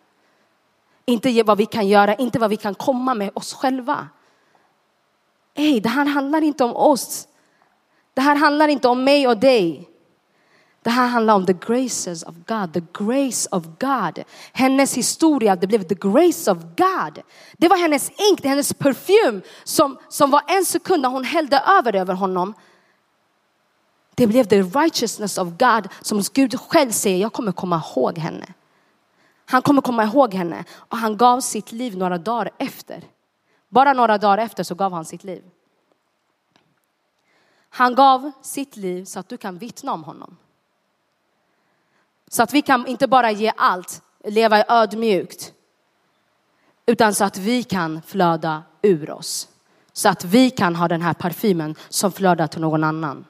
Inte 1.04 1.42
vad 1.42 1.58
vi 1.58 1.66
kan 1.66 1.88
göra, 1.88 2.14
inte 2.14 2.38
vad 2.38 2.50
vi 2.50 2.56
kan 2.56 2.74
komma 2.74 3.14
med 3.14 3.30
oss 3.34 3.54
själva. 3.54 4.08
Ey, 5.54 5.80
det 5.80 5.88
här 5.88 6.06
handlar 6.06 6.42
inte 6.42 6.64
om 6.64 6.76
oss. 6.76 7.28
Det 8.14 8.20
här 8.20 8.36
handlar 8.36 8.68
inte 8.68 8.88
om 8.88 9.04
mig 9.04 9.28
och 9.28 9.38
dig. 9.38 9.88
Det 10.82 10.90
här 10.90 11.06
handlar 11.06 11.34
om 11.34 11.46
the 11.46 11.52
graces 11.52 12.22
of 12.22 12.34
God, 12.46 12.72
the 12.72 13.04
grace 13.04 13.48
of 13.50 13.64
God. 13.64 14.24
Hennes 14.52 14.96
historia, 14.96 15.56
det 15.56 15.66
blev 15.66 15.82
the 15.82 15.94
grace 15.94 16.50
of 16.50 16.58
God. 16.58 17.22
Det 17.52 17.68
var 17.68 17.76
hennes 17.76 18.10
ink, 18.10 18.44
hennes 18.44 18.72
parfym 18.72 19.42
som, 19.64 19.98
som 20.08 20.30
var 20.30 20.42
en 20.46 20.64
sekund 20.64 21.02
när 21.02 21.08
hon 21.08 21.24
hällde 21.24 21.58
över 21.58 21.96
över 21.96 22.14
honom. 22.14 22.54
Det 24.14 24.26
blev 24.26 24.44
the 24.44 24.62
righteousness 24.62 25.38
of 25.38 25.48
God 25.48 25.88
som 26.00 26.22
Gud 26.32 26.60
själv 26.60 26.90
säger, 26.90 27.18
jag 27.18 27.32
kommer 27.32 27.52
komma 27.52 27.82
ihåg 27.86 28.18
henne. 28.18 28.46
Han 29.44 29.62
kommer 29.62 29.82
komma 29.82 30.04
ihåg 30.04 30.34
henne 30.34 30.64
och 30.72 30.98
han 30.98 31.16
gav 31.16 31.40
sitt 31.40 31.72
liv 31.72 31.96
några 31.96 32.18
dagar 32.18 32.50
efter. 32.58 33.04
Bara 33.68 33.92
några 33.92 34.18
dagar 34.18 34.38
efter 34.38 34.64
så 34.64 34.74
gav 34.74 34.92
han 34.92 35.04
sitt 35.04 35.24
liv. 35.24 35.44
Han 37.70 37.94
gav 37.94 38.30
sitt 38.42 38.76
liv 38.76 39.04
så 39.04 39.20
att 39.20 39.28
du 39.28 39.36
kan 39.36 39.58
vittna 39.58 39.92
om 39.92 40.04
honom. 40.04 40.36
Så 42.28 42.42
att 42.42 42.52
vi 42.52 42.62
kan 42.62 42.86
inte 42.86 43.06
bara 43.06 43.30
ge 43.30 43.52
allt, 43.56 44.02
leva 44.24 44.64
ödmjukt, 44.68 45.52
utan 46.86 47.14
så 47.14 47.24
att 47.24 47.38
vi 47.38 47.62
kan 47.62 48.02
flöda 48.02 48.62
ur 48.82 49.10
oss. 49.10 49.48
Så 49.92 50.08
att 50.08 50.24
vi 50.24 50.50
kan 50.50 50.76
ha 50.76 50.88
den 50.88 51.02
här 51.02 51.14
parfymen 51.14 51.74
som 51.88 52.12
flödar 52.12 52.46
till 52.46 52.60
någon 52.60 52.84
annan. 52.84 53.24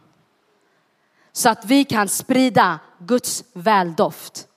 Så 1.32 1.48
att 1.48 1.64
vi 1.64 1.84
kan 1.84 2.08
sprida 2.08 2.78
Guds 2.98 3.44
väldoft. 3.52 4.48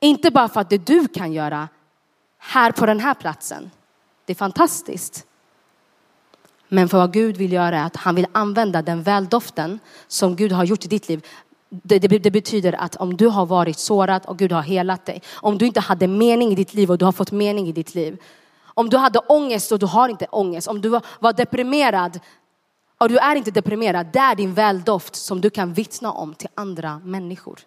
Inte 0.00 0.30
bara 0.30 0.48
för 0.48 0.60
att 0.60 0.70
det 0.70 0.86
du 0.86 1.08
kan 1.08 1.32
göra 1.32 1.68
här 2.38 2.72
på 2.72 2.86
den 2.86 3.00
här 3.00 3.14
platsen. 3.14 3.70
Det 4.24 4.32
är 4.32 4.34
fantastiskt. 4.34 5.26
Men 6.68 6.88
för 6.88 6.98
vad 6.98 7.12
Gud 7.12 7.36
vill 7.36 7.52
göra 7.52 7.78
är 7.78 7.86
att 7.86 7.96
han 7.96 8.14
vill 8.14 8.26
använda 8.32 8.82
den 8.82 9.02
väldoften 9.02 9.78
som 10.08 10.36
Gud 10.36 10.52
har 10.52 10.64
gjort 10.64 10.84
i 10.84 10.88
ditt 10.88 11.08
liv. 11.08 11.26
Det, 11.82 11.98
det, 11.98 12.18
det, 12.18 12.30
betyder 12.30 12.72
att 12.72 12.96
om 12.96 13.16
du 13.16 13.26
har 13.26 13.46
varit 13.46 13.78
sårad 13.78 14.24
och 14.26 14.38
Gud 14.38 14.52
har 14.52 14.62
helat 14.62 15.06
dig, 15.06 15.22
om 15.34 15.58
du 15.58 15.66
inte 15.66 15.80
hade 15.80 16.06
mening 16.06 16.52
i 16.52 16.54
ditt 16.54 16.74
liv 16.74 16.90
och 16.90 16.98
du 16.98 17.04
har 17.04 17.12
fått 17.12 17.32
mening 17.32 17.68
i 17.68 17.72
ditt 17.72 17.94
liv, 17.94 18.22
om 18.64 18.90
du 18.90 18.96
hade 18.96 19.18
ångest 19.18 19.72
och 19.72 19.78
du 19.78 19.86
har 19.86 20.08
inte 20.08 20.26
ångest, 20.26 20.68
om 20.68 20.80
du 20.80 20.88
var 21.20 21.32
deprimerad 21.32 22.20
och 22.98 23.08
du 23.08 23.18
är 23.18 23.36
inte 23.36 23.50
deprimerad, 23.50 24.06
det 24.12 24.18
är 24.18 24.34
din 24.34 24.54
väldoft 24.54 25.16
som 25.16 25.40
du 25.40 25.50
kan 25.50 25.72
vittna 25.72 26.12
om 26.12 26.34
till 26.34 26.48
andra 26.54 26.98
människor. 27.04 27.60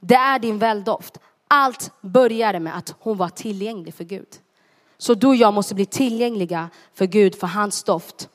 Det 0.00 0.14
är 0.14 0.38
din 0.38 0.58
väldoft. 0.58 1.18
Allt 1.48 1.92
började 2.00 2.60
med 2.60 2.76
att 2.76 2.94
hon 2.98 3.16
var 3.16 3.28
tillgänglig 3.28 3.94
för 3.94 4.04
Gud. 4.04 4.28
Så 4.98 5.14
du 5.14 5.26
och 5.26 5.36
jag 5.36 5.54
måste 5.54 5.74
bli 5.74 5.86
tillgängliga 5.86 6.70
för 6.94 7.06
Gud, 7.06 7.34
för 7.34 7.46
hans 7.46 7.84
doft. 7.84 8.28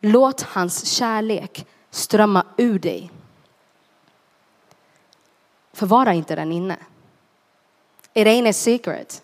Låt 0.00 0.42
hans 0.42 0.84
kärlek 0.84 1.66
strömma 1.92 2.46
ur 2.56 2.78
dig. 2.78 3.10
Förvara 5.72 6.14
inte 6.14 6.34
den 6.34 6.52
inne. 6.52 6.76
It 8.14 8.26
ain't 8.26 8.48
a 8.48 8.52
secret. 8.52 9.22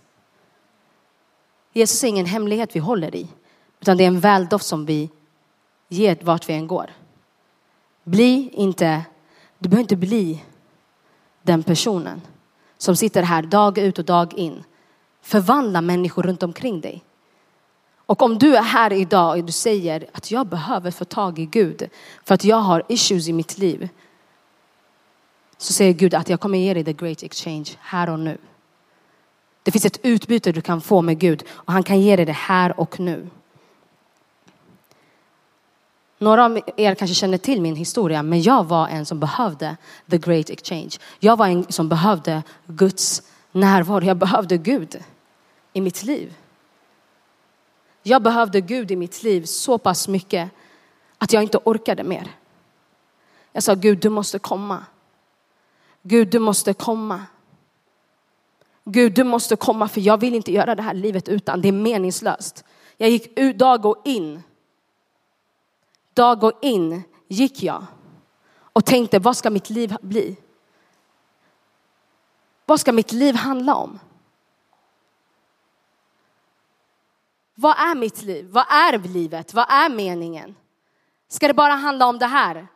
Jesus 1.72 2.04
är 2.04 2.08
ingen 2.08 2.26
hemlighet 2.26 2.76
vi 2.76 2.80
håller 2.80 3.14
i, 3.14 3.28
utan 3.80 3.96
det 3.96 4.04
är 4.04 4.08
en 4.08 4.20
väldoft 4.20 4.66
som 4.66 4.86
vi 4.86 5.10
ger 5.88 6.18
vart 6.22 6.48
vi 6.48 6.54
än 6.54 6.66
går. 6.66 6.90
Bli 8.04 8.50
inte, 8.52 9.04
du 9.58 9.68
behöver 9.68 9.82
inte 9.82 9.96
bli 9.96 10.44
den 11.42 11.62
personen 11.62 12.20
som 12.78 12.96
sitter 12.96 13.22
här 13.22 13.42
dag 13.42 13.78
ut 13.78 13.98
och 13.98 14.04
dag 14.04 14.34
in. 14.34 14.64
Förvandla 15.20 15.80
människor 15.80 16.22
runt 16.22 16.42
omkring 16.42 16.80
dig. 16.80 17.04
Och 18.08 18.22
om 18.22 18.38
du 18.38 18.56
är 18.56 18.62
här 18.62 18.92
idag 18.92 19.38
och 19.38 19.44
du 19.44 19.52
säger 19.52 20.06
att 20.12 20.30
jag 20.30 20.46
behöver 20.46 20.90
få 20.90 21.04
tag 21.04 21.38
i 21.38 21.46
Gud 21.46 21.88
för 22.24 22.34
att 22.34 22.44
jag 22.44 22.56
har 22.56 22.82
issues 22.88 23.28
i 23.28 23.32
mitt 23.32 23.58
liv. 23.58 23.88
Så 25.58 25.72
säger 25.72 25.92
Gud 25.92 26.14
att 26.14 26.28
jag 26.28 26.40
kommer 26.40 26.58
ge 26.58 26.74
dig 26.74 26.84
the 26.84 26.92
great 26.92 27.22
exchange 27.22 27.68
här 27.80 28.10
och 28.10 28.18
nu. 28.18 28.38
Det 29.62 29.70
finns 29.70 29.84
ett 29.84 30.00
utbyte 30.02 30.52
du 30.52 30.60
kan 30.60 30.80
få 30.80 31.02
med 31.02 31.18
Gud 31.18 31.44
och 31.50 31.72
han 31.72 31.82
kan 31.82 32.00
ge 32.00 32.16
dig 32.16 32.24
det 32.24 32.32
här 32.32 32.80
och 32.80 33.00
nu. 33.00 33.30
Några 36.18 36.44
av 36.44 36.60
er 36.76 36.94
kanske 36.94 37.14
känner 37.14 37.38
till 37.38 37.60
min 37.60 37.76
historia, 37.76 38.22
men 38.22 38.42
jag 38.42 38.64
var 38.64 38.88
en 38.88 39.06
som 39.06 39.20
behövde 39.20 39.76
the 40.10 40.18
great 40.18 40.50
exchange. 40.50 40.90
Jag 41.18 41.36
var 41.36 41.46
en 41.46 41.72
som 41.72 41.88
behövde 41.88 42.42
Guds 42.66 43.22
närvaro. 43.52 44.04
Jag 44.04 44.16
behövde 44.16 44.56
Gud 44.56 44.96
i 45.72 45.80
mitt 45.80 46.02
liv. 46.02 46.34
Jag 48.08 48.22
behövde 48.22 48.60
Gud 48.60 48.90
i 48.90 48.96
mitt 48.96 49.22
liv 49.22 49.44
så 49.44 49.78
pass 49.78 50.08
mycket 50.08 50.50
att 51.18 51.32
jag 51.32 51.42
inte 51.42 51.58
orkade 51.64 52.04
mer. 52.04 52.30
Jag 53.52 53.62
sa 53.62 53.74
Gud, 53.74 53.98
du 53.98 54.08
måste 54.08 54.38
komma. 54.38 54.84
Gud, 56.02 56.28
du 56.28 56.38
måste 56.38 56.74
komma. 56.74 57.26
Gud, 58.84 59.14
du 59.14 59.24
måste 59.24 59.56
komma 59.56 59.88
för 59.88 60.00
jag 60.00 60.20
vill 60.20 60.34
inte 60.34 60.52
göra 60.52 60.74
det 60.74 60.82
här 60.82 60.94
livet 60.94 61.28
utan. 61.28 61.60
Det 61.60 61.68
är 61.68 61.72
meningslöst. 61.72 62.64
Jag 62.96 63.10
gick 63.10 63.38
ut 63.38 63.58
dag 63.58 63.86
och 63.86 64.02
in. 64.04 64.42
Dag 66.14 66.44
och 66.44 66.58
in 66.62 67.02
gick 67.28 67.62
jag 67.62 67.86
och 68.72 68.84
tänkte, 68.84 69.18
vad 69.18 69.36
ska 69.36 69.50
mitt 69.50 69.70
liv 69.70 69.96
bli? 70.00 70.36
Vad 72.66 72.80
ska 72.80 72.92
mitt 72.92 73.12
liv 73.12 73.34
handla 73.34 73.74
om? 73.74 73.98
Vad 77.60 77.76
är 77.78 77.94
mitt 77.94 78.22
liv? 78.22 78.48
Vad 78.50 78.64
är 78.68 78.98
livet? 78.98 79.54
Vad 79.54 79.66
är 79.68 79.88
meningen? 79.88 80.54
Ska 81.28 81.48
det 81.48 81.54
bara 81.54 81.72
handla 81.72 82.06
om 82.06 82.18
det 82.18 82.26
här? 82.26 82.66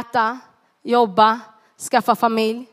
Äta, 0.00 0.38
jobba, 0.82 1.40
skaffa 1.90 2.14
familj. 2.16 2.66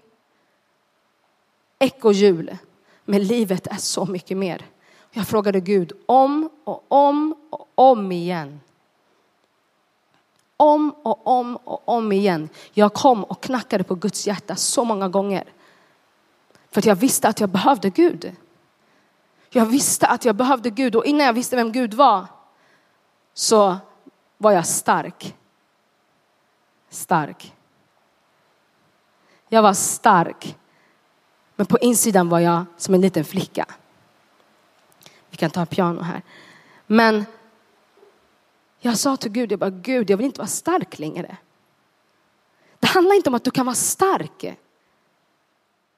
Ekohjul. 1.80 2.58
Men 3.06 3.24
livet 3.24 3.68
är 3.68 3.76
så 3.78 4.06
mycket 4.06 4.38
mer. 4.38 4.66
Jag 5.12 5.28
frågade 5.28 5.60
Gud 5.60 5.92
om 6.06 6.50
och 6.64 6.86
om 6.88 7.36
och 7.50 7.70
om 7.76 8.12
igen. 8.12 8.62
Om 10.58 10.92
och 10.92 11.28
om 11.28 11.56
och 11.56 11.90
om 11.90 12.12
igen. 12.12 12.50
Jag 12.74 12.94
kom 12.94 13.24
och 13.24 13.44
knackade 13.44 13.84
på 13.84 13.96
Guds 13.96 14.28
hjärta 14.28 14.56
så 14.56 14.86
många 14.86 15.10
gånger. 15.10 15.44
För 16.72 16.82
att 16.82 16.86
jag 16.86 16.96
visste 16.96 17.28
att 17.28 17.40
jag 17.40 17.50
behövde 17.50 17.90
Gud. 17.90 18.36
Jag 19.58 19.66
visste 19.66 20.08
att 20.08 20.26
jag 20.26 20.36
behövde 20.36 20.70
Gud 20.70 20.96
och 20.96 21.06
innan 21.06 21.26
jag 21.26 21.34
visste 21.34 21.56
vem 21.56 21.72
Gud 21.72 21.94
var 21.94 22.28
så 23.34 23.78
var 24.38 24.52
jag 24.52 24.68
stark. 24.68 25.36
Stark. 26.90 27.56
Jag 29.50 29.62
var 29.62 29.74
stark. 29.74 30.58
Men 31.56 31.66
på 31.66 31.80
insidan 31.80 32.30
var 32.30 32.40
jag 32.40 32.66
som 32.78 32.94
en 32.94 33.02
liten 33.02 33.26
flicka. 33.26 33.66
Vi 35.30 35.38
kan 35.38 35.50
ta 35.50 35.66
piano 35.66 36.02
här. 36.02 36.22
Men 36.88 37.26
jag 38.80 38.98
sa 38.98 39.18
till 39.18 39.32
Gud, 39.32 39.52
jag 39.52 39.60
bara, 39.60 39.70
Gud, 39.70 40.10
jag 40.10 40.18
vill 40.18 40.26
inte 40.26 40.40
vara 40.40 40.48
stark 40.48 41.00
längre. 41.00 41.38
Det 42.80 42.88
handlar 42.88 43.16
inte 43.16 43.30
om 43.30 43.36
att 43.36 43.44
du 43.44 43.52
kan 43.52 43.66
vara 43.66 43.76
stark. 43.76 44.58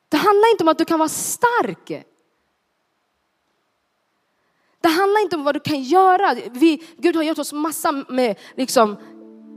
Det 0.10 0.18
handlar 0.18 0.52
inte 0.52 0.64
om 0.64 0.68
att 0.68 0.78
du 0.78 0.86
kan 0.86 1.00
vara 1.00 1.10
stark. 1.10 2.06
Det 4.82 4.88
handlar 4.88 5.24
inte 5.24 5.36
om 5.36 5.44
vad 5.44 5.56
du 5.56 5.60
kan 5.60 5.82
göra. 5.82 6.36
Vi, 6.52 6.82
Gud 6.98 7.16
har 7.16 7.24
gett 7.24 7.40
oss 7.40 7.54
massa 7.54 8.04
med 8.10 8.36
liksom, 8.56 8.96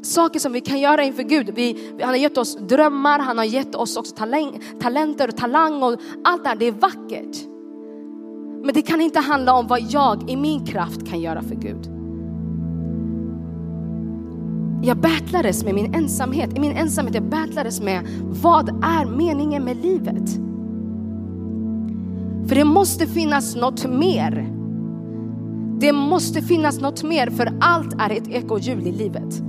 saker 0.02 0.40
som 0.40 0.52
vi 0.52 0.60
kan 0.60 0.80
göra 0.80 1.02
inför 1.02 1.22
Gud. 1.22 1.50
Vi, 1.54 1.92
han 2.00 2.08
har 2.08 2.16
gett 2.16 2.38
oss 2.38 2.56
drömmar, 2.56 3.18
han 3.18 3.38
har 3.38 3.44
gett 3.44 3.74
oss 3.74 3.96
också 3.96 4.14
talang, 4.14 4.62
talenter 4.80 5.28
och 5.28 5.36
talang 5.36 5.82
och 5.82 6.00
allt 6.24 6.42
det 6.42 6.48
här. 6.48 6.56
Det 6.56 6.66
är 6.66 6.72
vackert. 6.72 7.36
Men 8.64 8.74
det 8.74 8.82
kan 8.82 9.00
inte 9.00 9.20
handla 9.20 9.54
om 9.54 9.66
vad 9.66 9.80
jag 9.80 10.30
i 10.30 10.36
min 10.36 10.66
kraft 10.66 11.06
kan 11.08 11.20
göra 11.20 11.42
för 11.42 11.54
Gud. 11.54 12.00
Jag 14.82 14.96
battlades 14.96 15.64
med 15.64 15.74
min 15.74 15.94
ensamhet. 15.94 16.56
I 16.56 16.60
min 16.60 16.72
ensamhet 16.72 17.14
jag 17.14 17.24
battlades 17.24 17.80
med 17.80 18.08
vad 18.42 18.68
är 18.68 19.16
meningen 19.16 19.64
med 19.64 19.76
livet? 19.76 20.30
För 22.48 22.54
det 22.54 22.64
måste 22.64 23.06
finnas 23.06 23.56
något 23.56 23.86
mer. 23.86 24.59
Det 25.80 25.92
måste 25.92 26.42
finnas 26.42 26.80
något 26.80 27.02
mer 27.02 27.30
för 27.30 27.52
allt 27.60 27.94
är 27.98 28.10
ett 28.10 28.28
ekohjul 28.28 28.86
i 28.86 28.92
livet. 28.92 29.42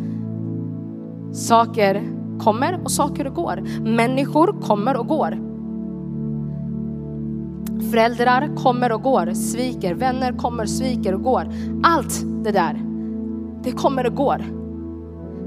Saker 1.34 2.04
kommer 2.40 2.82
och 2.84 2.92
saker 2.92 3.30
går. 3.30 3.64
Människor 3.82 4.62
kommer 4.62 4.98
och 4.98 5.08
går. 5.08 5.40
Föräldrar 7.92 8.56
kommer 8.56 8.92
och 8.92 9.02
går, 9.02 9.34
sviker. 9.34 9.94
Vänner 9.94 10.34
kommer, 10.34 10.66
sviker 10.66 11.14
och 11.14 11.24
går. 11.24 11.48
Allt 11.84 12.26
det 12.44 12.52
där, 12.52 12.82
det 13.64 13.72
kommer 13.72 14.08
och 14.08 14.16
går. 14.16 14.44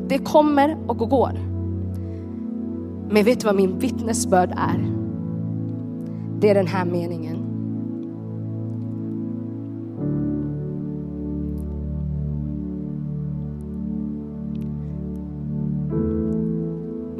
Det 0.08 0.18
kommer 0.18 0.78
och 0.86 0.96
går. 0.98 1.32
Men 3.10 3.24
vet 3.24 3.40
du 3.40 3.46
vad 3.46 3.56
min 3.56 3.78
vittnesbörd 3.78 4.50
är? 4.50 4.90
Det 6.40 6.50
är 6.50 6.54
den 6.54 6.66
här 6.66 6.84
meningen. 6.84 7.43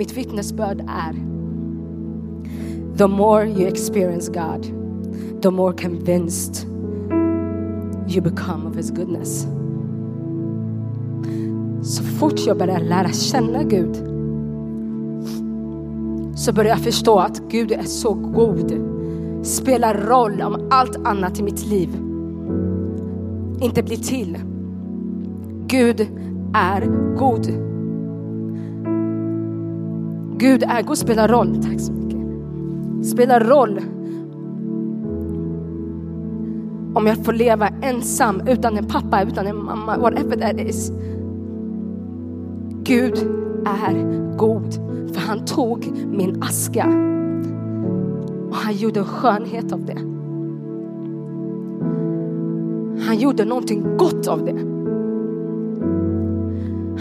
Mitt 0.05 0.17
vittnesbörd 0.17 0.81
är 0.81 1.13
The 2.97 3.07
more 3.07 3.49
you 3.49 3.69
experience 3.69 4.33
God, 4.33 4.63
the 5.43 5.51
more 5.51 5.73
convinced 5.73 6.67
you 8.09 8.21
become 8.21 8.69
of 8.69 8.77
his 8.77 8.91
goodness. 8.91 9.47
Så 11.83 12.03
fort 12.03 12.47
jag 12.47 12.59
börjar 12.59 12.81
lära 12.81 13.09
känna 13.09 13.63
Gud 13.63 13.97
så 16.37 16.53
börjar 16.53 16.71
jag 16.71 16.81
förstå 16.81 17.19
att 17.19 17.43
Gud 17.49 17.73
är 17.73 17.83
så 17.83 18.15
god. 18.15 18.73
Spelar 19.43 19.95
roll 19.95 20.43
om 20.43 20.69
allt 20.71 20.97
annat 21.07 21.41
i 21.41 21.43
mitt 21.43 21.67
liv 21.67 21.89
inte 23.61 23.83
blir 23.83 23.97
till. 23.97 24.39
Gud 25.67 26.01
är 26.55 26.87
god. 27.17 27.74
Gud 30.45 30.63
är 30.63 30.83
god, 30.83 30.99
spelar 30.99 31.29
roll. 31.29 31.63
Tack 31.63 31.81
så 31.81 31.93
mycket. 31.93 32.21
Spelar 33.07 33.41
roll 33.41 33.81
om 36.95 37.07
jag 37.07 37.25
får 37.25 37.33
leva 37.33 37.69
ensam 37.83 38.43
utan 38.47 38.77
en 38.79 38.87
pappa, 38.87 39.23
utan 39.23 39.47
en 39.47 39.65
mamma, 39.65 39.99
whatever 39.99 40.37
that 40.37 40.61
is. 40.61 40.93
Gud 42.83 43.19
är 43.67 44.37
god, 44.37 44.75
för 45.13 45.21
han 45.21 45.45
tog 45.45 45.93
min 46.07 46.43
aska 46.43 46.87
och 48.49 48.57
han 48.57 48.75
gjorde 48.75 49.01
en 49.01 49.07
skönhet 49.07 49.73
av 49.73 49.85
det. 49.85 49.99
Han 53.07 53.17
gjorde 53.17 53.45
någonting 53.45 53.97
gott 53.97 54.29
av 54.29 54.45
det. 54.45 54.74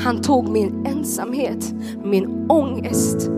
Han 0.03 0.21
tog 0.21 0.49
min 0.49 0.85
ensamhet, 0.85 1.73
min 2.03 2.45
ångest, 2.49 3.29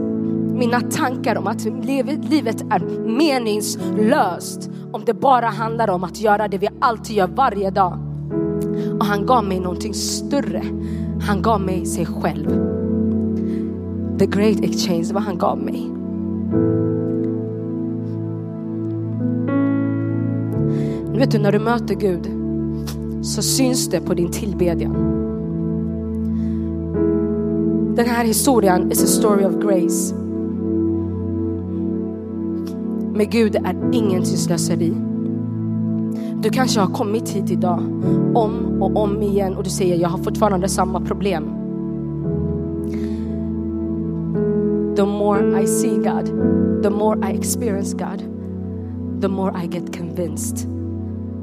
mina 0.53 0.81
tankar 0.81 1.35
om 1.35 1.47
att 1.47 1.65
livet 1.65 2.61
är 2.61 3.07
meningslöst 3.17 4.69
om 4.91 5.05
det 5.05 5.13
bara 5.13 5.45
handlar 5.45 5.89
om 5.89 6.03
att 6.03 6.21
göra 6.21 6.47
det 6.47 6.57
vi 6.57 6.69
alltid 6.79 7.15
gör 7.15 7.27
varje 7.27 7.69
dag. 7.69 7.99
Och 8.99 9.05
han 9.05 9.25
gav 9.25 9.45
mig 9.45 9.59
någonting 9.59 9.93
större. 9.93 10.63
Han 11.21 11.41
gav 11.41 11.61
mig 11.61 11.85
sig 11.85 12.05
själv. 12.05 12.49
The 14.19 14.25
great 14.25 14.59
exchange, 14.59 15.13
vad 15.13 15.23
han 15.23 15.37
gav 15.37 15.57
mig. 15.57 15.91
Vet 21.19 21.31
du, 21.31 21.39
när 21.39 21.51
du 21.51 21.59
möter 21.59 21.95
Gud 21.95 22.29
så 23.25 23.41
syns 23.41 23.89
det 23.89 24.01
på 24.01 24.13
din 24.13 24.31
tillbedjan. 24.31 25.24
Den 27.95 28.05
här 28.05 28.25
historien 28.25 28.91
is 28.91 29.03
a 29.03 29.07
story 29.07 29.45
of 29.45 29.53
grace. 29.53 30.15
Med 33.13 33.31
Gud 33.31 33.55
är 33.55 33.89
ingenting 33.91 34.37
slöseri. 34.37 34.93
Du 36.41 36.49
kanske 36.49 36.79
har 36.79 36.87
kommit 36.93 37.29
hit 37.29 37.51
idag 37.51 37.79
om 38.35 38.81
och 38.81 38.97
om 38.97 39.21
igen 39.21 39.55
och 39.55 39.63
du 39.63 39.69
säger 39.69 39.95
jag 39.95 40.09
har 40.09 40.17
fortfarande 40.17 40.69
samma 40.69 41.01
problem. 41.01 41.43
The 44.95 45.05
more 45.05 45.63
I 45.63 45.67
see 45.67 45.95
God, 45.95 46.25
the 46.83 46.89
more 46.89 47.31
I 47.31 47.37
experience 47.37 47.97
God, 47.97 48.23
the 49.21 49.27
more 49.27 49.63
I 49.63 49.67
get 49.67 49.97
convinced 49.97 50.75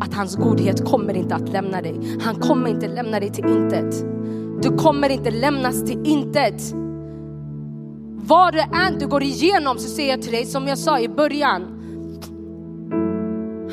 att 0.03 0.15
hans 0.15 0.37
godhet 0.37 0.85
kommer 0.85 1.15
inte 1.15 1.35
att 1.35 1.49
lämna 1.49 1.83
dig. 1.83 2.19
Han 2.21 2.35
kommer 2.35 2.71
inte 2.71 2.89
lämna 2.89 3.21
dig 3.21 3.31
till 3.31 3.45
intet. 3.45 4.07
Du 4.63 4.77
kommer 4.77 5.09
inte 5.09 5.31
lämnas 5.31 5.85
till 5.85 6.07
intet. 6.07 6.75
Vad 8.27 8.55
det 8.55 8.69
än 8.87 8.99
du 8.99 9.07
går 9.07 9.23
igenom 9.23 9.79
så 9.79 9.89
säger 9.89 10.11
jag 10.11 10.23
till 10.23 10.33
dig 10.33 10.47
som 10.47 10.69
jag 10.69 10.79
sa 10.79 11.01
i 11.01 11.09
början. 11.09 11.63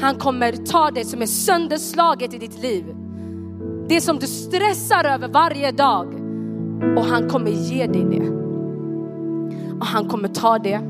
Han 0.01 0.15
kommer 0.15 0.51
ta 0.51 0.91
det 0.91 1.05
som 1.05 1.21
är 1.21 1.25
sönderslaget 1.25 2.33
i 2.33 2.37
ditt 2.37 2.61
liv. 2.61 2.85
Det 3.89 4.01
som 4.01 4.19
du 4.19 4.27
stressar 4.27 5.05
över 5.05 5.27
varje 5.27 5.71
dag. 5.71 6.07
Och 6.97 7.05
han 7.05 7.29
kommer 7.29 7.51
ge 7.51 7.87
dig 7.87 8.03
det. 8.03 8.29
Och 9.79 9.85
han 9.85 10.05
kommer 10.05 10.27
ta 10.27 10.59
det 10.59 10.81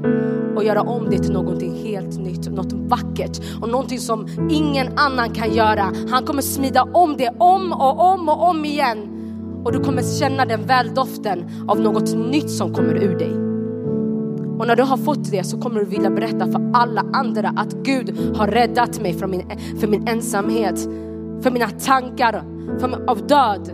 och 0.56 0.64
göra 0.64 0.82
om 0.82 1.10
det 1.10 1.20
till 1.20 1.34
någonting 1.34 1.76
helt 1.76 2.20
nytt, 2.20 2.52
något 2.52 2.74
vackert 2.74 3.40
och 3.62 3.70
någonting 3.70 4.00
som 4.00 4.28
ingen 4.52 4.98
annan 4.98 5.30
kan 5.30 5.54
göra. 5.54 5.94
Han 6.10 6.26
kommer 6.26 6.42
smida 6.42 6.84
om 6.84 7.18
det 7.18 7.30
om 7.38 7.74
och 7.74 8.14
om 8.14 8.30
och 8.30 8.50
om 8.50 8.66
igen 8.66 9.19
och 9.66 9.72
du 9.72 9.80
kommer 9.80 10.20
känna 10.20 10.46
den 10.46 10.66
väldoften 10.66 11.46
av 11.68 11.80
något 11.80 12.16
nytt 12.16 12.50
som 12.50 12.74
kommer 12.74 13.04
ur 13.04 13.18
dig. 13.18 13.50
Och 14.60 14.68
när 14.68 14.76
du 14.76 14.84
har 14.84 14.98
fått 14.98 15.32
det 15.32 15.44
så 15.44 15.58
kommer 15.62 15.80
du 15.80 15.86
vilja 15.86 16.10
berätta 16.10 16.52
för 16.52 16.72
alla 16.74 17.06
andra 17.14 17.54
att 17.56 17.74
Gud 17.74 18.36
har 18.36 18.48
räddat 18.48 19.02
mig 19.02 19.14
från 19.14 19.32
min, 19.32 19.44
för 19.80 19.88
min 19.88 20.08
ensamhet, 20.08 20.80
för 21.42 21.52
mina 21.52 21.70
tankar 21.70 22.44
för, 22.80 23.10
av 23.10 23.28
död. 23.28 23.72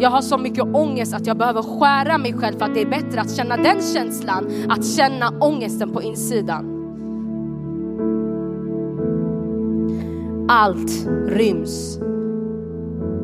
Jag 0.00 0.10
har 0.10 0.20
så 0.20 0.38
mycket 0.38 0.64
ångest 0.74 1.14
att 1.14 1.26
jag 1.26 1.36
behöver 1.36 1.62
skära 1.62 2.18
mig 2.18 2.32
själv 2.32 2.58
för 2.58 2.64
att 2.64 2.74
det 2.74 2.82
är 2.82 2.86
bättre 2.86 3.20
att 3.20 3.36
känna 3.36 3.56
den 3.56 3.82
känslan, 3.94 4.46
att 4.68 4.86
känna 4.86 5.30
ångesten 5.40 5.90
på 5.90 6.02
insidan. 6.02 6.68
Allt 10.48 11.06
ryms 11.28 11.98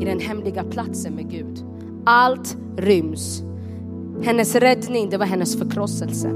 i 0.00 0.04
den 0.04 0.20
hemliga 0.20 0.64
platsen 0.64 1.14
med 1.14 1.30
Gud. 1.30 1.64
Allt 2.04 2.56
ryms. 2.76 3.42
Hennes 4.22 4.54
räddning, 4.54 5.10
det 5.10 5.18
var 5.18 5.26
hennes 5.26 5.58
förkrosselse. 5.58 6.28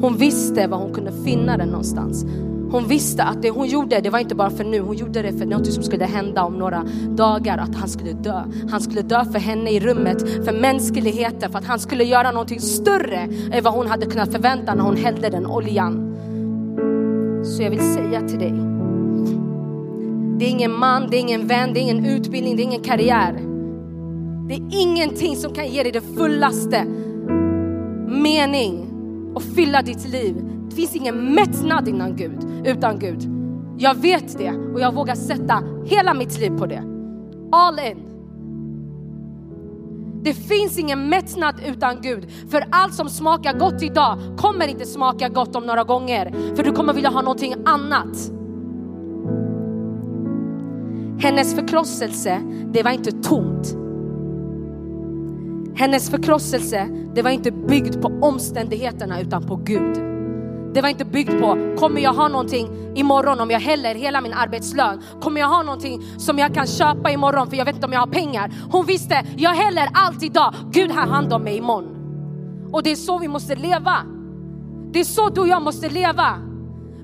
Hon 0.00 0.16
visste 0.16 0.66
var 0.66 0.78
hon 0.78 0.94
kunde 0.94 1.12
finna 1.24 1.56
den 1.56 1.68
någonstans. 1.68 2.24
Hon 2.70 2.88
visste 2.88 3.22
att 3.22 3.42
det 3.42 3.50
hon 3.50 3.66
gjorde, 3.66 4.00
det 4.00 4.10
var 4.10 4.18
inte 4.18 4.34
bara 4.34 4.50
för 4.50 4.64
nu, 4.64 4.80
hon 4.80 4.96
gjorde 4.96 5.22
det 5.22 5.32
för 5.32 5.46
något 5.46 5.72
som 5.72 5.82
skulle 5.82 6.04
hända 6.04 6.44
om 6.44 6.54
några 6.54 6.84
dagar, 7.08 7.58
att 7.58 7.74
han 7.74 7.88
skulle 7.88 8.12
dö. 8.12 8.42
Han 8.70 8.80
skulle 8.80 9.02
dö 9.02 9.24
för 9.24 9.38
henne 9.38 9.70
i 9.70 9.80
rummet, 9.80 10.44
för 10.44 10.60
mänskligheten, 10.60 11.52
för 11.52 11.58
att 11.58 11.64
han 11.64 11.78
skulle 11.78 12.04
göra 12.04 12.30
någonting 12.30 12.60
större 12.60 13.28
än 13.52 13.64
vad 13.64 13.74
hon 13.74 13.86
hade 13.86 14.06
kunnat 14.06 14.32
förvänta 14.32 14.74
när 14.74 14.84
hon 14.84 14.96
hällde 14.96 15.28
den 15.28 15.46
oljan. 15.46 16.16
Så 17.44 17.62
jag 17.62 17.70
vill 17.70 17.94
säga 17.94 18.28
till 18.28 18.38
dig, 18.38 18.69
det 20.40 20.46
är 20.46 20.50
ingen 20.50 20.78
man, 20.78 21.10
det 21.10 21.16
är 21.16 21.20
ingen 21.20 21.46
vän, 21.46 21.74
det 21.74 21.80
är 21.80 21.82
ingen 21.82 22.06
utbildning, 22.06 22.56
det 22.56 22.62
är 22.62 22.64
ingen 22.64 22.82
karriär. 22.82 23.32
Det 24.48 24.54
är 24.54 24.82
ingenting 24.82 25.36
som 25.36 25.54
kan 25.54 25.68
ge 25.68 25.82
dig 25.82 25.92
det 25.92 26.00
fullaste 26.00 26.84
mening 28.06 28.90
och 29.34 29.42
fylla 29.42 29.82
ditt 29.82 30.08
liv. 30.08 30.36
Det 30.68 30.76
finns 30.76 30.96
ingen 30.96 31.34
mättnad 31.34 31.88
innan 31.88 32.16
Gud, 32.16 32.38
utan 32.64 32.98
Gud. 32.98 33.28
Jag 33.78 33.94
vet 33.94 34.38
det 34.38 34.52
och 34.74 34.80
jag 34.80 34.94
vågar 34.94 35.14
sätta 35.14 35.62
hela 35.84 36.14
mitt 36.14 36.38
liv 36.40 36.50
på 36.58 36.66
det. 36.66 36.82
All 37.52 37.78
in. 37.78 37.98
Det 40.22 40.34
finns 40.34 40.78
ingen 40.78 41.08
mättnad 41.08 41.54
utan 41.66 41.96
Gud. 42.02 42.30
För 42.50 42.64
allt 42.70 42.94
som 42.94 43.08
smakar 43.08 43.58
gott 43.58 43.82
idag 43.82 44.18
kommer 44.36 44.68
inte 44.68 44.86
smaka 44.86 45.28
gott 45.28 45.56
om 45.56 45.66
några 45.66 45.84
gånger. 45.84 46.54
För 46.56 46.62
du 46.62 46.72
kommer 46.72 46.92
vilja 46.92 47.10
ha 47.10 47.22
någonting 47.22 47.54
annat. 47.64 48.39
Hennes 51.22 51.54
förkrosselse, 51.54 52.42
det 52.72 52.82
var 52.82 52.90
inte 52.90 53.12
tomt. 53.12 53.76
Hennes 55.78 56.10
förkrosselse, 56.10 56.88
det 57.14 57.22
var 57.22 57.30
inte 57.30 57.50
byggd 57.50 58.02
på 58.02 58.08
omständigheterna 58.22 59.20
utan 59.20 59.46
på 59.46 59.56
Gud. 59.56 59.96
Det 60.74 60.80
var 60.80 60.88
inte 60.88 61.04
byggt 61.04 61.40
på, 61.40 61.76
kommer 61.78 62.00
jag 62.00 62.12
ha 62.12 62.28
någonting 62.28 62.68
imorgon 62.94 63.40
om 63.40 63.50
jag 63.50 63.60
häller 63.60 63.94
hela 63.94 64.20
min 64.20 64.32
arbetslön? 64.32 65.02
Kommer 65.20 65.40
jag 65.40 65.48
ha 65.48 65.62
någonting 65.62 66.02
som 66.18 66.38
jag 66.38 66.54
kan 66.54 66.66
köpa 66.66 67.10
imorgon 67.10 67.50
för 67.50 67.56
jag 67.56 67.64
vet 67.64 67.74
inte 67.74 67.86
om 67.86 67.92
jag 67.92 68.00
har 68.00 68.06
pengar? 68.06 68.52
Hon 68.70 68.86
visste, 68.86 69.24
jag 69.36 69.50
häller 69.50 69.88
allt 69.92 70.22
idag. 70.22 70.54
Gud 70.70 70.90
har 70.90 71.06
hand 71.06 71.32
om 71.32 71.42
mig 71.42 71.56
imorgon. 71.56 71.96
Och 72.72 72.82
det 72.82 72.90
är 72.90 72.96
så 72.96 73.18
vi 73.18 73.28
måste 73.28 73.54
leva. 73.54 73.96
Det 74.92 75.00
är 75.00 75.04
så 75.04 75.28
du 75.28 75.40
och 75.40 75.48
jag 75.48 75.62
måste 75.62 75.88
leva. 75.88 76.38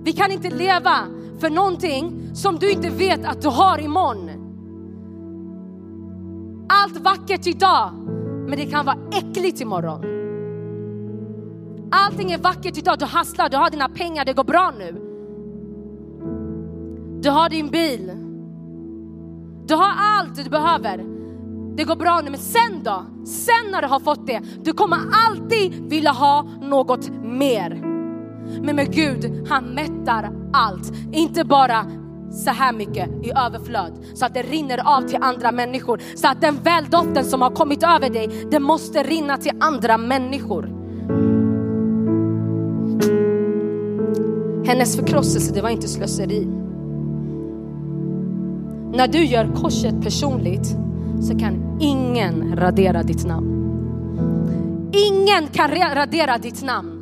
Vi 0.04 0.12
kan 0.12 0.32
inte 0.32 0.50
leva 0.50 0.96
för 1.38 1.50
någonting 1.50 2.30
som 2.34 2.58
du 2.58 2.70
inte 2.70 2.90
vet 2.90 3.24
att 3.24 3.42
du 3.42 3.48
har 3.48 3.78
imorgon. 3.78 4.30
Allt 6.68 7.00
vackert 7.00 7.46
idag, 7.46 7.90
men 8.48 8.58
det 8.58 8.66
kan 8.66 8.86
vara 8.86 8.98
äckligt 9.12 9.60
imorgon. 9.60 10.04
Allting 11.90 12.32
är 12.32 12.38
vackert 12.38 12.78
idag, 12.78 12.98
du 12.98 13.04
hasslar, 13.04 13.48
du 13.48 13.56
har 13.56 13.70
dina 13.70 13.88
pengar, 13.88 14.24
det 14.24 14.32
går 14.32 14.44
bra 14.44 14.72
nu. 14.78 15.02
Du 17.22 17.30
har 17.30 17.48
din 17.48 17.68
bil. 17.68 18.12
Du 19.66 19.74
har 19.74 19.92
allt 19.98 20.44
du 20.44 20.50
behöver. 20.50 21.04
Det 21.76 21.84
går 21.84 21.96
bra 21.96 22.20
nu, 22.24 22.30
men 22.30 22.40
sen 22.40 22.82
då? 22.82 23.04
Sen 23.24 23.70
när 23.72 23.82
du 23.82 23.88
har 23.88 24.00
fått 24.00 24.26
det, 24.26 24.42
du 24.64 24.72
kommer 24.72 24.98
alltid 25.28 25.90
vilja 25.90 26.10
ha 26.10 26.42
något 26.60 27.08
mer. 27.22 27.85
Men 28.62 28.76
med 28.76 28.92
Gud, 28.92 29.46
han 29.48 29.64
mättar 29.64 30.32
allt. 30.52 30.92
Inte 31.12 31.44
bara 31.44 31.86
så 32.30 32.50
här 32.50 32.72
mycket 32.72 33.08
i 33.24 33.30
överflöd 33.30 33.92
så 34.14 34.26
att 34.26 34.34
det 34.34 34.42
rinner 34.42 34.96
av 34.96 35.02
till 35.02 35.18
andra 35.22 35.52
människor. 35.52 36.00
Så 36.14 36.28
att 36.28 36.40
den 36.40 36.62
väldoften 36.62 37.24
som 37.24 37.42
har 37.42 37.50
kommit 37.50 37.82
över 37.82 38.10
dig, 38.10 38.46
det 38.50 38.60
måste 38.60 39.02
rinna 39.02 39.36
till 39.36 39.52
andra 39.60 39.98
människor. 39.98 40.62
Hennes 44.66 44.96
förkrosselse, 44.96 45.54
det 45.54 45.62
var 45.62 45.68
inte 45.68 45.88
slöseri. 45.88 46.46
När 48.92 49.08
du 49.08 49.24
gör 49.24 49.54
korset 49.54 50.02
personligt 50.02 50.76
så 51.20 51.38
kan 51.38 51.78
ingen 51.80 52.56
radera 52.56 53.02
ditt 53.02 53.26
namn. 53.26 53.52
Ingen 54.92 55.46
kan 55.52 55.70
radera 55.94 56.38
ditt 56.38 56.64
namn. 56.64 56.95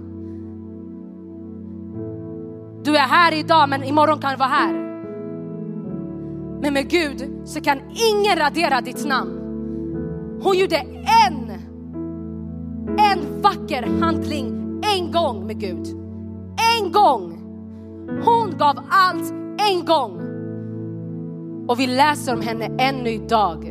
Du 2.94 2.98
är 2.98 3.06
här 3.06 3.34
idag 3.34 3.68
men 3.68 3.84
imorgon 3.84 4.20
kan 4.20 4.30
du 4.30 4.36
vara 4.36 4.48
här. 4.48 4.72
Men 6.60 6.74
med 6.74 6.90
Gud 6.90 7.42
så 7.44 7.60
kan 7.60 7.78
ingen 7.78 8.36
radera 8.36 8.80
ditt 8.80 9.06
namn. 9.06 9.38
Hon 10.42 10.58
gjorde 10.58 10.76
en, 11.26 11.50
en 12.98 13.42
vacker 13.42 14.00
handling 14.00 14.80
en 14.96 15.12
gång 15.12 15.46
med 15.46 15.60
Gud. 15.60 15.86
En 16.76 16.92
gång. 16.92 17.38
Hon 18.24 18.58
gav 18.58 18.78
allt 18.90 19.30
en 19.70 19.84
gång. 19.84 20.20
Och 21.68 21.80
vi 21.80 21.86
läser 21.86 22.34
om 22.34 22.40
henne 22.40 22.70
ännu 22.78 23.10
idag. 23.10 23.64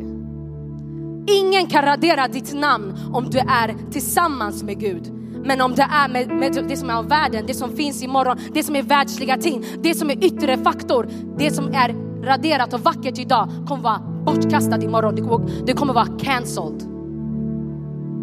Ingen 1.27 1.67
kan 1.67 1.85
radera 1.85 2.27
ditt 2.27 2.53
namn 2.53 2.93
om 3.13 3.29
du 3.29 3.37
är 3.37 3.91
tillsammans 3.91 4.63
med 4.63 4.79
Gud. 4.79 5.22
Men 5.43 5.61
om 5.61 5.75
det 5.75 5.87
är 5.91 6.09
med, 6.09 6.27
med, 6.29 6.65
det 6.69 6.77
som 6.77 6.89
är 6.89 6.93
av 6.93 7.07
världen, 7.07 7.43
det 7.47 7.53
som 7.53 7.75
finns 7.75 8.03
imorgon, 8.03 8.37
det 8.53 8.63
som 8.63 8.75
är 8.75 8.83
världsliga 8.83 9.37
ting, 9.37 9.65
det 9.83 9.95
som 9.95 10.09
är 10.09 10.25
yttre 10.25 10.57
faktor, 10.57 11.09
det 11.37 11.51
som 11.51 11.67
är 11.73 11.95
raderat 12.23 12.73
och 12.73 12.79
vackert 12.79 13.19
idag 13.19 13.49
kommer 13.67 13.83
vara 13.83 14.01
bortkastat 14.25 14.83
imorgon. 14.83 15.15
Det 15.15 15.21
kommer, 15.21 15.65
det 15.65 15.73
kommer 15.73 15.93
vara 15.93 16.07
cancelled. 16.19 16.81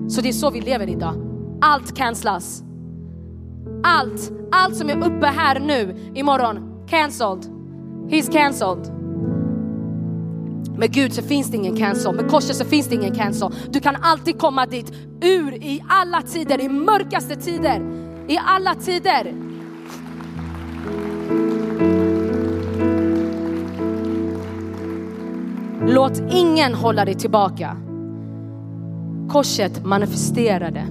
Så 0.09 0.21
det 0.21 0.29
är 0.29 0.33
så 0.33 0.51
vi 0.51 0.61
lever 0.61 0.89
idag. 0.89 1.15
Allt 1.61 1.97
cancelas. 1.97 2.63
Allt, 3.85 4.33
allt 4.53 4.77
som 4.77 4.91
är 4.91 4.97
uppe 4.97 5.27
här 5.27 5.61
nu, 5.61 5.97
imorgon, 6.15 6.87
cancelled. 6.89 7.45
He's 8.09 8.33
cancelled. 8.33 9.00
Med 10.77 10.93
Gud 10.93 11.13
så 11.13 11.23
finns 11.23 11.51
det 11.51 11.57
ingen 11.57 11.77
cancel, 11.77 12.15
med 12.15 12.31
korset 12.31 12.57
så 12.57 12.65
finns 12.65 12.89
det 12.89 12.95
ingen 12.95 13.15
cancel. 13.15 13.53
Du 13.71 13.81
kan 13.81 13.97
alltid 13.97 14.39
komma 14.39 14.67
dit, 14.67 14.93
ur 15.23 15.55
i 15.55 15.83
alla 15.89 16.23
tider, 16.23 16.61
i 16.61 16.69
mörkaste 16.69 17.37
tider, 17.37 17.83
i 18.29 18.39
alla 18.47 18.75
tider. 18.75 19.35
Låt 25.87 26.23
ingen 26.31 26.75
hålla 26.75 27.05
dig 27.05 27.15
tillbaka. 27.15 27.77
Korset 29.29 29.85
manifesterade 29.85 30.87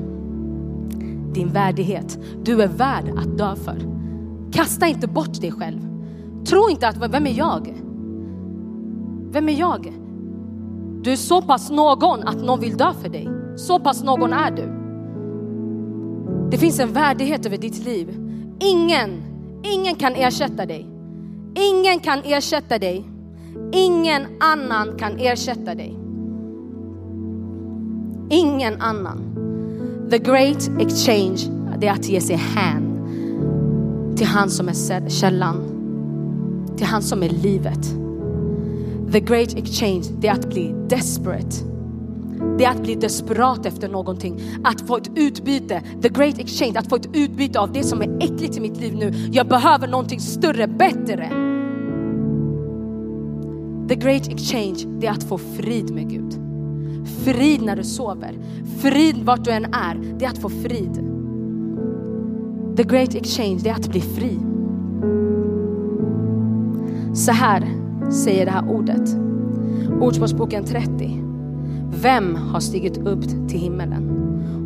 din 1.34 1.50
värdighet. 1.54 2.20
Du 2.44 2.62
är 2.62 2.68
värd 2.68 3.10
att 3.18 3.38
dö 3.38 3.56
för. 3.56 3.78
Kasta 4.52 4.88
inte 4.88 5.08
bort 5.08 5.42
dig 5.42 5.52
själv. 5.52 5.80
Tro 6.46 6.70
inte 6.70 6.88
att, 6.88 6.98
vem 7.14 7.28
är 7.28 7.38
jag? 7.38 7.89
Vem 9.32 9.50
är 9.50 9.54
jag? 9.54 9.94
Du 11.02 11.12
är 11.12 11.16
så 11.16 11.42
pass 11.42 11.70
någon 11.70 12.24
att 12.24 12.44
någon 12.44 12.60
vill 12.60 12.78
dö 12.78 12.94
för 13.02 13.10
dig. 13.10 13.30
Så 13.56 13.80
pass 13.80 14.04
någon 14.04 14.34
är 14.34 14.52
du. 14.52 14.80
Det 16.52 16.58
finns 16.58 16.80
en 16.80 16.94
värdighet 16.94 17.46
över 17.46 17.58
ditt 17.58 17.86
liv. 17.86 18.10
Ingen, 18.60 19.10
ingen 19.64 19.96
kan 19.96 20.16
ersätta 20.16 20.66
dig. 20.66 20.88
Ingen 21.56 22.00
kan 22.00 22.20
ersätta 22.24 22.80
dig. 22.80 23.06
Ingen 23.72 24.22
annan 24.40 24.98
kan 24.98 25.18
ersätta 25.20 25.76
dig. 25.76 26.00
Ingen 28.30 28.82
annan. 28.82 29.20
The 30.10 30.18
great 30.18 30.70
exchange, 30.80 31.38
det 31.80 31.88
är 31.88 31.92
att 31.92 32.10
ge 32.10 32.22
sig 32.22 32.36
hän 32.36 32.90
till 34.18 34.28
han 34.28 34.50
som 34.50 34.68
är 34.70 35.10
källan. 35.10 35.56
Till 36.78 36.86
han 36.86 37.02
som 37.02 37.24
är 37.24 37.30
livet. 37.30 38.09
The 39.12 39.20
great 39.20 39.58
exchange, 39.58 40.04
det 40.20 40.28
är 40.28 40.34
att 40.34 40.50
bli 40.50 40.76
desperate. 40.90 41.56
Det 42.58 42.66
är 42.66 42.70
att 42.70 42.84
bli 42.84 42.96
desperat 42.96 43.66
efter 43.66 43.90
någonting. 43.90 44.42
Att 44.64 44.82
få 44.82 44.98
ett 44.98 45.12
utbyte. 45.16 45.82
The 46.02 46.10
great 46.10 46.40
exchange, 46.40 46.80
att 46.80 46.90
få 46.90 46.96
ett 46.96 47.10
utbyte 47.14 47.60
av 47.60 47.72
det 47.72 47.84
som 47.84 48.02
är 48.02 48.18
äckligt 48.24 48.58
i 48.58 48.60
mitt 48.60 48.78
liv 48.78 48.96
nu. 48.96 49.14
Jag 49.32 49.48
behöver 49.48 49.88
någonting 49.88 50.20
större, 50.20 50.68
bättre. 50.68 51.30
The 53.90 53.96
great 53.96 54.28
exchange, 54.28 55.00
det 55.00 55.08
är 55.08 55.12
att 55.12 55.24
få 55.24 55.38
frid 55.38 55.92
med 55.92 56.10
Gud. 56.10 56.34
Frid 57.24 57.62
när 57.62 57.76
du 57.76 57.84
sover. 57.84 58.38
Frid 58.80 59.16
vart 59.26 59.44
du 59.44 59.52
än 59.52 59.66
är, 59.66 60.16
det 60.20 60.26
är 60.26 60.30
att 60.30 60.38
få 60.38 60.50
frid. 60.50 60.94
The 62.78 62.84
great 62.84 63.16
exchange, 63.16 63.60
det 63.64 63.70
är 63.70 63.74
att 63.74 63.88
bli 63.88 64.02
fri. 64.02 64.40
Så 67.14 67.32
här 67.32 67.79
säger 68.12 68.46
det 68.46 68.52
här 68.52 68.70
ordet. 68.70 69.16
Ordspråksboken 70.02 70.66
30. 70.66 71.24
Vem 72.02 72.36
har 72.36 72.60
stigit 72.60 72.98
upp 72.98 73.50
till 73.50 73.60
himmelen 73.60 74.10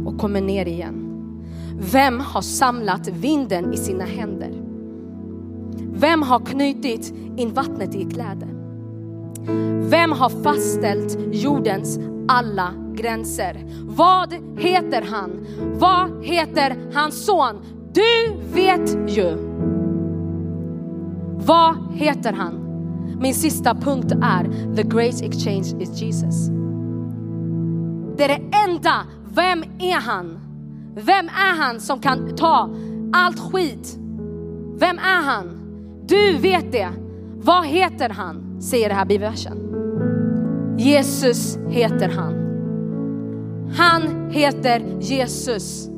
och 0.05 0.17
kommer 0.17 0.41
ner 0.41 0.65
igen? 0.65 1.09
Vem 1.91 2.19
har 2.19 2.41
samlat 2.41 3.07
vinden 3.07 3.73
i 3.73 3.77
sina 3.77 4.03
händer? 4.03 4.51
Vem 5.93 6.21
har 6.21 6.39
knutit 6.39 7.13
in 7.37 7.53
vattnet 7.53 7.95
i 7.95 8.05
kläder? 8.05 8.49
Vem 9.89 10.11
har 10.11 10.29
fastställt 10.29 11.17
jordens 11.31 11.99
alla 12.27 12.73
gränser? 12.93 13.65
Vad 13.83 14.33
heter 14.57 15.01
han? 15.11 15.45
Vad 15.79 16.25
heter 16.25 16.75
hans 16.93 17.25
son? 17.25 17.55
Du 17.93 18.33
vet 18.53 19.17
ju. 19.17 19.37
Vad 21.45 21.75
heter 21.93 22.33
han? 22.33 22.62
Min 23.23 23.33
sista 23.33 23.75
punkt 23.75 24.11
är 24.21 24.75
the 24.75 24.83
great 24.83 25.21
exchange 25.21 25.81
is 25.81 26.01
Jesus. 26.01 26.47
Det 28.17 28.23
är 28.23 28.27
det 28.27 28.57
enda. 28.69 28.93
Vem 29.35 29.63
är 29.79 29.99
han? 29.99 30.39
Vem 30.95 31.25
är 31.25 31.57
han 31.57 31.79
som 31.79 31.99
kan 31.99 32.35
ta 32.35 32.69
allt 33.13 33.39
skit? 33.39 33.97
Vem 34.77 34.97
är 34.97 35.21
han? 35.21 35.45
Du 36.05 36.37
vet 36.37 36.71
det. 36.71 36.89
Vad 37.41 37.65
heter 37.65 38.09
han? 38.09 38.61
Säger 38.61 38.89
det 38.89 38.95
här 38.95 39.05
bibelversen. 39.05 39.57
Jesus 40.77 41.57
heter 41.69 42.09
han. 42.09 42.33
Han 43.77 44.31
heter 44.31 44.97
Jesus. 44.99 45.89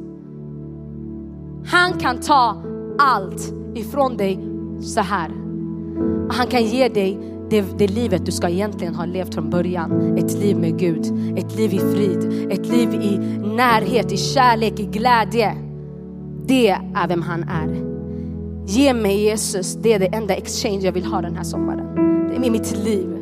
Han 1.66 1.94
kan 2.00 2.18
ta 2.18 2.64
allt 3.00 3.54
ifrån 3.76 4.18
dig 4.18 4.40
så 4.82 5.02
här. 5.02 5.45
Han 6.30 6.48
kan 6.48 6.64
ge 6.64 6.90
dig 6.90 7.20
det, 7.50 7.62
det, 7.78 7.88
livet 7.88 8.26
du 8.26 8.32
ska 8.32 8.50
egentligen 8.50 8.96
ha 8.96 9.06
levt 9.06 9.34
från 9.34 9.50
början. 9.50 10.18
Ett 10.18 10.34
liv 10.34 10.58
med 10.58 10.80
Gud, 10.80 11.06
ett 11.38 11.56
liv 11.56 11.74
i 11.74 11.80
frid, 11.80 12.52
ett 12.52 12.68
liv 12.68 12.94
i 12.94 13.18
närhet, 13.38 14.12
i 14.12 14.18
kärlek, 14.18 14.80
i 14.80 14.86
glädje. 14.86 15.56
Det 16.46 16.70
är 16.70 17.08
vem 17.08 17.22
han 17.22 17.44
är. 17.44 17.96
Ge 18.68 18.94
mig 18.94 19.24
Jesus, 19.24 19.76
det 19.76 19.94
är 19.94 20.00
det 20.00 20.06
enda 20.06 20.36
exchange 20.36 20.80
jag 20.80 20.92
vill 20.92 21.06
ha 21.06 21.22
den 21.22 21.36
här 21.36 21.44
sommaren. 21.44 21.96
Det 22.30 22.48
är 22.48 22.52
mitt 22.52 22.78
liv. 22.78 23.18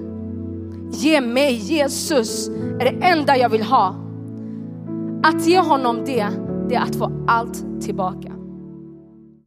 Ge 0.91 1.21
mig 1.21 1.53
Jesus, 1.53 2.49
är 2.79 2.91
det 2.91 3.05
enda 3.05 3.37
jag 3.37 3.49
vill 3.49 3.63
ha. 3.63 3.95
Att 5.23 5.47
ge 5.47 5.59
honom 5.59 5.97
det, 6.05 6.27
det 6.69 6.75
är 6.75 6.81
att 6.81 6.95
få 6.95 7.11
allt 7.27 7.81
tillbaka. 7.81 8.32